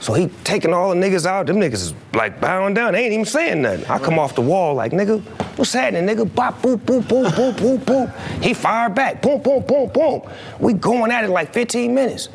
[0.00, 1.46] So he taking all the niggas out.
[1.46, 2.94] Them niggas is like bowing down.
[2.94, 3.84] They ain't even saying nothing.
[3.86, 5.20] I come off the wall like, nigga,
[5.56, 6.34] what's happening, nigga?
[6.34, 8.42] Bop, boop, boop, boop, boop, boop, boop.
[8.42, 9.20] He fired back.
[9.20, 10.22] Boom, boom, boom, boom.
[10.58, 12.30] We going at it like 15 minutes.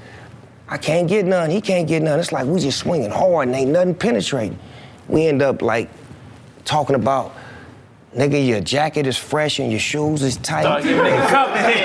[0.67, 1.49] I can't get none.
[1.49, 2.19] He can't get none.
[2.19, 4.59] It's like we just swinging hard and ain't nothing penetrating.
[5.07, 5.89] We end up like
[6.63, 7.35] talking about,
[8.15, 10.63] nigga, your jacket is fresh and your shoes is tight.
[10.63, 11.75] Dog, give nigga compliment.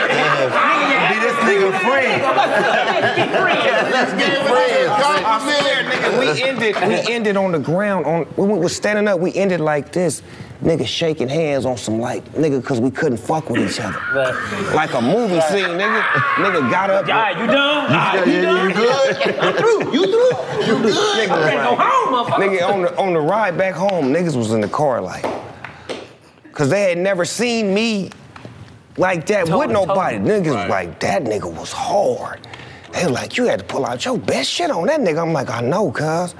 [1.10, 2.22] Be this nigga friend.
[3.92, 4.90] Let's get friends.
[5.26, 8.06] I swear, nigga, we ended, we ended on the ground.
[8.06, 10.22] On when we was standing up, we ended like this.
[10.62, 13.98] Nigga shaking hands on some like nigga, cause we couldn't fuck with each other.
[14.74, 16.02] Like a movie scene, nigga.
[16.36, 17.06] Nigga got up.
[17.06, 17.90] God, you done?
[17.90, 18.68] Yeah, you yeah, done?
[18.68, 19.16] you good?
[19.26, 19.92] You through?
[19.92, 20.66] You through?
[20.66, 20.94] You good?
[20.94, 22.58] Nigga, I'm ready to go home, motherfucker.
[22.58, 25.24] Nigga, on the, on the ride back home, niggas was in the car like,
[26.54, 28.10] cause they had never seen me
[28.96, 30.18] like that with nobody.
[30.18, 32.46] Niggas was like, that nigga was hard.
[32.92, 35.20] They was like, you had to pull out your best shit on that nigga.
[35.20, 36.34] I'm like, I know, cuz.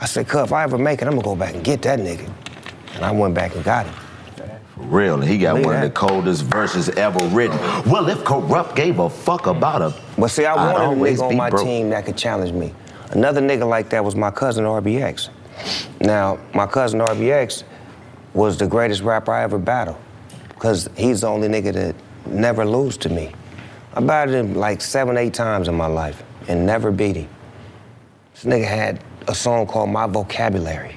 [0.00, 1.98] I said, cuz, if I ever make it, I'm gonna go back and get that
[1.98, 2.28] nigga.
[2.94, 3.94] And I went back and got him.
[4.74, 7.58] For real, and he got Look one at of the coldest verses ever written.
[7.90, 11.28] Well, if Kurupt gave a fuck about a, But see, I I'd wanted a nigga
[11.28, 11.64] on my broke.
[11.64, 12.74] team that could challenge me.
[13.10, 15.28] Another nigga like that was my cousin RBX.
[16.00, 17.64] Now, my cousin RBX
[18.34, 19.98] was the greatest rapper I ever battled.
[20.48, 21.96] Because he's the only nigga that
[22.26, 23.32] never lose to me.
[23.94, 27.28] I battled him like seven, eight times in my life and never beat him.
[28.34, 30.96] This nigga had a song called My Vocabulary.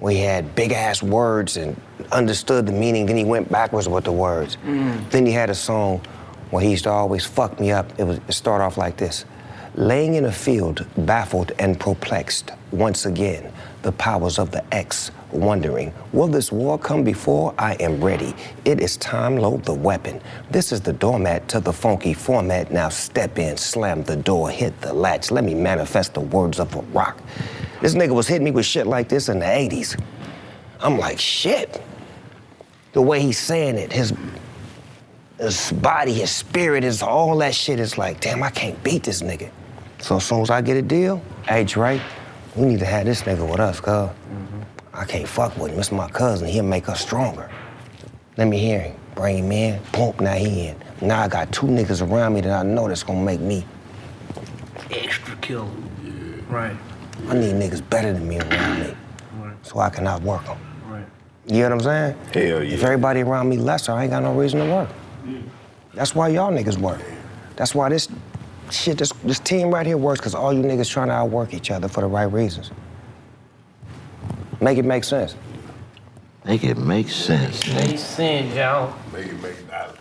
[0.00, 1.80] We had big ass words and
[2.12, 4.56] understood the meaning, then he went backwards with the words.
[4.64, 5.10] Mm.
[5.10, 6.00] Then he had a song
[6.50, 7.98] where he used to always fuck me up.
[7.98, 9.24] It was start off like this.
[9.74, 13.52] Laying in a field, baffled and perplexed, once again,
[13.82, 18.34] the powers of the X, wondering, will this war come before I am ready?
[18.64, 20.20] It is time, load the weapon.
[20.50, 22.72] This is the doormat to the funky format.
[22.72, 25.30] Now step in, slam the door, hit the latch.
[25.30, 27.20] Let me manifest the words of a rock.
[27.80, 30.00] This nigga was hitting me with shit like this in the 80s.
[30.80, 31.82] I'm like, shit.
[32.92, 34.12] The way he's saying it, his
[35.38, 39.22] his body, his spirit, his all that shit is like, damn, I can't beat this
[39.22, 39.50] nigga.
[40.00, 42.00] So as soon as I get a deal, hey Dre,
[42.56, 44.10] we need to have this nigga with us, cuz.
[44.92, 45.78] I can't fuck with him.
[45.78, 46.48] It's my cousin.
[46.48, 47.48] He'll make us stronger.
[48.36, 48.96] Let me hear him.
[49.14, 49.80] Bring him in.
[49.92, 50.76] Boom, now he in.
[51.00, 53.64] Now I got two niggas around me that I know that's gonna make me.
[54.90, 55.68] Extra killer.
[56.48, 56.76] Right.
[57.28, 58.94] I need niggas better than me around me,
[59.38, 59.54] Right.
[59.62, 60.56] so I can outwork them.
[60.88, 61.04] Right.
[61.46, 62.16] You know what I'm saying?
[62.32, 62.74] Hell yeah.
[62.74, 64.88] If everybody around me lesser, I ain't got no reason to work.
[65.26, 65.38] Yeah.
[65.94, 67.00] That's why y'all niggas work.
[67.56, 68.08] That's why this
[68.70, 71.70] shit, this, this team right here works, because all you niggas trying to outwork each
[71.70, 72.70] other for the right reasons.
[74.60, 75.36] Make it make sense.
[76.44, 77.66] Make it make sense.
[77.74, 78.94] Make sense, y'all.
[79.12, 79.98] Make it make dollars.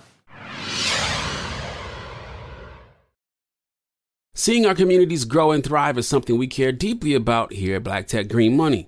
[4.33, 8.07] Seeing our communities grow and thrive is something we care deeply about here at Black
[8.07, 8.87] Tech Green Money.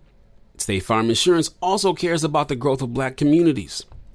[0.58, 3.86] State Farm Insurance also cares about the growth of black communities.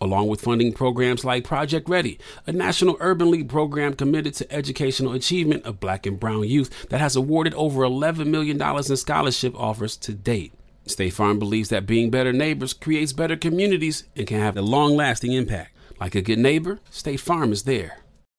[0.00, 5.12] along with funding programs like Project Ready, a national urban league program committed to educational
[5.12, 9.96] achievement of black and brown youth that has awarded over $11 million in scholarship offers
[9.98, 10.52] to date.
[10.86, 14.96] State Farm believes that being better neighbors creates better communities and can have a long
[14.96, 15.72] lasting impact.
[16.00, 17.98] Like a good neighbor, State Farm is there.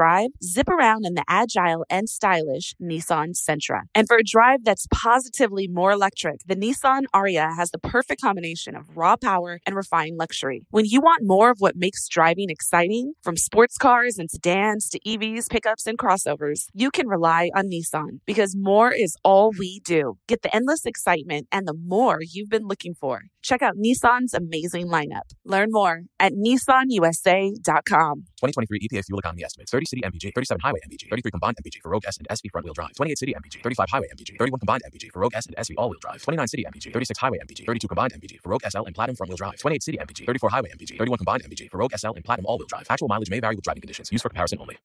[0.00, 0.30] drive?
[0.42, 3.82] Zip around in the agile and stylish Nissan Sentra.
[3.94, 8.74] And for a drive that's positively more electric, the Nissan Ariya has the perfect combination
[8.74, 10.64] of raw power and refined luxury.
[10.70, 15.00] When you want more of what makes driving exciting, from sports cars and sedans to
[15.00, 20.16] EVs, pickups, and crossovers, you can rely on Nissan because more is all we do.
[20.26, 23.24] Get the endless excitement and the more you've been looking for.
[23.42, 25.34] Check out Nissan's amazing lineup.
[25.44, 28.24] Learn more at nissanusa.com.
[28.40, 31.90] 2023 EPA fuel economy estimates 30 city MPG, 37 highway MPG, 33 combined MPG for
[31.90, 34.82] Rogue S and SV front wheel drive, 28 city MPG, 35 highway MPG, 31 combined
[34.90, 37.66] MPG for Rogue S and SV all wheel drive, 29 city MPG, 36 highway MPG,
[37.66, 40.50] 32 combined MPG for Rogue SL and Platinum front wheel drive, 28 city MPG, 34
[40.50, 42.86] highway MPG, 31 combined MPG for Rogue SL and Platinum all wheel drive.
[42.88, 44.10] Actual mileage may vary with driving conditions.
[44.12, 44.78] Used for comparison only.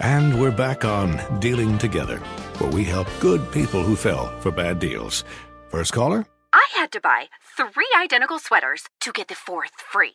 [0.00, 2.18] And we're back on Dealing Together,
[2.58, 5.24] where we help good people who fell for bad deals.
[5.68, 6.24] First caller?
[6.52, 7.26] I had to buy
[7.56, 10.14] three identical sweaters to get the fourth free.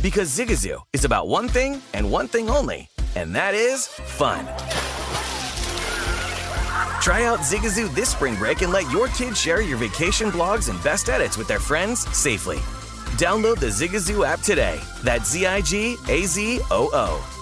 [0.00, 4.44] Because Zigazoo is about one thing and one thing only, and that is fun.
[7.02, 10.80] Try out Zigazoo this spring break and let your kids share your vacation blogs and
[10.84, 12.58] best edits with their friends safely.
[13.18, 14.78] Download the Zigazoo app today.
[15.02, 17.34] That's Z I G A Z O O.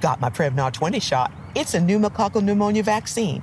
[0.00, 1.32] Got my Prevnar 20 shot.
[1.54, 3.42] It's a pneumococcal pneumonia vaccine.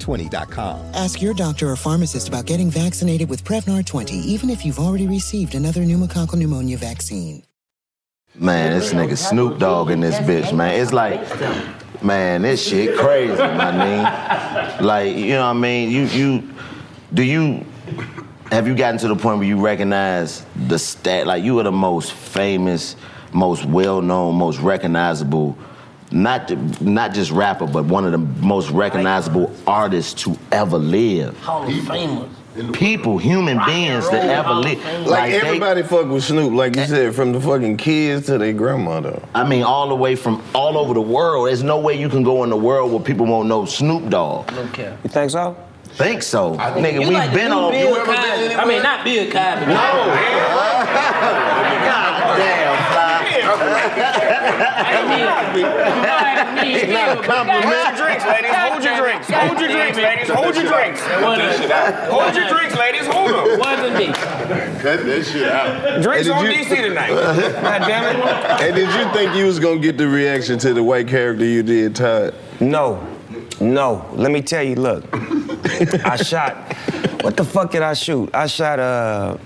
[0.01, 0.93] Prevnar20.com.
[0.93, 5.07] Ask your doctor or pharmacist about getting vaccinated with Prevnar 20, even if you've already
[5.07, 7.43] received another pneumococcal pneumonia vaccine.
[8.35, 10.79] Man, this nigga Snoop Dogg in this bitch, man.
[10.79, 11.21] It's like,
[12.01, 14.81] man, this shit crazy, my nigga.
[14.81, 15.91] Like, you know what I mean?
[15.91, 16.53] You, you,
[17.13, 17.65] do you,
[18.51, 21.27] have you gotten to the point where you recognize the stat?
[21.27, 22.95] Like, you are the most famous,
[23.33, 25.57] most well-known, most recognizable,
[26.11, 26.51] not,
[26.81, 31.37] not just rapper, but one of the most recognizable artists to ever live.
[31.39, 32.27] Hall of Famers.
[32.73, 35.07] People, human beings that ever live.
[35.07, 36.85] Like, they- everybody fuck with Snoop, like you eh.
[36.87, 39.21] said, from the fucking kids to their grandmother.
[39.33, 41.47] I mean, all the way from all over the world.
[41.47, 44.51] There's no way you can go in the world where people won't know Snoop Dogg.
[44.51, 44.97] No cap.
[45.01, 45.55] You think so?
[45.93, 46.99] Think so, nigga.
[46.99, 47.71] We've like been new on.
[47.71, 48.55] Bill Cosby.
[48.55, 49.65] I mean, not Bill Cosby.
[49.67, 49.75] No.
[51.87, 54.30] God damn,
[56.63, 57.65] It's not a compliment.
[57.65, 58.51] Hold your drinks, ladies.
[58.53, 59.29] Hold your drinks.
[59.29, 60.29] Hold your drinks, ladies.
[60.29, 61.01] Hold your drinks.
[62.09, 63.07] Hold your drinks, ladies.
[63.07, 63.59] Hold them.
[63.59, 64.07] Wasn't me.
[64.81, 66.01] Cut that shit out.
[66.01, 67.09] Drinks on did you- DC tonight.
[67.61, 68.59] God damn it.
[68.61, 71.63] Hey, did you think you was gonna get the reaction to the white character you
[71.63, 72.33] did, Todd?
[72.59, 73.05] No.
[73.59, 74.05] No.
[74.13, 75.05] Let me tell you, look.
[75.13, 76.73] I shot.
[77.23, 78.29] What the fuck did I shoot?
[78.33, 79.37] I shot uh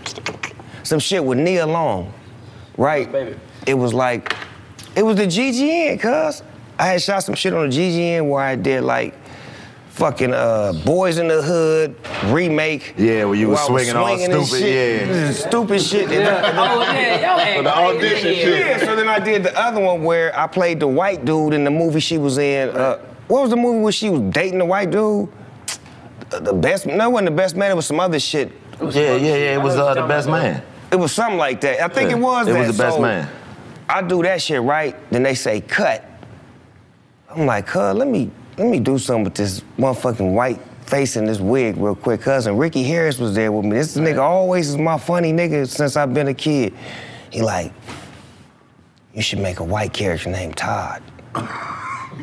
[0.84, 2.13] some shit with Nia Long.
[2.77, 3.38] Right?
[3.67, 4.35] It was like
[4.95, 6.43] it was the GGN, cuz.
[6.77, 9.13] I had shot some shit on the GGN where I did like
[9.89, 11.95] fucking uh Boys in the Hood
[12.26, 12.93] remake.
[12.97, 15.01] Yeah, where you was where I was swinging all and stupid, shit.
[15.01, 15.07] yeah.
[15.07, 16.09] This is Stupid shit.
[16.11, 16.51] Yeah.
[16.53, 18.59] Oh, yeah, yo, For the audition shit.
[18.59, 21.63] Yeah, so then I did the other one where I played the white dude in
[21.63, 22.69] the movie she was in.
[22.69, 22.97] Uh,
[23.27, 25.30] what was the movie where she was dating the white dude?
[26.31, 27.72] Uh, The best, no, it wasn't the best man.
[27.72, 28.51] It was some other shit.
[28.81, 29.53] Yeah, yeah, yeah.
[29.55, 30.61] It was uh, the best man.
[30.91, 31.81] It was something like that.
[31.81, 32.47] I think Yeah, it was.
[32.47, 32.67] it that.
[32.67, 33.30] was the best So, man.
[33.88, 34.95] I do that shit right.
[35.12, 36.03] Then they say cut.
[37.30, 41.28] I'm like, cuz, let me let me do something with this motherfucking white face and
[41.28, 42.22] this wig real quick.
[42.22, 43.72] Cousin Ricky Harris was there with me.
[43.78, 46.74] This nigga always is my funny nigga since I've been a kid.
[47.32, 47.74] He like,
[49.14, 51.02] you should make a white character named Todd.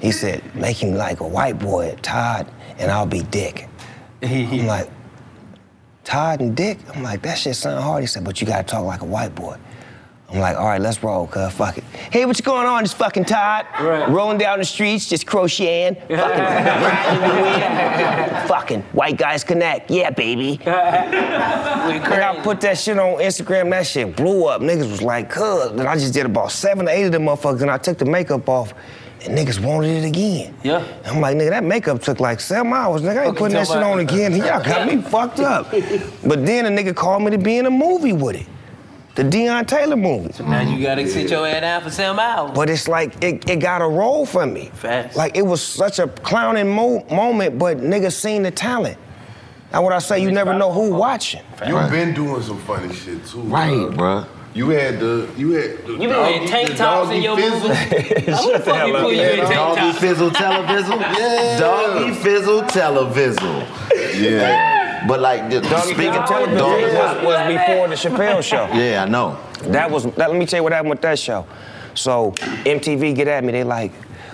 [0.00, 3.68] He said, make him like a white boy, Todd, and I'll be Dick.
[4.22, 4.88] I'm like,
[6.04, 6.78] Todd and Dick?
[6.94, 8.02] I'm like, that shit sound hard.
[8.02, 9.56] He said, but you gotta talk like a white boy.
[10.32, 11.84] I'm like, all right, let's roll, cuz, fuck it.
[12.10, 12.84] Hey, what's going on?
[12.84, 13.66] It's fucking Todd.
[14.08, 15.94] Rolling down the streets, just crocheting.
[16.08, 18.48] Fucking riding the wind.
[18.48, 19.90] Fucking white guys connect.
[19.90, 20.58] Yeah, baby.
[21.82, 24.60] And I put that shit on Instagram, that shit blew up.
[24.60, 25.72] Niggas was like, cuz.
[25.72, 28.04] Then I just did about seven or eight of them motherfuckers, and I took the
[28.04, 28.72] makeup off,
[29.24, 30.54] and niggas wanted it again.
[30.62, 30.86] Yeah.
[31.06, 33.02] I'm like, nigga, that makeup took like seven hours.
[33.02, 34.32] Nigga, I ain't Okay, putting that shit on again.
[34.36, 35.70] Y'all got me fucked up.
[35.72, 38.46] But then a nigga called me to be in a movie with it.
[39.14, 40.32] The Deon Taylor movie.
[40.42, 42.52] Now you gotta sit your ass down for seven hours.
[42.54, 44.70] But it's like it, it got a role for me.
[45.14, 48.96] Like it was such a clowning mo- moment, but niggas seen the talent.
[49.70, 51.42] Now what I say, you never know who watching.
[51.66, 53.40] You've been doing some funny shit too.
[53.42, 54.24] Right, bro.
[54.54, 57.68] You had the you had the You been wearing tank tops in your movie?
[58.30, 59.98] How the fuck you put you in tank Doggy tops?
[59.98, 61.00] fizzle televizzle?
[61.18, 61.58] Yeah.
[61.58, 63.66] Doggy fizzle televizzle.
[64.20, 64.78] Yeah.
[65.06, 68.66] But like, the, Doggy speaking Doggy- was, was before the Chappelle show.
[68.74, 69.38] Yeah, I know.
[69.64, 70.04] That was.
[70.04, 71.46] That, let me tell you what happened with that show.
[71.94, 72.32] So
[72.64, 73.52] MTV get at me.
[73.52, 73.92] They like,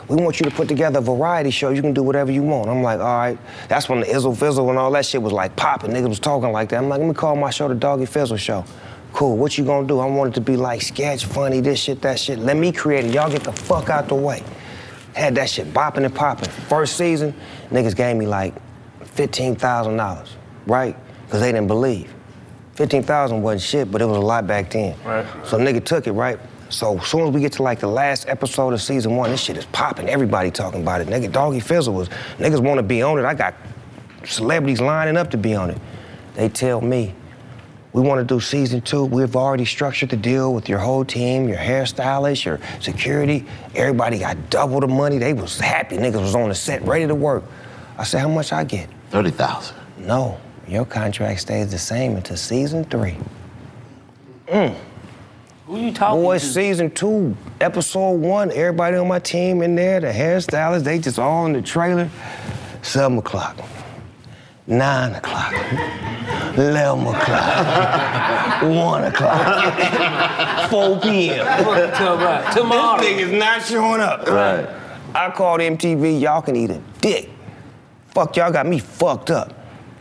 [0.09, 1.71] we want you to put together a variety show.
[1.71, 2.69] You can do whatever you want.
[2.71, 3.39] I'm like, all right.
[3.69, 5.91] That's when the Izzle Fizzle and all that shit was like popping.
[5.91, 6.77] Niggas was talking like that.
[6.79, 8.65] I'm like, let me call my show the Doggy Fizzle Show.
[9.13, 9.37] Cool.
[9.37, 9.99] What you gonna do?
[10.01, 12.39] I want it to be like sketch, funny, this shit, that shit.
[12.39, 13.15] Let me create it.
[13.15, 14.43] Y'all get the fuck out the way.
[15.15, 16.49] Had that shit bopping and popping.
[16.69, 17.35] First season,
[17.71, 18.55] niggas gave me like
[19.05, 20.37] fifteen thousand dollars,
[20.69, 20.97] right?
[21.25, 22.15] Because they didn't believe.
[22.75, 24.97] 15,000 wasn't shit, but it was a lot back then.
[25.05, 25.27] Right.
[25.45, 26.39] So nigga took it, right?
[26.69, 29.41] So as soon as we get to like the last episode of season one, this
[29.41, 30.09] shit is popping.
[30.09, 31.09] Everybody talking about it.
[31.09, 32.09] Nigga, Doggy Fizzle was,
[32.39, 33.25] niggas want to be on it.
[33.25, 33.55] I got
[34.25, 35.79] celebrities lining up to be on it.
[36.35, 37.15] They tell me,
[37.93, 39.05] we want to do season two.
[39.07, 43.47] We've already structured the deal with your whole team, your hairstylist, your security.
[43.75, 45.19] Everybody got double the money.
[45.19, 45.97] They was happy.
[45.97, 47.45] Niggas was on the set, ready to work.
[47.97, 48.89] I said, how much I get?
[49.11, 49.75] 30,000.
[49.99, 50.39] No,
[50.69, 53.17] Your contract stays the same until season three.
[54.49, 54.77] Mm.
[55.67, 56.45] Who you talking Boy, to?
[56.45, 61.47] season two, episode one, everybody on my team in there, the hairstylists, they just all
[61.47, 62.11] in the trailer.
[62.83, 63.59] Seven o'clock,
[64.67, 65.53] nine o'clock,
[66.57, 71.47] eleven o'clock, one o'clock, 4 p.m.
[72.55, 73.01] Tomorrow.
[73.01, 74.27] This nigga's not showing up.
[74.27, 74.69] Right.
[75.15, 77.31] I called MTV, y'all can eat a dick.
[78.09, 79.55] Fuck y'all got me fucked up.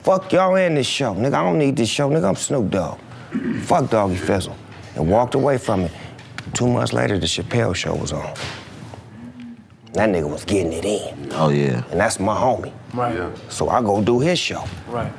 [0.07, 1.13] Fuck y'all in this show.
[1.13, 2.09] Nigga, I don't need this show.
[2.09, 2.97] Nigga, I'm Snoop Dogg.
[3.63, 4.55] Fuck Doggy Fizzle.
[4.95, 5.91] And walked away from it.
[6.53, 8.33] Two months later, the Chappelle show was on.
[9.91, 11.27] That nigga was getting it in.
[11.33, 11.83] Oh yeah.
[11.91, 12.71] And that's my homie.
[12.93, 13.37] Right.
[13.51, 14.63] So I go do his show.
[14.87, 15.11] Right.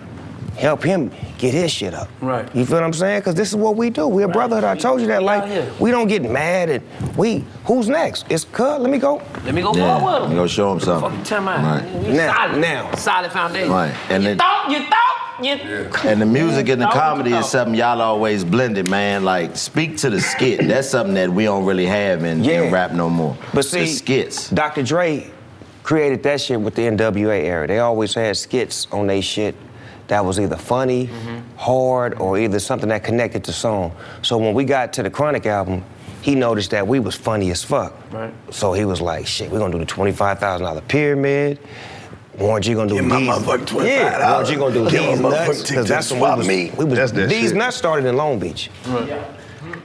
[0.59, 2.09] Help him get his shit up.
[2.21, 2.45] Right.
[2.55, 3.21] You feel what I'm saying?
[3.21, 4.09] Because this is what we do.
[4.09, 4.65] We're a brotherhood.
[4.65, 5.23] I told you that.
[5.23, 8.27] Like, we don't get mad and we, who's next?
[8.29, 8.81] It's Cud.
[8.81, 9.23] Let me go.
[9.45, 10.01] Let me go Yeah.
[10.01, 10.43] forward with You him.
[10.43, 11.11] go show him something.
[11.11, 11.43] Fucking tell.
[11.45, 11.85] Right.
[12.09, 12.61] Now, solid.
[12.61, 12.95] now.
[12.97, 13.71] Solid foundation.
[13.71, 13.95] Right.
[14.11, 15.45] And you then- thought, you thought,
[16.05, 16.11] you.
[16.11, 19.25] And the music and the comedy is something y'all always blended, man.
[19.25, 20.67] Like, speak to the skit.
[20.67, 23.37] That's something that we don't really have in, in rap no more.
[23.55, 24.51] But see, the skits.
[24.51, 24.83] Dr.
[24.83, 25.31] Dre
[25.85, 27.67] created that shit with the NWA era.
[27.69, 29.55] They always had skits on they shit
[30.09, 31.39] that was either funny, Mm-hmm.
[31.57, 33.93] hard, or either something that connected the song.
[34.23, 35.85] So when we got to the Chronic album,
[36.23, 37.95] he noticed that we was funny as fuck.
[38.13, 38.33] Right.
[38.51, 41.59] So he was like, shit, we're gonna do the $25,000 pyramid.
[42.39, 43.29] Warren G gonna do Give my these.
[43.29, 44.91] motherfucker Yeah, Warren G gonna do $25.
[44.91, 45.49] these Give my nuts.
[45.49, 46.71] motherfucker Because that's when we swap was, me.
[46.77, 47.57] we was That's that these shit.
[47.57, 48.71] nuts started in Long Beach.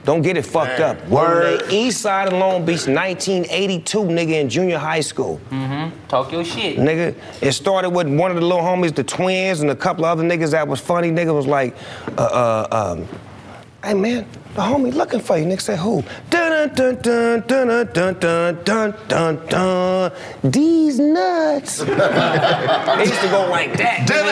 [0.04, 1.08] Don't get it fucked up.
[1.08, 1.62] Word.
[1.62, 5.40] On the east side of Long Beach, 1982, nigga, in junior high school.
[5.50, 6.06] Mm-hmm.
[6.08, 6.76] Talk your shit.
[6.76, 10.18] Nigga, it started with one of the little homies, the twins, and a couple of
[10.18, 11.10] other niggas that was funny.
[11.10, 11.74] Nigga was like,
[12.18, 12.22] uh,
[12.70, 13.08] uh, um,
[13.82, 15.44] hey man, the homie looking for you.
[15.46, 16.02] Nigga said, who?
[16.30, 20.12] Dun dun dun dun dun dun dun dun dun dun.
[20.44, 21.78] These nuts.
[21.78, 21.84] they
[23.04, 24.06] used to go like that.
[24.06, 24.22] This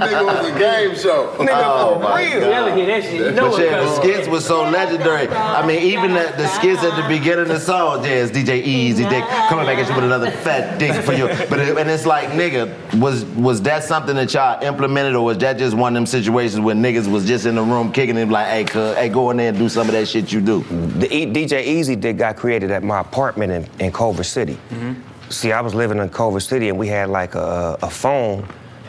[0.00, 1.34] nigga was a game show.
[1.38, 3.14] Oh, my You ever hear that shit?
[3.14, 3.96] You know But what yeah, the comes.
[3.96, 5.28] skits was so legendary.
[5.28, 8.62] I mean, even the, the skits at the beginning of the song, yeah, it's DJ
[8.62, 11.26] Easy Dick coming back at you with another fat dick for you.
[11.48, 15.38] But it, and it's like, nigga, was was that something that y'all implemented, or was
[15.38, 18.28] that just one of them situations where niggas was just in the room kicking it
[18.28, 20.62] like, hey, cuz, hey, go in there and do some of that shit you do?
[20.98, 24.58] The e- DJ Easy Dick got created at my apartment in, in Culver City.
[24.70, 24.94] Mm-hmm.
[25.30, 28.46] See, I was living in Culver City and we had like a, a phone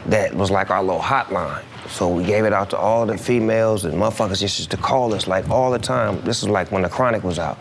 [0.07, 1.64] that was like our little hotline.
[1.90, 5.14] So we gave it out to all the females and motherfuckers just used to call
[5.14, 6.22] us like all the time.
[6.22, 7.57] This is like when the Chronic was out.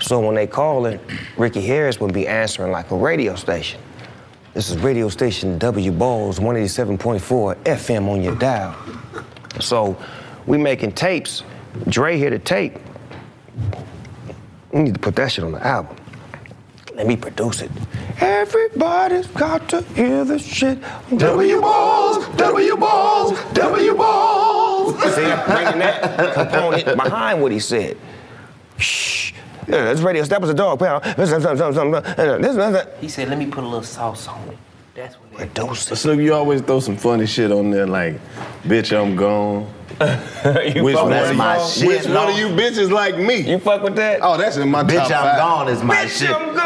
[0.00, 1.00] So when they call it,
[1.36, 3.80] Ricky Harris would be answering like a radio station.
[4.56, 8.74] This is radio station W Balls 187.4 FM on your dial.
[9.60, 10.02] So
[10.46, 11.42] we making tapes.
[11.90, 12.78] Dre here to tape.
[14.72, 15.94] We need to put that shit on the album.
[16.94, 17.70] Let me produce it.
[18.18, 20.78] Everybody's got to hear this shit.
[21.14, 25.14] W balls, W balls, W balls.
[25.14, 27.98] See, I'm bringing that component behind what he said.
[28.78, 29.34] Shh.
[29.68, 30.22] Yeah, that's radio.
[30.24, 31.04] That was a dog pound.
[31.04, 31.26] He
[33.08, 34.56] said, let me put a little sauce on it.
[34.94, 35.96] That's what it Produce it.
[35.96, 38.18] Snoop, you always throw some funny shit on there like,
[38.62, 39.64] bitch, I'm gone.
[39.96, 43.40] which fuck one, with of my you- shit, which one of you bitches like me?
[43.50, 44.20] You fuck with that?
[44.22, 44.90] Oh, that's in my top.
[44.90, 45.38] Bitch, top I'm five.
[45.38, 46.30] gone is my Bitch, shit.
[46.30, 46.56] I'm gone.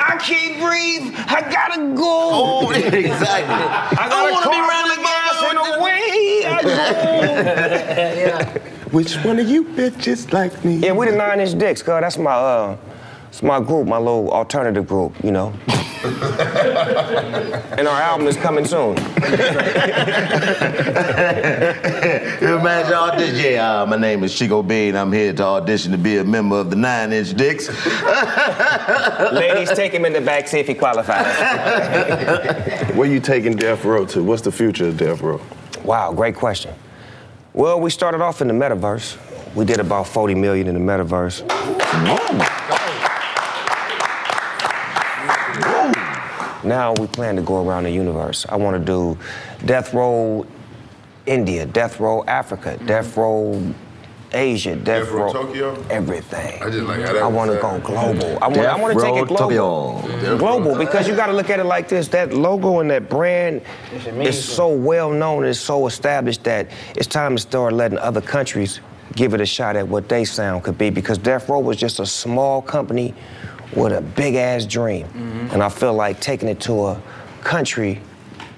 [0.00, 1.14] I can't breathe.
[1.28, 2.30] I gotta go.
[2.32, 3.54] Oh, exactly.
[3.98, 6.00] I gotta wanna be car the gas in the way
[6.46, 6.48] I
[8.54, 8.60] go.
[8.92, 10.76] Which one of you bitches like me?
[10.76, 12.76] Yeah, we the Nine Inch Dicks, cuz that's my uh,
[13.28, 15.52] it's my group, my little alternative group, you know.
[17.76, 18.96] and our album is coming soon.
[18.96, 19.02] You
[22.60, 23.52] imagine audition?
[23.54, 24.94] Yeah, uh, my name is Chico Bean.
[24.94, 27.68] I'm here to audition to be a member of the Nine Inch Dicks.
[29.32, 31.26] Ladies, take him in the back, see if he qualifies.
[32.94, 34.22] Where you taking Death Row to?
[34.22, 35.40] What's the future of Death Row?
[35.82, 36.72] Wow, great question.
[37.56, 39.16] Well, we started off in the metaverse.
[39.54, 41.40] We did about 40 million in the metaverse.
[46.62, 48.44] Now we plan to go around the universe.
[48.50, 49.16] I want to do
[49.64, 50.44] Death Row
[51.24, 53.74] India, Death Row Africa, Death Row
[54.32, 55.86] Asia, Death, Death Row Tokyo?
[55.90, 56.62] everything.
[56.62, 58.38] I just like how that I want to go global.
[58.42, 60.02] I want, I want to take it global.
[60.02, 60.38] Tokyo.
[60.38, 62.08] Global because you got to look at it like this.
[62.08, 63.62] That logo and that brand
[63.92, 68.80] is so well known and so established that it's time to start letting other countries
[69.14, 72.00] give it a shot at what they sound could be because Death Row was just
[72.00, 73.14] a small company
[73.74, 75.06] with a big ass dream.
[75.06, 75.52] Mm-hmm.
[75.52, 77.02] And I feel like taking it to a
[77.42, 78.00] country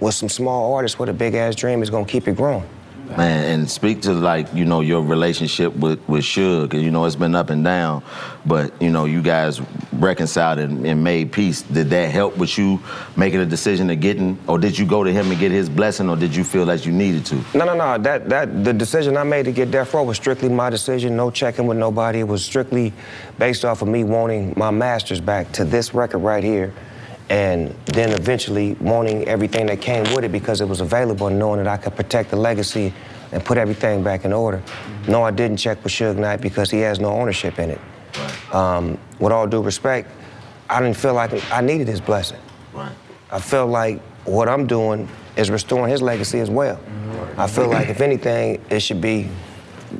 [0.00, 2.68] with some small artists with a big ass dream is gonna keep it growing.
[3.16, 7.16] Man, and speak to like you know your relationship with with Suge, you know it's
[7.16, 8.02] been up and down,
[8.44, 9.60] but you know you guys
[9.92, 11.62] reconciled and, and made peace.
[11.62, 12.80] Did that help with you
[13.16, 16.08] making a decision of getting, or did you go to him and get his blessing,
[16.08, 17.36] or did you feel that you needed to?
[17.54, 17.98] No, no, no.
[17.98, 21.16] That that the decision I made to get Death Row was strictly my decision.
[21.16, 22.20] No checking with nobody.
[22.20, 22.92] It was strictly
[23.38, 26.72] based off of me wanting my masters back to this record right here,
[27.30, 31.58] and then eventually wanting everything that came with it because it was available, and knowing
[31.58, 32.92] that I could protect the legacy
[33.32, 34.62] and put everything back in order.
[35.06, 37.80] No, I didn't check with Suge Knight because he has no ownership in it.
[38.54, 40.10] Um, with all due respect,
[40.70, 42.40] I didn't feel like I needed his blessing.
[42.72, 42.92] Right.
[43.30, 46.80] I felt like what I'm doing is restoring his legacy as well.
[47.36, 49.28] I feel like if anything, it should be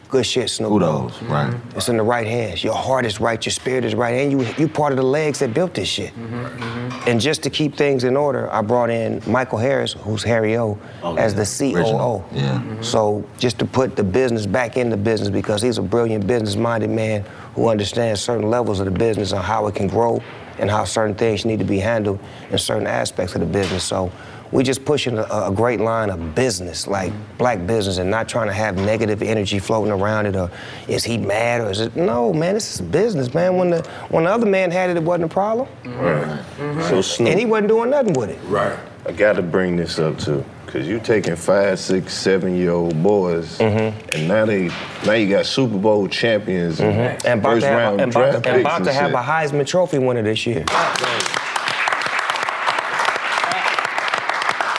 [0.09, 0.71] good shit, Snoop.
[0.71, 1.55] Kudos, right.
[1.77, 2.63] It's in the right hands.
[2.65, 5.39] Your heart is right, your spirit is right, and you you part of the legs
[5.41, 6.13] that built this shit.
[6.15, 7.09] Mm-hmm, mm-hmm.
[7.09, 10.79] And just to keep things in order, I brought in Michael Harris, who's Harry O,
[11.03, 11.43] Oh, as yeah.
[11.43, 11.79] the COO.
[11.79, 12.29] Original.
[12.33, 12.43] Yeah.
[12.59, 12.83] Mm-hmm.
[12.83, 17.25] So just to put the business back into business because he's a brilliant business-minded man
[17.55, 20.23] who understands certain levels of the business and how it can grow
[20.59, 22.19] and how certain things need to be handled
[22.51, 23.85] in certain aspects of the business.
[23.85, 24.11] So
[24.51, 28.47] we just pushing a, a great line of business, like black business, and not trying
[28.49, 30.37] to have negative energy floating around it.
[30.37, 30.51] Or
[30.89, 31.61] is he mad?
[31.61, 32.55] Or is it no, man?
[32.55, 33.57] This is business, man.
[33.57, 36.43] When the when the other man had it, it wasn't a problem, Right.
[36.89, 37.29] So Snoop.
[37.31, 38.39] and he wasn't doing nothing with it.
[38.47, 38.79] Right.
[39.07, 43.01] I got to bring this up too, cause you taking five, six, seven year old
[43.03, 44.09] boys, Mm-hmm.
[44.13, 44.69] and now they
[45.07, 47.25] now you got Super Bowl champions and, Mhm.
[47.25, 49.11] And about first to have, round and draft about, picks and about to and have
[49.11, 49.55] shit.
[49.55, 50.65] a Heisman Trophy winner this year.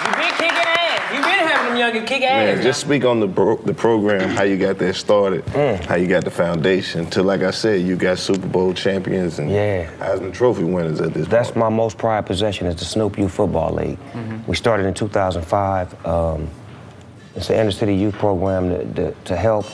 [0.06, 1.14] You been kicking ass.
[1.14, 2.08] You been having them youngin'
[2.60, 2.66] kick ass.
[2.66, 5.84] Man, just speak on the bro- the program, how you got that started, Mm.
[5.86, 7.06] how you got the foundation.
[7.12, 9.86] To like I said, you got Super Bowl champions and Yeah.
[10.00, 13.74] Heisman Trophy winners at this That's my most prized possession is the Snoop Youth Football
[13.74, 13.98] League.
[14.48, 15.96] We started in 2005.
[16.06, 16.48] Um,
[17.36, 19.66] it's an inner city youth program to, to, to help,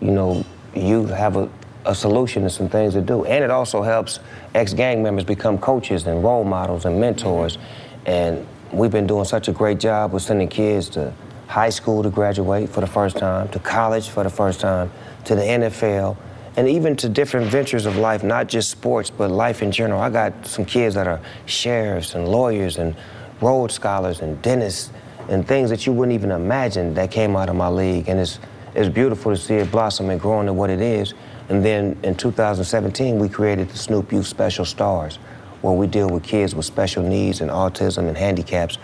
[0.00, 0.44] you know,
[0.74, 1.48] youth have a,
[1.86, 3.24] a solution to some things to do.
[3.24, 4.18] And it also helps
[4.54, 7.58] ex-gang members become coaches and role models and mentors.
[8.06, 11.12] And we've been doing such a great job with sending kids to
[11.48, 14.90] high school to graduate for the first time, to college for the first time,
[15.24, 16.16] to the NFL,
[16.56, 20.00] and even to different ventures of life, not just sports, but life in general.
[20.00, 22.94] I got some kids that are sheriffs and lawyers and
[23.40, 24.90] Rhodes scholars and dentists
[25.28, 28.08] and things that you wouldn't even imagine that came out of my league.
[28.08, 28.38] And it's,
[28.74, 31.14] it's beautiful to see it blossom and grow into what it is.
[31.48, 35.16] And then in 2017, we created the Snoop Youth Special Stars,
[35.62, 38.78] where we deal with kids with special needs and autism and handicaps.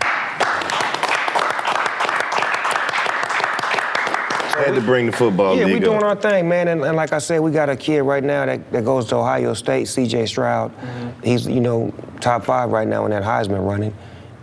[4.67, 6.03] Had to bring the football Yeah, we league doing up.
[6.05, 6.69] our thing, man.
[6.69, 9.17] And, and like I said, we got a kid right now that, that goes to
[9.17, 10.27] Ohio State, C.J.
[10.27, 10.71] Stroud.
[10.77, 11.23] Mm-hmm.
[11.23, 13.95] He's, you know, top five right now in that Heisman running.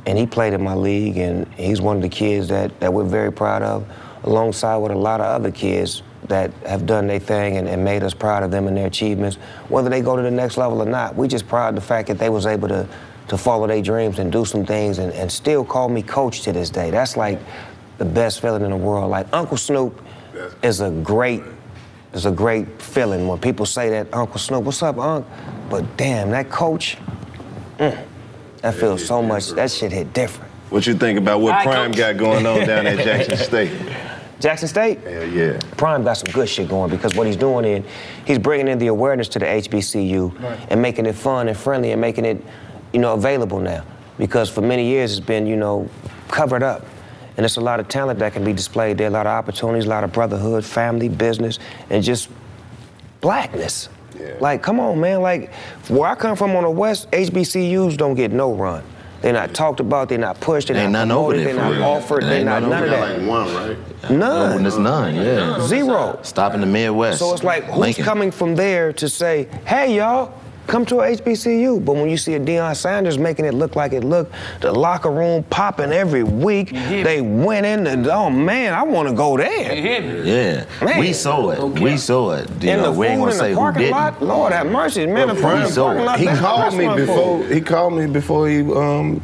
[0.06, 3.04] And he played in my league, and he's one of the kids that, that we're
[3.04, 3.86] very proud of,
[4.24, 8.04] alongside with a lot of other kids that have done their thing and, and made
[8.04, 9.36] us proud of them and their achievements.
[9.70, 12.08] Whether they go to the next level or not, we just proud of the fact
[12.08, 12.88] that they was able to,
[13.28, 16.52] to follow their dreams and do some things and, and still call me coach to
[16.54, 16.90] this day.
[16.90, 17.40] That's like
[17.98, 19.10] the best feeling in the world.
[19.10, 20.02] Like Uncle Snoop
[20.62, 21.44] is a great
[22.14, 25.26] is a great feeling when people say that Uncle Snoop, what's up, Unc?
[25.70, 26.98] But damn, that coach,
[27.78, 28.06] mm,
[28.62, 29.50] that feels so much.
[29.52, 30.50] That shit hit different.
[30.70, 31.98] What you think about what All right, Prime Coach.
[31.98, 33.72] got going on down at Jackson State?
[34.40, 35.00] Jackson State?
[35.02, 35.60] Hell yeah.
[35.78, 37.86] Prime got some good shit going because what he's doing is
[38.26, 40.60] he's bringing in the awareness to the HBCU Right.
[40.70, 42.44] and making it fun and friendly and making it,
[42.94, 43.84] you know, available now.
[44.18, 45.90] Because for many years it's been, you know,
[46.30, 46.86] covered up.
[47.38, 49.86] And there's a lot of talent that can be displayed there, a lot of opportunities,
[49.86, 51.60] a lot of brotherhood, family, business,
[51.92, 52.30] and just
[53.22, 53.90] blackness.
[54.40, 55.22] Like, come on, man.
[55.22, 55.54] Like,
[55.88, 58.84] where I come from on the West, HBCUs don't get no run.
[59.22, 61.84] They're not talked about, they're not pushed, they're Ain't not promoted, they're not real.
[61.84, 63.18] offered, they're not none of that.
[63.18, 63.28] there.
[63.28, 64.10] one, right?
[64.12, 64.20] None.
[64.20, 65.60] No, there's none, yeah.
[65.66, 66.20] Zero.
[66.22, 67.20] Stop in the Midwest.
[67.20, 68.04] So it's like, who's Lincoln.
[68.06, 71.84] coming from there to say, hey, y'all, come to a HBCU?
[71.84, 75.10] But when you see a Deion Sanders making it look like it looked, the locker
[75.10, 79.74] room popping every week, they winning, and oh man, I want to go there.
[79.74, 81.00] Yeah, Man.
[81.00, 81.80] we saw it.
[81.80, 82.50] We saw it.
[82.64, 85.06] You In know, the we ain't gonna in say the parking lot, Lord have mercy,
[85.08, 85.28] man.
[85.28, 87.42] Well, food in Prime- the parking lot, he called me before.
[87.44, 87.52] food.
[87.52, 89.22] He called me before he um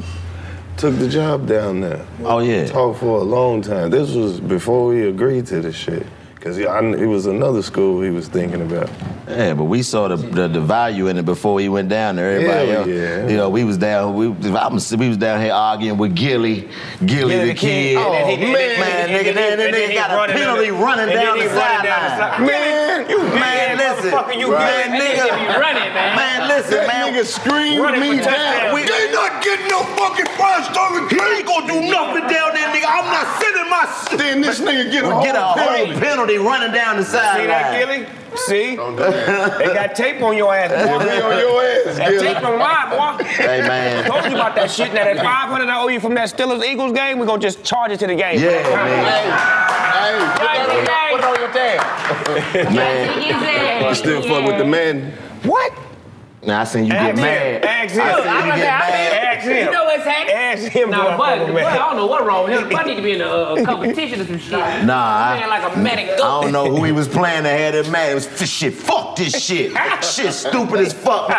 [0.77, 2.05] took the job down there.
[2.23, 2.65] Oh yeah.
[2.65, 3.89] Talked for a long time.
[3.91, 6.05] This was before he agreed to this shit.
[6.43, 8.89] Cause he, I, it was another school he was thinking about.
[9.29, 12.35] Yeah, but we saw the, the the value in it before he went down there.
[12.35, 13.27] Everybody Hell else, yeah.
[13.29, 14.13] you know, we was down.
[14.13, 16.67] We I'm, we was down here arguing with Gillie,
[17.05, 17.95] Gillie the, kid.
[17.95, 22.45] Oh, man, man, nigga, then then they got a penalty running down the sideline.
[22.45, 24.99] Man, you Man, listen, motherfucker, you man, good.
[24.99, 26.15] nigga, That nigga be running, man.
[26.19, 27.13] man, listen, that man.
[27.15, 28.73] nigga screamed me down.
[28.75, 31.07] We- They not getting no fucking first over.
[31.07, 32.91] He ain't gonna do nothing down there, nigga.
[32.91, 34.17] I'm not sending my.
[34.17, 35.99] Then this nigga get a We get a whole whole penalty.
[35.99, 37.41] penalty running down the side.
[37.41, 37.99] See that, sideline.
[38.05, 38.19] Gillie?
[38.35, 38.75] See?
[38.75, 40.71] they got tape on your ass.
[40.71, 41.05] Yeah, boy.
[41.05, 43.23] we on your ass, That tape on mine, boy.
[43.25, 44.09] Hey, man.
[44.09, 44.91] Told you about that shit.
[44.93, 47.91] Now that 500 I owe you from that Steelers Eagles game, we gonna just charge
[47.91, 48.39] it to the game.
[48.39, 49.63] Yeah, man.
[49.93, 52.73] Hey, put on your- put it on your tab.
[52.73, 55.11] Man, You still fuck with the man?
[55.43, 55.71] What?
[56.45, 57.15] Now I seen you get him.
[57.17, 57.63] mad.
[57.65, 58.01] Ask him.
[58.01, 59.13] I seen I'm you gonna get say, I mad.
[59.37, 59.65] Ask him.
[59.65, 60.35] You know what's happening?
[60.35, 60.89] Ask him.
[60.89, 62.69] Nah, I but, but I don't know what wrong with him.
[62.69, 64.51] But need to be in a, a competition or some shit.
[64.51, 66.09] Nah, I- Man, like a medic.
[66.13, 68.11] I don't know who he was playing that had it mad.
[68.11, 68.73] It was f- shit.
[68.73, 69.71] Fuck this shit.
[70.03, 71.29] shit stupid as fuck.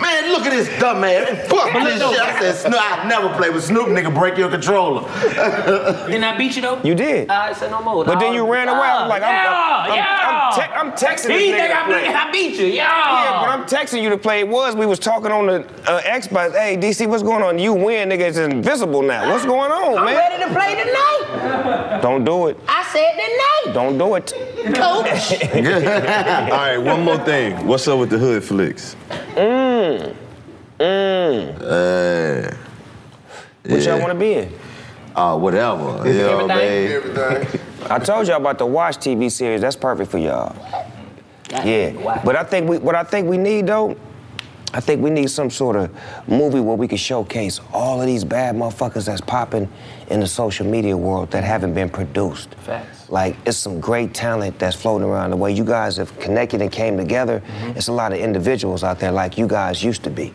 [0.00, 1.26] Man, look at this dumb man.
[1.48, 2.20] Fuck this shit.
[2.20, 4.14] I said, Snoop, I never play with Snoop, nigga.
[4.14, 5.02] Break your controller.
[6.06, 6.80] Didn't I beat you though?
[6.82, 7.30] You did.
[7.30, 8.04] Uh, I said no more.
[8.04, 8.78] But then you ran away.
[8.88, 10.50] I'm like, I'm, yeah, I'm, yeah.
[10.50, 12.14] I'm, te- I'm texting He this think nigga I to play.
[12.14, 12.66] I beat you.
[12.66, 12.86] Yeah.
[12.86, 14.44] Yeah, but I'm texting you to play.
[14.46, 16.52] It was we was talking on the uh, Xbox.
[16.52, 17.58] Hey, DC, what's going on?
[17.58, 18.20] You win, nigga.
[18.28, 19.28] It's invisible now.
[19.32, 20.14] What's going on, I'm man?
[20.14, 21.98] ready to play tonight.
[22.00, 22.56] Don't do it.
[22.68, 23.74] I said tonight.
[23.74, 24.32] Don't do it.
[24.72, 25.42] Coach.
[26.52, 27.66] All right, one more thing.
[27.66, 28.94] What's up with the hood flicks?
[29.34, 30.14] Mmm.
[30.78, 31.56] Mmm.
[31.60, 32.54] Uh,
[33.64, 33.90] What yeah.
[33.90, 34.52] y'all want to be in?
[35.16, 36.08] Oh, whatever.
[36.08, 36.90] Yo, babe.
[36.92, 37.60] Everything.
[37.90, 39.60] I told y'all about the Watch TV series.
[39.62, 40.54] That's perfect for y'all.
[41.50, 43.96] Yeah, but I think we, what I think we need though,
[44.76, 45.90] I think we need some sort of
[46.28, 49.70] movie where we can showcase all of these bad motherfuckers that's popping
[50.08, 52.54] in the social media world that haven't been produced.
[52.56, 52.95] Facts.
[53.08, 55.30] Like it's some great talent that's floating around.
[55.30, 57.40] The way you guys have connected and came together,
[57.76, 60.34] it's a lot of individuals out there like you guys used to be.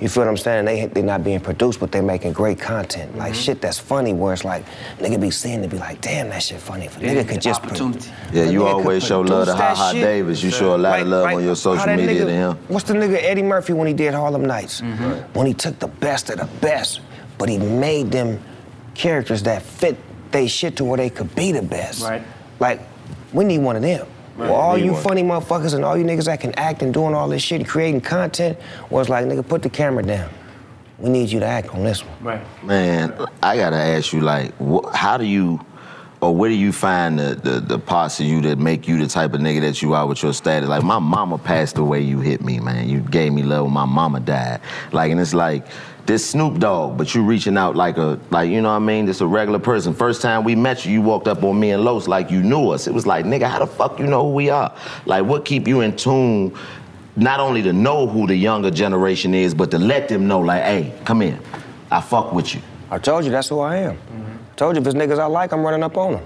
[0.00, 0.64] You feel what I'm saying?
[0.64, 3.16] They they're not being produced, but they're making great content.
[3.16, 4.64] Like shit that's funny, where it's like
[4.98, 6.86] nigga be seeing to be like, damn, that shit funny.
[6.86, 8.08] If a nigga could just opportunity.
[8.32, 9.92] Yeah, you always show love to produce that Ha Ha.
[9.92, 10.42] Davis.
[10.42, 12.56] You show a lot of love on your social media nigga- to him.
[12.68, 14.80] What's the nigga Eddie Murphy when he did Harlem Nights?
[14.80, 15.32] Mm-hmm.
[15.36, 17.00] When he took the best of the best,
[17.38, 18.40] but he made them
[18.94, 19.96] characters that fit
[20.32, 22.02] they shit to where they could be the best.
[22.02, 22.22] Right.
[22.58, 22.80] Like,
[23.32, 24.06] we need one of them.
[24.36, 25.02] Right, Well, all you one.
[25.02, 27.68] funny motherfuckers and all you niggas that can act and doing all this shit and
[27.68, 28.58] creating content
[28.90, 30.30] was like, nigga, put the camera down.
[30.98, 32.16] We need you to act on this one.
[32.22, 32.64] Right.
[32.64, 35.60] Man, I gotta ask you, like, wh- how do you,
[36.20, 39.08] or where do you find the, the the parts of you that make you the
[39.08, 40.68] type of nigga that you are with your status?
[40.68, 42.88] Like, my mama passed away, you hit me, man.
[42.88, 44.60] You gave me love when my mama died.
[44.92, 45.66] Like, and it's like
[46.06, 49.06] this Snoop Dogg, but you reaching out like a, like, you know what I mean?
[49.06, 49.94] Just a regular person.
[49.94, 52.70] First time we met you, you walked up on me and Los like you knew
[52.70, 52.86] us.
[52.86, 54.74] It was like, nigga, how the fuck you know who we are?
[55.06, 56.56] Like, what keep you in tune?
[57.14, 60.62] Not only to know who the younger generation is, but to let them know, like,
[60.62, 61.38] hey, come here.
[61.90, 62.62] I fuck with you.
[62.90, 63.96] I told you that's who I am.
[63.96, 64.54] Mm-hmm.
[64.56, 66.24] Told you if it's niggas I like, I'm running up on them.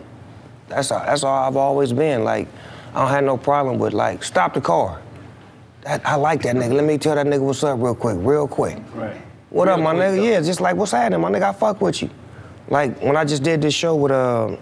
[0.68, 2.24] That's all, that's all I've always been.
[2.24, 2.48] Like,
[2.94, 5.02] I don't have no problem with like, stop the car.
[5.82, 6.72] That, I like that nigga.
[6.72, 8.78] Let me tell that nigga what's up real quick, real quick.
[8.94, 9.20] Right.
[9.56, 10.22] What up, my nigga?
[10.22, 11.44] Yeah, just like what's happening, my nigga.
[11.44, 12.10] I fuck with you.
[12.68, 14.56] Like when I just did this show with uh,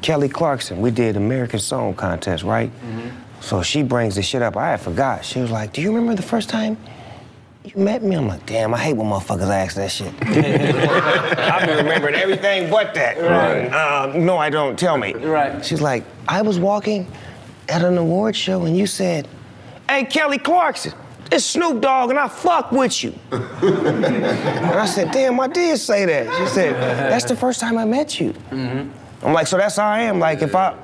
[0.00, 2.70] Kelly Clarkson, we did American Song Contest, right?
[2.80, 3.12] Mhm.
[3.40, 4.56] So she brings the shit up.
[4.56, 5.22] I had forgot.
[5.22, 6.78] She was like, "Do you remember the first time
[7.62, 11.84] you met me?" I'm like, "Damn, I hate when motherfuckers ask that shit." I've been
[11.84, 13.18] remembering everything but that.
[13.20, 13.68] Right.
[13.70, 14.78] Uh, no, I don't.
[14.78, 15.12] Tell me.
[15.12, 15.62] Right.
[15.62, 17.06] She's like, I was walking
[17.68, 19.28] at an award show and you said,
[19.90, 20.94] "Hey, Kelly Clarkson."
[21.30, 23.12] It's Snoop Dogg and I fuck with you.
[23.30, 24.06] and
[24.66, 26.34] I said, damn, I did say that.
[26.38, 28.32] She said, that's the first time I met you.
[28.50, 29.26] Mm-hmm.
[29.26, 30.18] I'm like, so that's how I am.
[30.18, 30.74] Like, if I,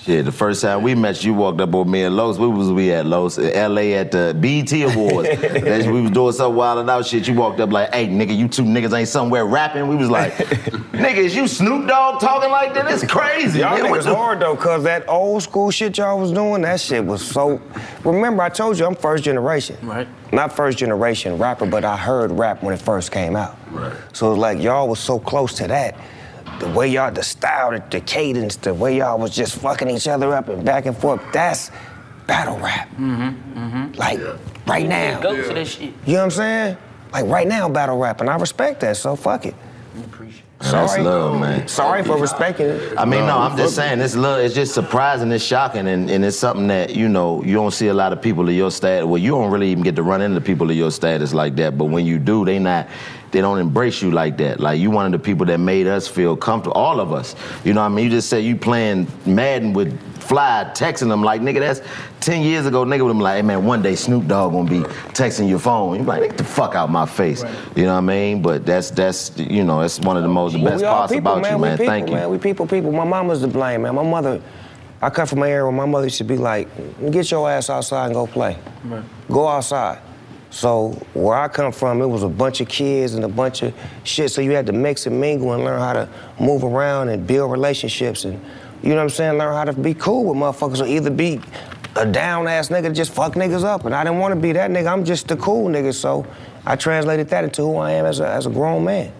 [0.00, 2.38] Shit, the first time we met, you walked up on me and Los.
[2.38, 3.36] Where was we at, Los?
[3.36, 3.94] In L.A.
[3.94, 5.28] at the BET Awards.
[5.40, 7.26] Then we was doing some wild and out shit.
[7.26, 9.88] You walked up like, hey, nigga, you two niggas ain't somewhere rapping.
[9.88, 10.34] We was like,
[10.92, 12.88] nigga, is you Snoop Dogg talking like that?
[12.90, 13.58] It's crazy.
[13.58, 13.90] Y'all man.
[13.90, 17.04] What niggas the- hard though, cause that old school shit y'all was doing, that shit
[17.04, 17.60] was so.
[18.04, 19.76] Remember, I told you I'm first generation.
[19.82, 20.06] Right.
[20.32, 23.58] Not first generation rapper, but I heard rap when it first came out.
[23.72, 23.96] Right.
[24.12, 25.96] So it's like y'all was so close to that.
[26.58, 30.08] The way y'all, the style, the, the cadence, the way y'all was just fucking each
[30.08, 31.22] other up and back and forth.
[31.32, 31.70] That's
[32.26, 32.88] battle rap.
[32.90, 33.58] Mm-hmm.
[33.58, 33.92] Mm-hmm.
[33.94, 34.20] Like
[34.66, 35.20] right now.
[35.20, 35.92] Go to that shit.
[36.04, 36.76] You know what I'm saying?
[37.12, 38.96] Like right now, battle rap, and I respect that.
[38.96, 39.54] So fuck it.
[40.60, 41.04] That's Sorry.
[41.04, 41.68] love, man.
[41.68, 42.98] Sorry for respecting it.
[42.98, 46.24] I mean, no, I'm just saying, it's love, it's just surprising, it's shocking, and, and
[46.24, 49.06] it's something that, you know, you don't see a lot of people of your status.
[49.06, 51.78] Well, you don't really even get to run into people of your status like that,
[51.78, 52.88] but when you do, they not,
[53.30, 54.60] they don't embrace you like that.
[54.60, 57.34] Like, you one of the people that made us feel comfortable, all of us.
[57.64, 58.06] You know what I mean?
[58.06, 61.80] You just say you playing Madden with Fly, texting them like, nigga, that's
[62.20, 64.80] 10 years ago, nigga would have like, hey, man, one day Snoop Dogg gonna be
[65.14, 65.98] texting your phone.
[65.98, 67.42] You like, get the fuck out my face.
[67.74, 68.42] You know what I mean?
[68.42, 71.42] But that's, that's, you know, that's one of the most, the best parts people, about
[71.42, 71.52] man.
[71.52, 71.78] you, we man.
[71.78, 72.14] people, Thank you.
[72.14, 72.30] Man.
[72.30, 72.92] We people, people.
[72.92, 73.94] My mama's to blame, man.
[73.94, 74.42] My mother,
[75.00, 76.68] I come from an era where my mother used to be like,
[77.10, 78.58] get your ass outside and go play.
[79.30, 80.00] Go outside.
[80.50, 83.74] So where I come from, it was a bunch of kids and a bunch of
[84.04, 84.30] shit.
[84.30, 86.08] So you had to mix and mingle and learn how to
[86.40, 88.40] move around and build relationships and
[88.82, 89.38] you know what I'm saying?
[89.38, 91.40] Learn how to be cool with motherfuckers or either be
[91.96, 93.84] a down ass nigga that just fuck niggas up.
[93.84, 94.90] And I didn't want to be that nigga.
[94.92, 95.92] I'm just the cool nigga.
[95.92, 96.24] So
[96.64, 99.12] I translated that into who I am as a, as a grown man.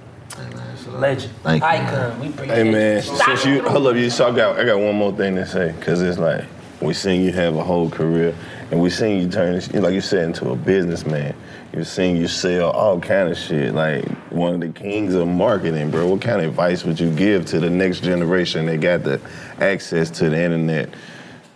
[0.88, 1.32] Legend.
[1.42, 2.20] Thank you, Icon.
[2.20, 3.02] We appreciate Hey man, it.
[3.02, 5.72] since you hold up, you so I got I got one more thing to say
[5.72, 6.44] because it's like
[6.80, 8.34] we seen you have a whole career
[8.70, 11.34] and we seen you turn like you said into a businessman.
[11.74, 15.90] You seen you sell all kind of shit like one of the kings of marketing,
[15.90, 16.06] bro.
[16.06, 19.20] What kind of advice would you give to the next generation that got the
[19.58, 20.90] access to the internet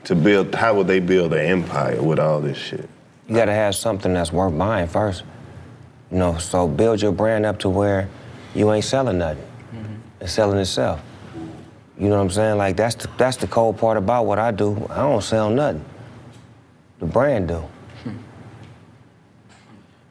[0.04, 0.54] to build?
[0.54, 2.88] How would they build an empire with all this shit?
[3.28, 5.24] You gotta have something that's worth buying first.
[6.10, 8.08] You know, so build your brand up to where
[8.54, 9.44] you ain't selling nothing.
[9.74, 9.94] Mm-hmm.
[10.20, 11.00] It's selling itself.
[11.98, 12.58] You know what I'm saying?
[12.58, 14.86] Like that's the, that's the cold part about what I do.
[14.90, 15.84] I don't sell nothing.
[17.02, 17.64] The brand do.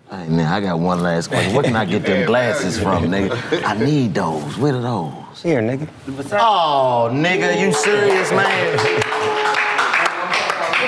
[0.10, 1.56] Hey, man, I got one last question.
[1.56, 3.64] Where can I get them glasses from, nigga?
[3.66, 4.58] I need those.
[4.58, 5.42] Where are those?
[5.42, 5.88] Here, nigga.
[6.34, 8.78] Oh, nigga, you serious, man?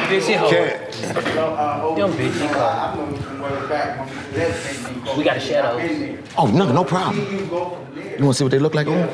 [0.09, 0.27] Bitch,
[1.95, 2.37] Them bitch,
[5.17, 5.79] We got a shadow.
[6.37, 7.25] Oh, no, no problem.
[7.25, 7.47] You
[8.19, 9.09] wanna see what they look like on?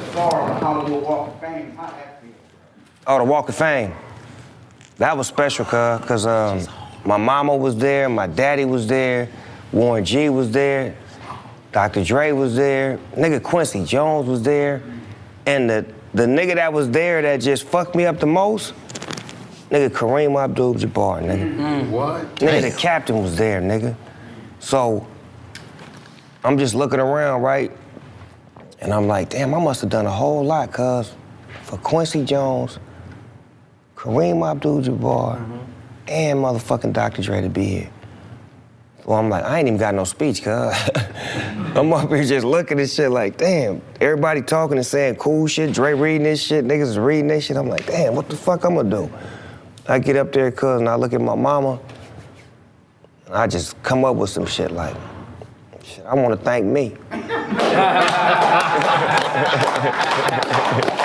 [3.05, 3.93] Oh, the Walk of Fame.
[4.97, 6.67] That was special, cuz, cause um,
[7.05, 9.29] my mama was there, my daddy was there,
[9.71, 10.95] Warren G was there,
[11.71, 12.03] Dr.
[12.03, 14.81] Dre was there, nigga Quincy Jones was there,
[15.45, 18.73] and the the nigga that was there that just fucked me up the most,
[19.69, 21.55] nigga Kareem Abdul-Jabbar, nigga.
[21.55, 21.91] Mm-hmm.
[21.91, 22.35] What?
[22.37, 23.95] Nigga, the captain was there, nigga.
[24.59, 25.05] So
[26.43, 27.71] I'm just looking around, right?
[28.79, 31.13] And I'm like, damn, I must have done a whole lot, cuz
[31.63, 32.79] for Quincy Jones,
[33.95, 35.68] Kareem Abdul-Jabbar, mm-hmm.
[36.09, 37.21] And motherfucking Dr.
[37.21, 37.89] Dre to be here.
[39.05, 40.49] Well, I'm like, I ain't even got no speech, cuz.
[41.75, 45.73] I'm up here just looking at shit like, damn, everybody talking and saying cool shit,
[45.73, 47.57] Dre reading this shit, niggas is reading this shit.
[47.57, 49.09] I'm like, damn, what the fuck I'm gonna do?
[49.87, 51.79] I get up there, cuz, and I look at my mama,
[53.27, 54.95] and I just come up with some shit like,
[55.83, 56.95] shit, I wanna thank me.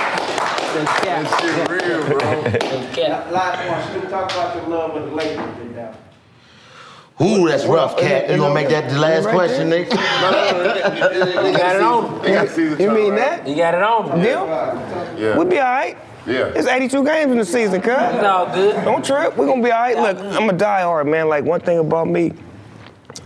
[0.75, 2.19] That shit real, bro.
[3.33, 5.39] Last one, still talk about your love with the Lakers.
[5.39, 5.75] and,
[7.23, 8.29] Ooh, that's rough, cat.
[8.29, 9.91] You gonna make that the last question, nigga?
[11.45, 12.81] You got it on.
[12.81, 13.47] You mean that?
[13.47, 14.21] You got it on.
[14.21, 14.47] Deal?
[15.17, 15.37] Yeah.
[15.39, 15.97] We'll be all right.
[16.27, 16.47] Yeah.
[16.57, 17.93] It's 82 games in the season, cuz.
[17.97, 18.85] It's all good.
[18.85, 19.37] Don't trip.
[19.37, 19.97] We're gonna be all right.
[19.97, 21.29] Look, I'm a diehard, man.
[21.29, 22.33] Like, one thing about me,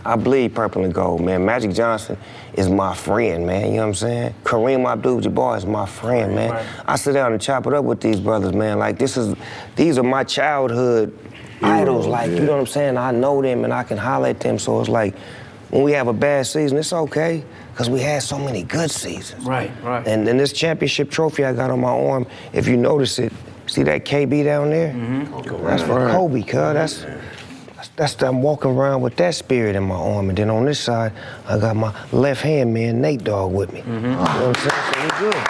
[0.05, 1.43] I bleed purple and gold, man.
[1.43, 2.17] Magic Johnson
[2.53, 3.67] is my friend, man.
[3.67, 4.35] You know what I'm saying?
[4.43, 6.65] Kareem Abdul-Jabbar is my friend, man.
[6.87, 8.79] I sit down and chop it up with these brothers, man.
[8.79, 9.35] Like, this is,
[9.75, 11.17] these are my childhood
[11.61, 12.07] idols.
[12.07, 12.97] Like, you know what I'm saying?
[12.97, 14.59] I know them and I can holler at them.
[14.59, 15.15] So it's like,
[15.69, 19.45] when we have a bad season, it's okay, because we had so many good seasons.
[19.45, 20.05] Right, right.
[20.07, 23.31] And then this championship trophy I got on my arm, if you notice it,
[23.67, 24.91] see that KB down there?
[24.93, 25.65] Mm-hmm.
[25.65, 26.11] That's for Right.
[26.11, 26.53] Kobe, cuz.
[26.53, 27.05] That's,
[27.99, 30.29] that's, that's I'm walking around with that spirit in my arm.
[30.29, 31.11] And then on this side,
[31.47, 33.81] I got my left hand man, Nate Dogg, with me.
[33.85, 34.71] You know what I'm saying?
[34.93, 35.43] So we good.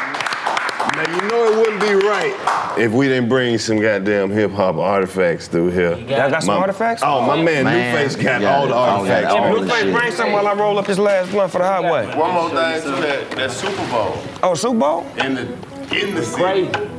[0.96, 4.76] Now you know it wouldn't be right if we didn't bring some goddamn hip hop
[4.76, 5.96] artifacts through here.
[5.98, 7.04] Y'all got some My- artifacts?
[7.06, 8.68] Oh, my man, Man, Newface got you got all it.
[8.70, 9.32] the artifacts.
[9.34, 9.64] all bro.
[9.64, 9.94] the shit.
[9.94, 12.08] bring some while I roll up this last blunt for the highway.
[12.18, 15.06] One more thing to that, that Super Bowl Oh, Super Bowl?
[15.18, 15.42] in the
[15.96, 16.68] in the city.
[16.68, 16.99] Great.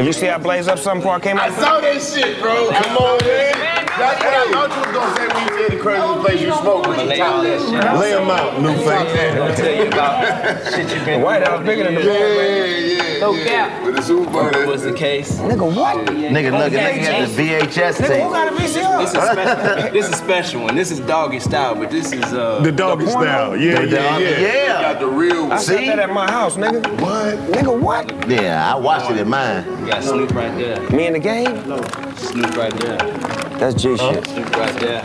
[0.00, 1.50] If you see I blaze up something before I came out.
[1.50, 2.70] I saw that shit, bro.
[2.72, 3.52] Come on, man.
[4.00, 6.54] That's what I thought you was gonna say when you said the craziest place you
[6.54, 8.00] smoked was Lay all that shit out.
[8.00, 9.36] Lay them out, Newface.
[9.36, 12.64] I'll tell you about shit you The been White House bigger than the yeah, Yeah,
[12.64, 13.84] yeah, No cap.
[13.84, 14.44] With the Super Bowl.
[14.44, 15.38] What was the case?
[15.38, 16.06] Nigga, what?
[16.06, 18.30] Nigga, look at the VHS Nigga, who tape.
[18.30, 19.00] got a VCR?
[19.00, 19.92] This is special.
[19.92, 20.74] this is a special one.
[20.76, 22.60] This is doggy style, but this is uh.
[22.60, 23.20] The doggy porno?
[23.20, 23.56] style.
[23.56, 24.40] Yeah, yeah, yeah.
[24.40, 24.82] Yeah.
[24.82, 25.58] Got the real I one.
[25.60, 25.86] said See?
[25.86, 26.80] that at my house, nigga.
[27.00, 27.36] What?
[27.50, 28.28] Nigga, what?
[28.28, 29.64] Yeah, I watched it in mine.
[29.80, 30.80] You got Snoop right there.
[30.90, 31.68] Me in the game?
[31.68, 31.80] No,
[32.16, 32.98] Snoop right there.
[33.58, 34.26] That's G shit.
[34.26, 35.02] Snoop right there.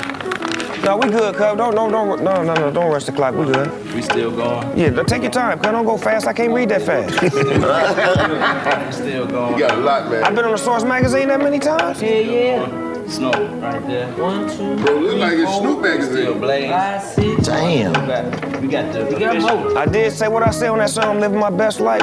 [0.84, 1.58] No, we good, cuz.
[1.58, 3.34] Don't, don't, don't, no, no, no, don't rush the clock.
[3.36, 3.94] We good.
[3.94, 4.78] We still going.
[4.78, 5.72] Yeah, take your time, cuz.
[5.72, 6.28] Don't go fast.
[6.28, 7.22] I can't read that fast.
[8.86, 9.54] We still going.
[9.54, 10.24] You got a lot, man.
[10.24, 12.02] I've been on the Source magazine that many times.
[12.02, 12.82] Yeah, yeah.
[13.08, 14.08] Snoop right there.
[14.18, 16.40] One, two, Bro, look like it's Snoop Still magazine.
[16.40, 16.72] blaze.
[16.72, 17.46] five, six.
[17.48, 18.62] Damn.
[18.62, 19.10] We got, the.
[19.12, 19.78] You got more.
[19.78, 22.02] I did say what I said on that song, "Living My Best Life."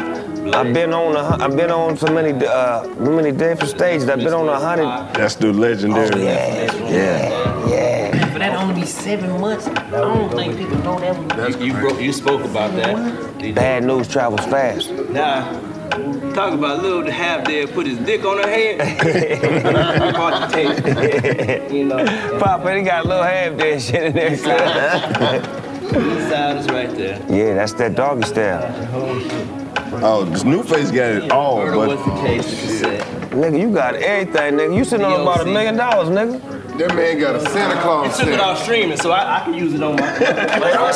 [0.55, 4.09] I've been on a, hun- I've been on so many, uh, many different stages.
[4.09, 4.86] I've been on a hundred.
[5.15, 6.24] That's the legendary.
[6.24, 7.69] Yeah, Yeah.
[7.69, 7.81] yeah.
[8.82, 11.52] For that only be seven months, I don't think people know that one.
[11.60, 13.54] You, you, broke, you spoke about that.
[13.54, 14.90] Bad news travels fast.
[15.10, 15.60] Nah,
[16.32, 18.78] Talk about little half dead put his dick on her head.
[20.14, 21.70] Caught the tape.
[21.70, 22.02] You know.
[22.38, 24.28] Papa, he got a little half dead shit in there.
[24.32, 25.42] Inside
[26.56, 27.20] is right there.
[27.28, 28.72] yeah, that's that doggy style.
[30.02, 32.46] Oh, this new face got it all, but What's the case?
[32.46, 33.06] The cassette.
[33.32, 34.74] Nigga, you got everything, nigga.
[34.76, 36.40] You sitting on about a million dollars, nigga.
[36.78, 38.40] That man got a Santa Claus It took it set.
[38.40, 40.03] off streaming, so I, I can use it on my.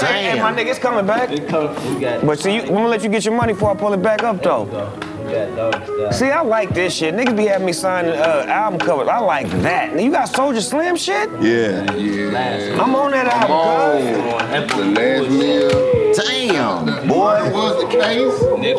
[0.07, 1.31] Hey, my nigga, it's coming back.
[1.31, 2.25] It come, we got.
[2.27, 4.23] But see, you, I'm gonna let you get your money before I pull it back
[4.23, 4.65] up, though.
[4.65, 6.13] We got doggy.
[6.13, 7.15] See, I like this shit.
[7.15, 9.09] Niggas be having me sign uh, album covers.
[9.09, 10.01] I like that.
[10.01, 11.29] You got Soulja Slim shit?
[11.43, 11.93] yeah.
[11.95, 12.83] Yeah.
[12.83, 14.79] I'm on that album, cuz.
[14.79, 14.95] on.
[14.95, 16.13] The last meal.
[16.15, 17.51] Damn, That boy.
[17.53, 18.33] was the case.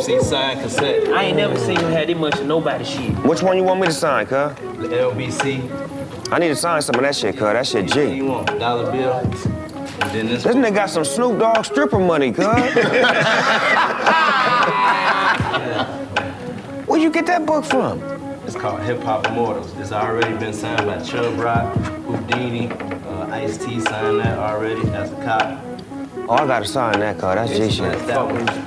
[0.08, 1.08] Nipsey signed cassette.
[1.10, 3.12] I ain't never seen him have this much of nobody shit.
[3.26, 4.56] Which one you want me to sign, cuz?
[4.56, 5.97] The LBC.
[6.32, 7.42] I need to sign some of that shit, cuz.
[7.42, 8.16] That shit What G.
[8.16, 8.48] you want?
[8.60, 9.14] Dollar bill.
[9.14, 9.34] And
[10.12, 10.44] then this.
[10.44, 12.46] This nigga got some Snoop Dogg stripper money, cuz.
[16.88, 18.02] Where you get that book from?
[18.46, 19.74] It's called Hip Hop Immortals.
[19.78, 21.74] It's already been signed by Chubb Rock,
[22.06, 22.72] Whodini,
[23.06, 25.62] uh, Ice T signed that already as a cop.
[26.30, 27.36] Oh, I gotta sign that, cuz.
[27.36, 27.92] That's G shit.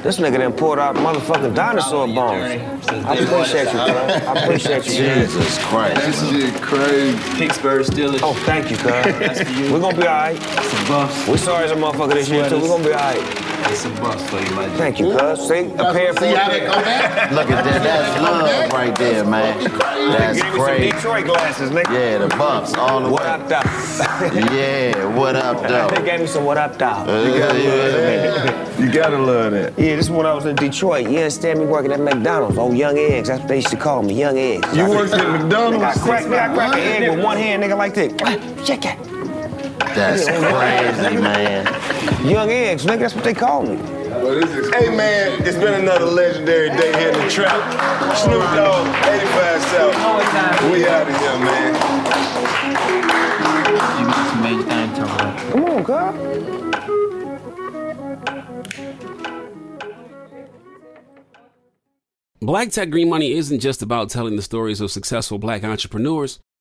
[0.03, 2.63] This nigga done pulled out motherfucking dinosaur bones.
[2.91, 3.81] I appreciate you, cuz.
[3.81, 4.93] I appreciate you.
[4.93, 5.35] cuz.
[5.35, 5.95] Jesus Christ.
[5.97, 7.19] That shit crazy.
[7.37, 8.21] Pittsburgh Steelers.
[8.23, 8.91] Oh, thank you, cuz.
[8.91, 9.73] That's for you.
[9.73, 10.37] We're gonna be alright.
[10.37, 11.29] It's a buff.
[11.29, 12.61] We sorry as a motherfucker this year, too.
[12.61, 13.50] We're gonna be alright.
[13.69, 14.75] It's a buff for you, my G.
[14.77, 15.47] Thank you, cuz.
[15.49, 17.31] See, a pair See how they come back?
[17.33, 17.83] Look at that.
[17.83, 19.63] That's love right there, man.
[19.65, 20.77] That's Give me some.
[20.81, 21.93] Detroit glasses, nigga.
[21.93, 23.29] Yeah, the buffs all the What way.
[23.29, 23.61] up, though?
[24.55, 25.63] Yeah, what up,
[25.95, 26.87] They gave me some what up, though.
[26.87, 28.67] Uh, yeah.
[28.81, 29.79] You gotta love that.
[29.79, 31.07] Yeah, this is when I was in Detroit.
[31.11, 32.57] You understand me working at McDonald's.
[32.57, 33.29] Oh, young eggs.
[33.29, 34.75] That's what they used to call me, young eggs.
[34.75, 36.01] You I- worked at I McDonald's?
[36.03, 38.13] crack, I crack an egg with one hand, nigga, like this.
[38.67, 39.10] Check it.
[39.95, 41.67] That's crazy, man.
[42.27, 43.77] Young eggs, nigga, that's what they call me.
[43.77, 47.61] Well, this is Hey man, it's been another legendary day here in the trap.
[48.17, 49.95] Snoop Dogg, 85 South.
[50.71, 51.75] We out of here, man.
[53.99, 54.65] You got some major
[54.97, 55.05] to.
[55.53, 56.61] Come on, cuz.
[62.43, 66.41] Black Tech Green Money isn't just about telling the stories of successful black entrepreneurs.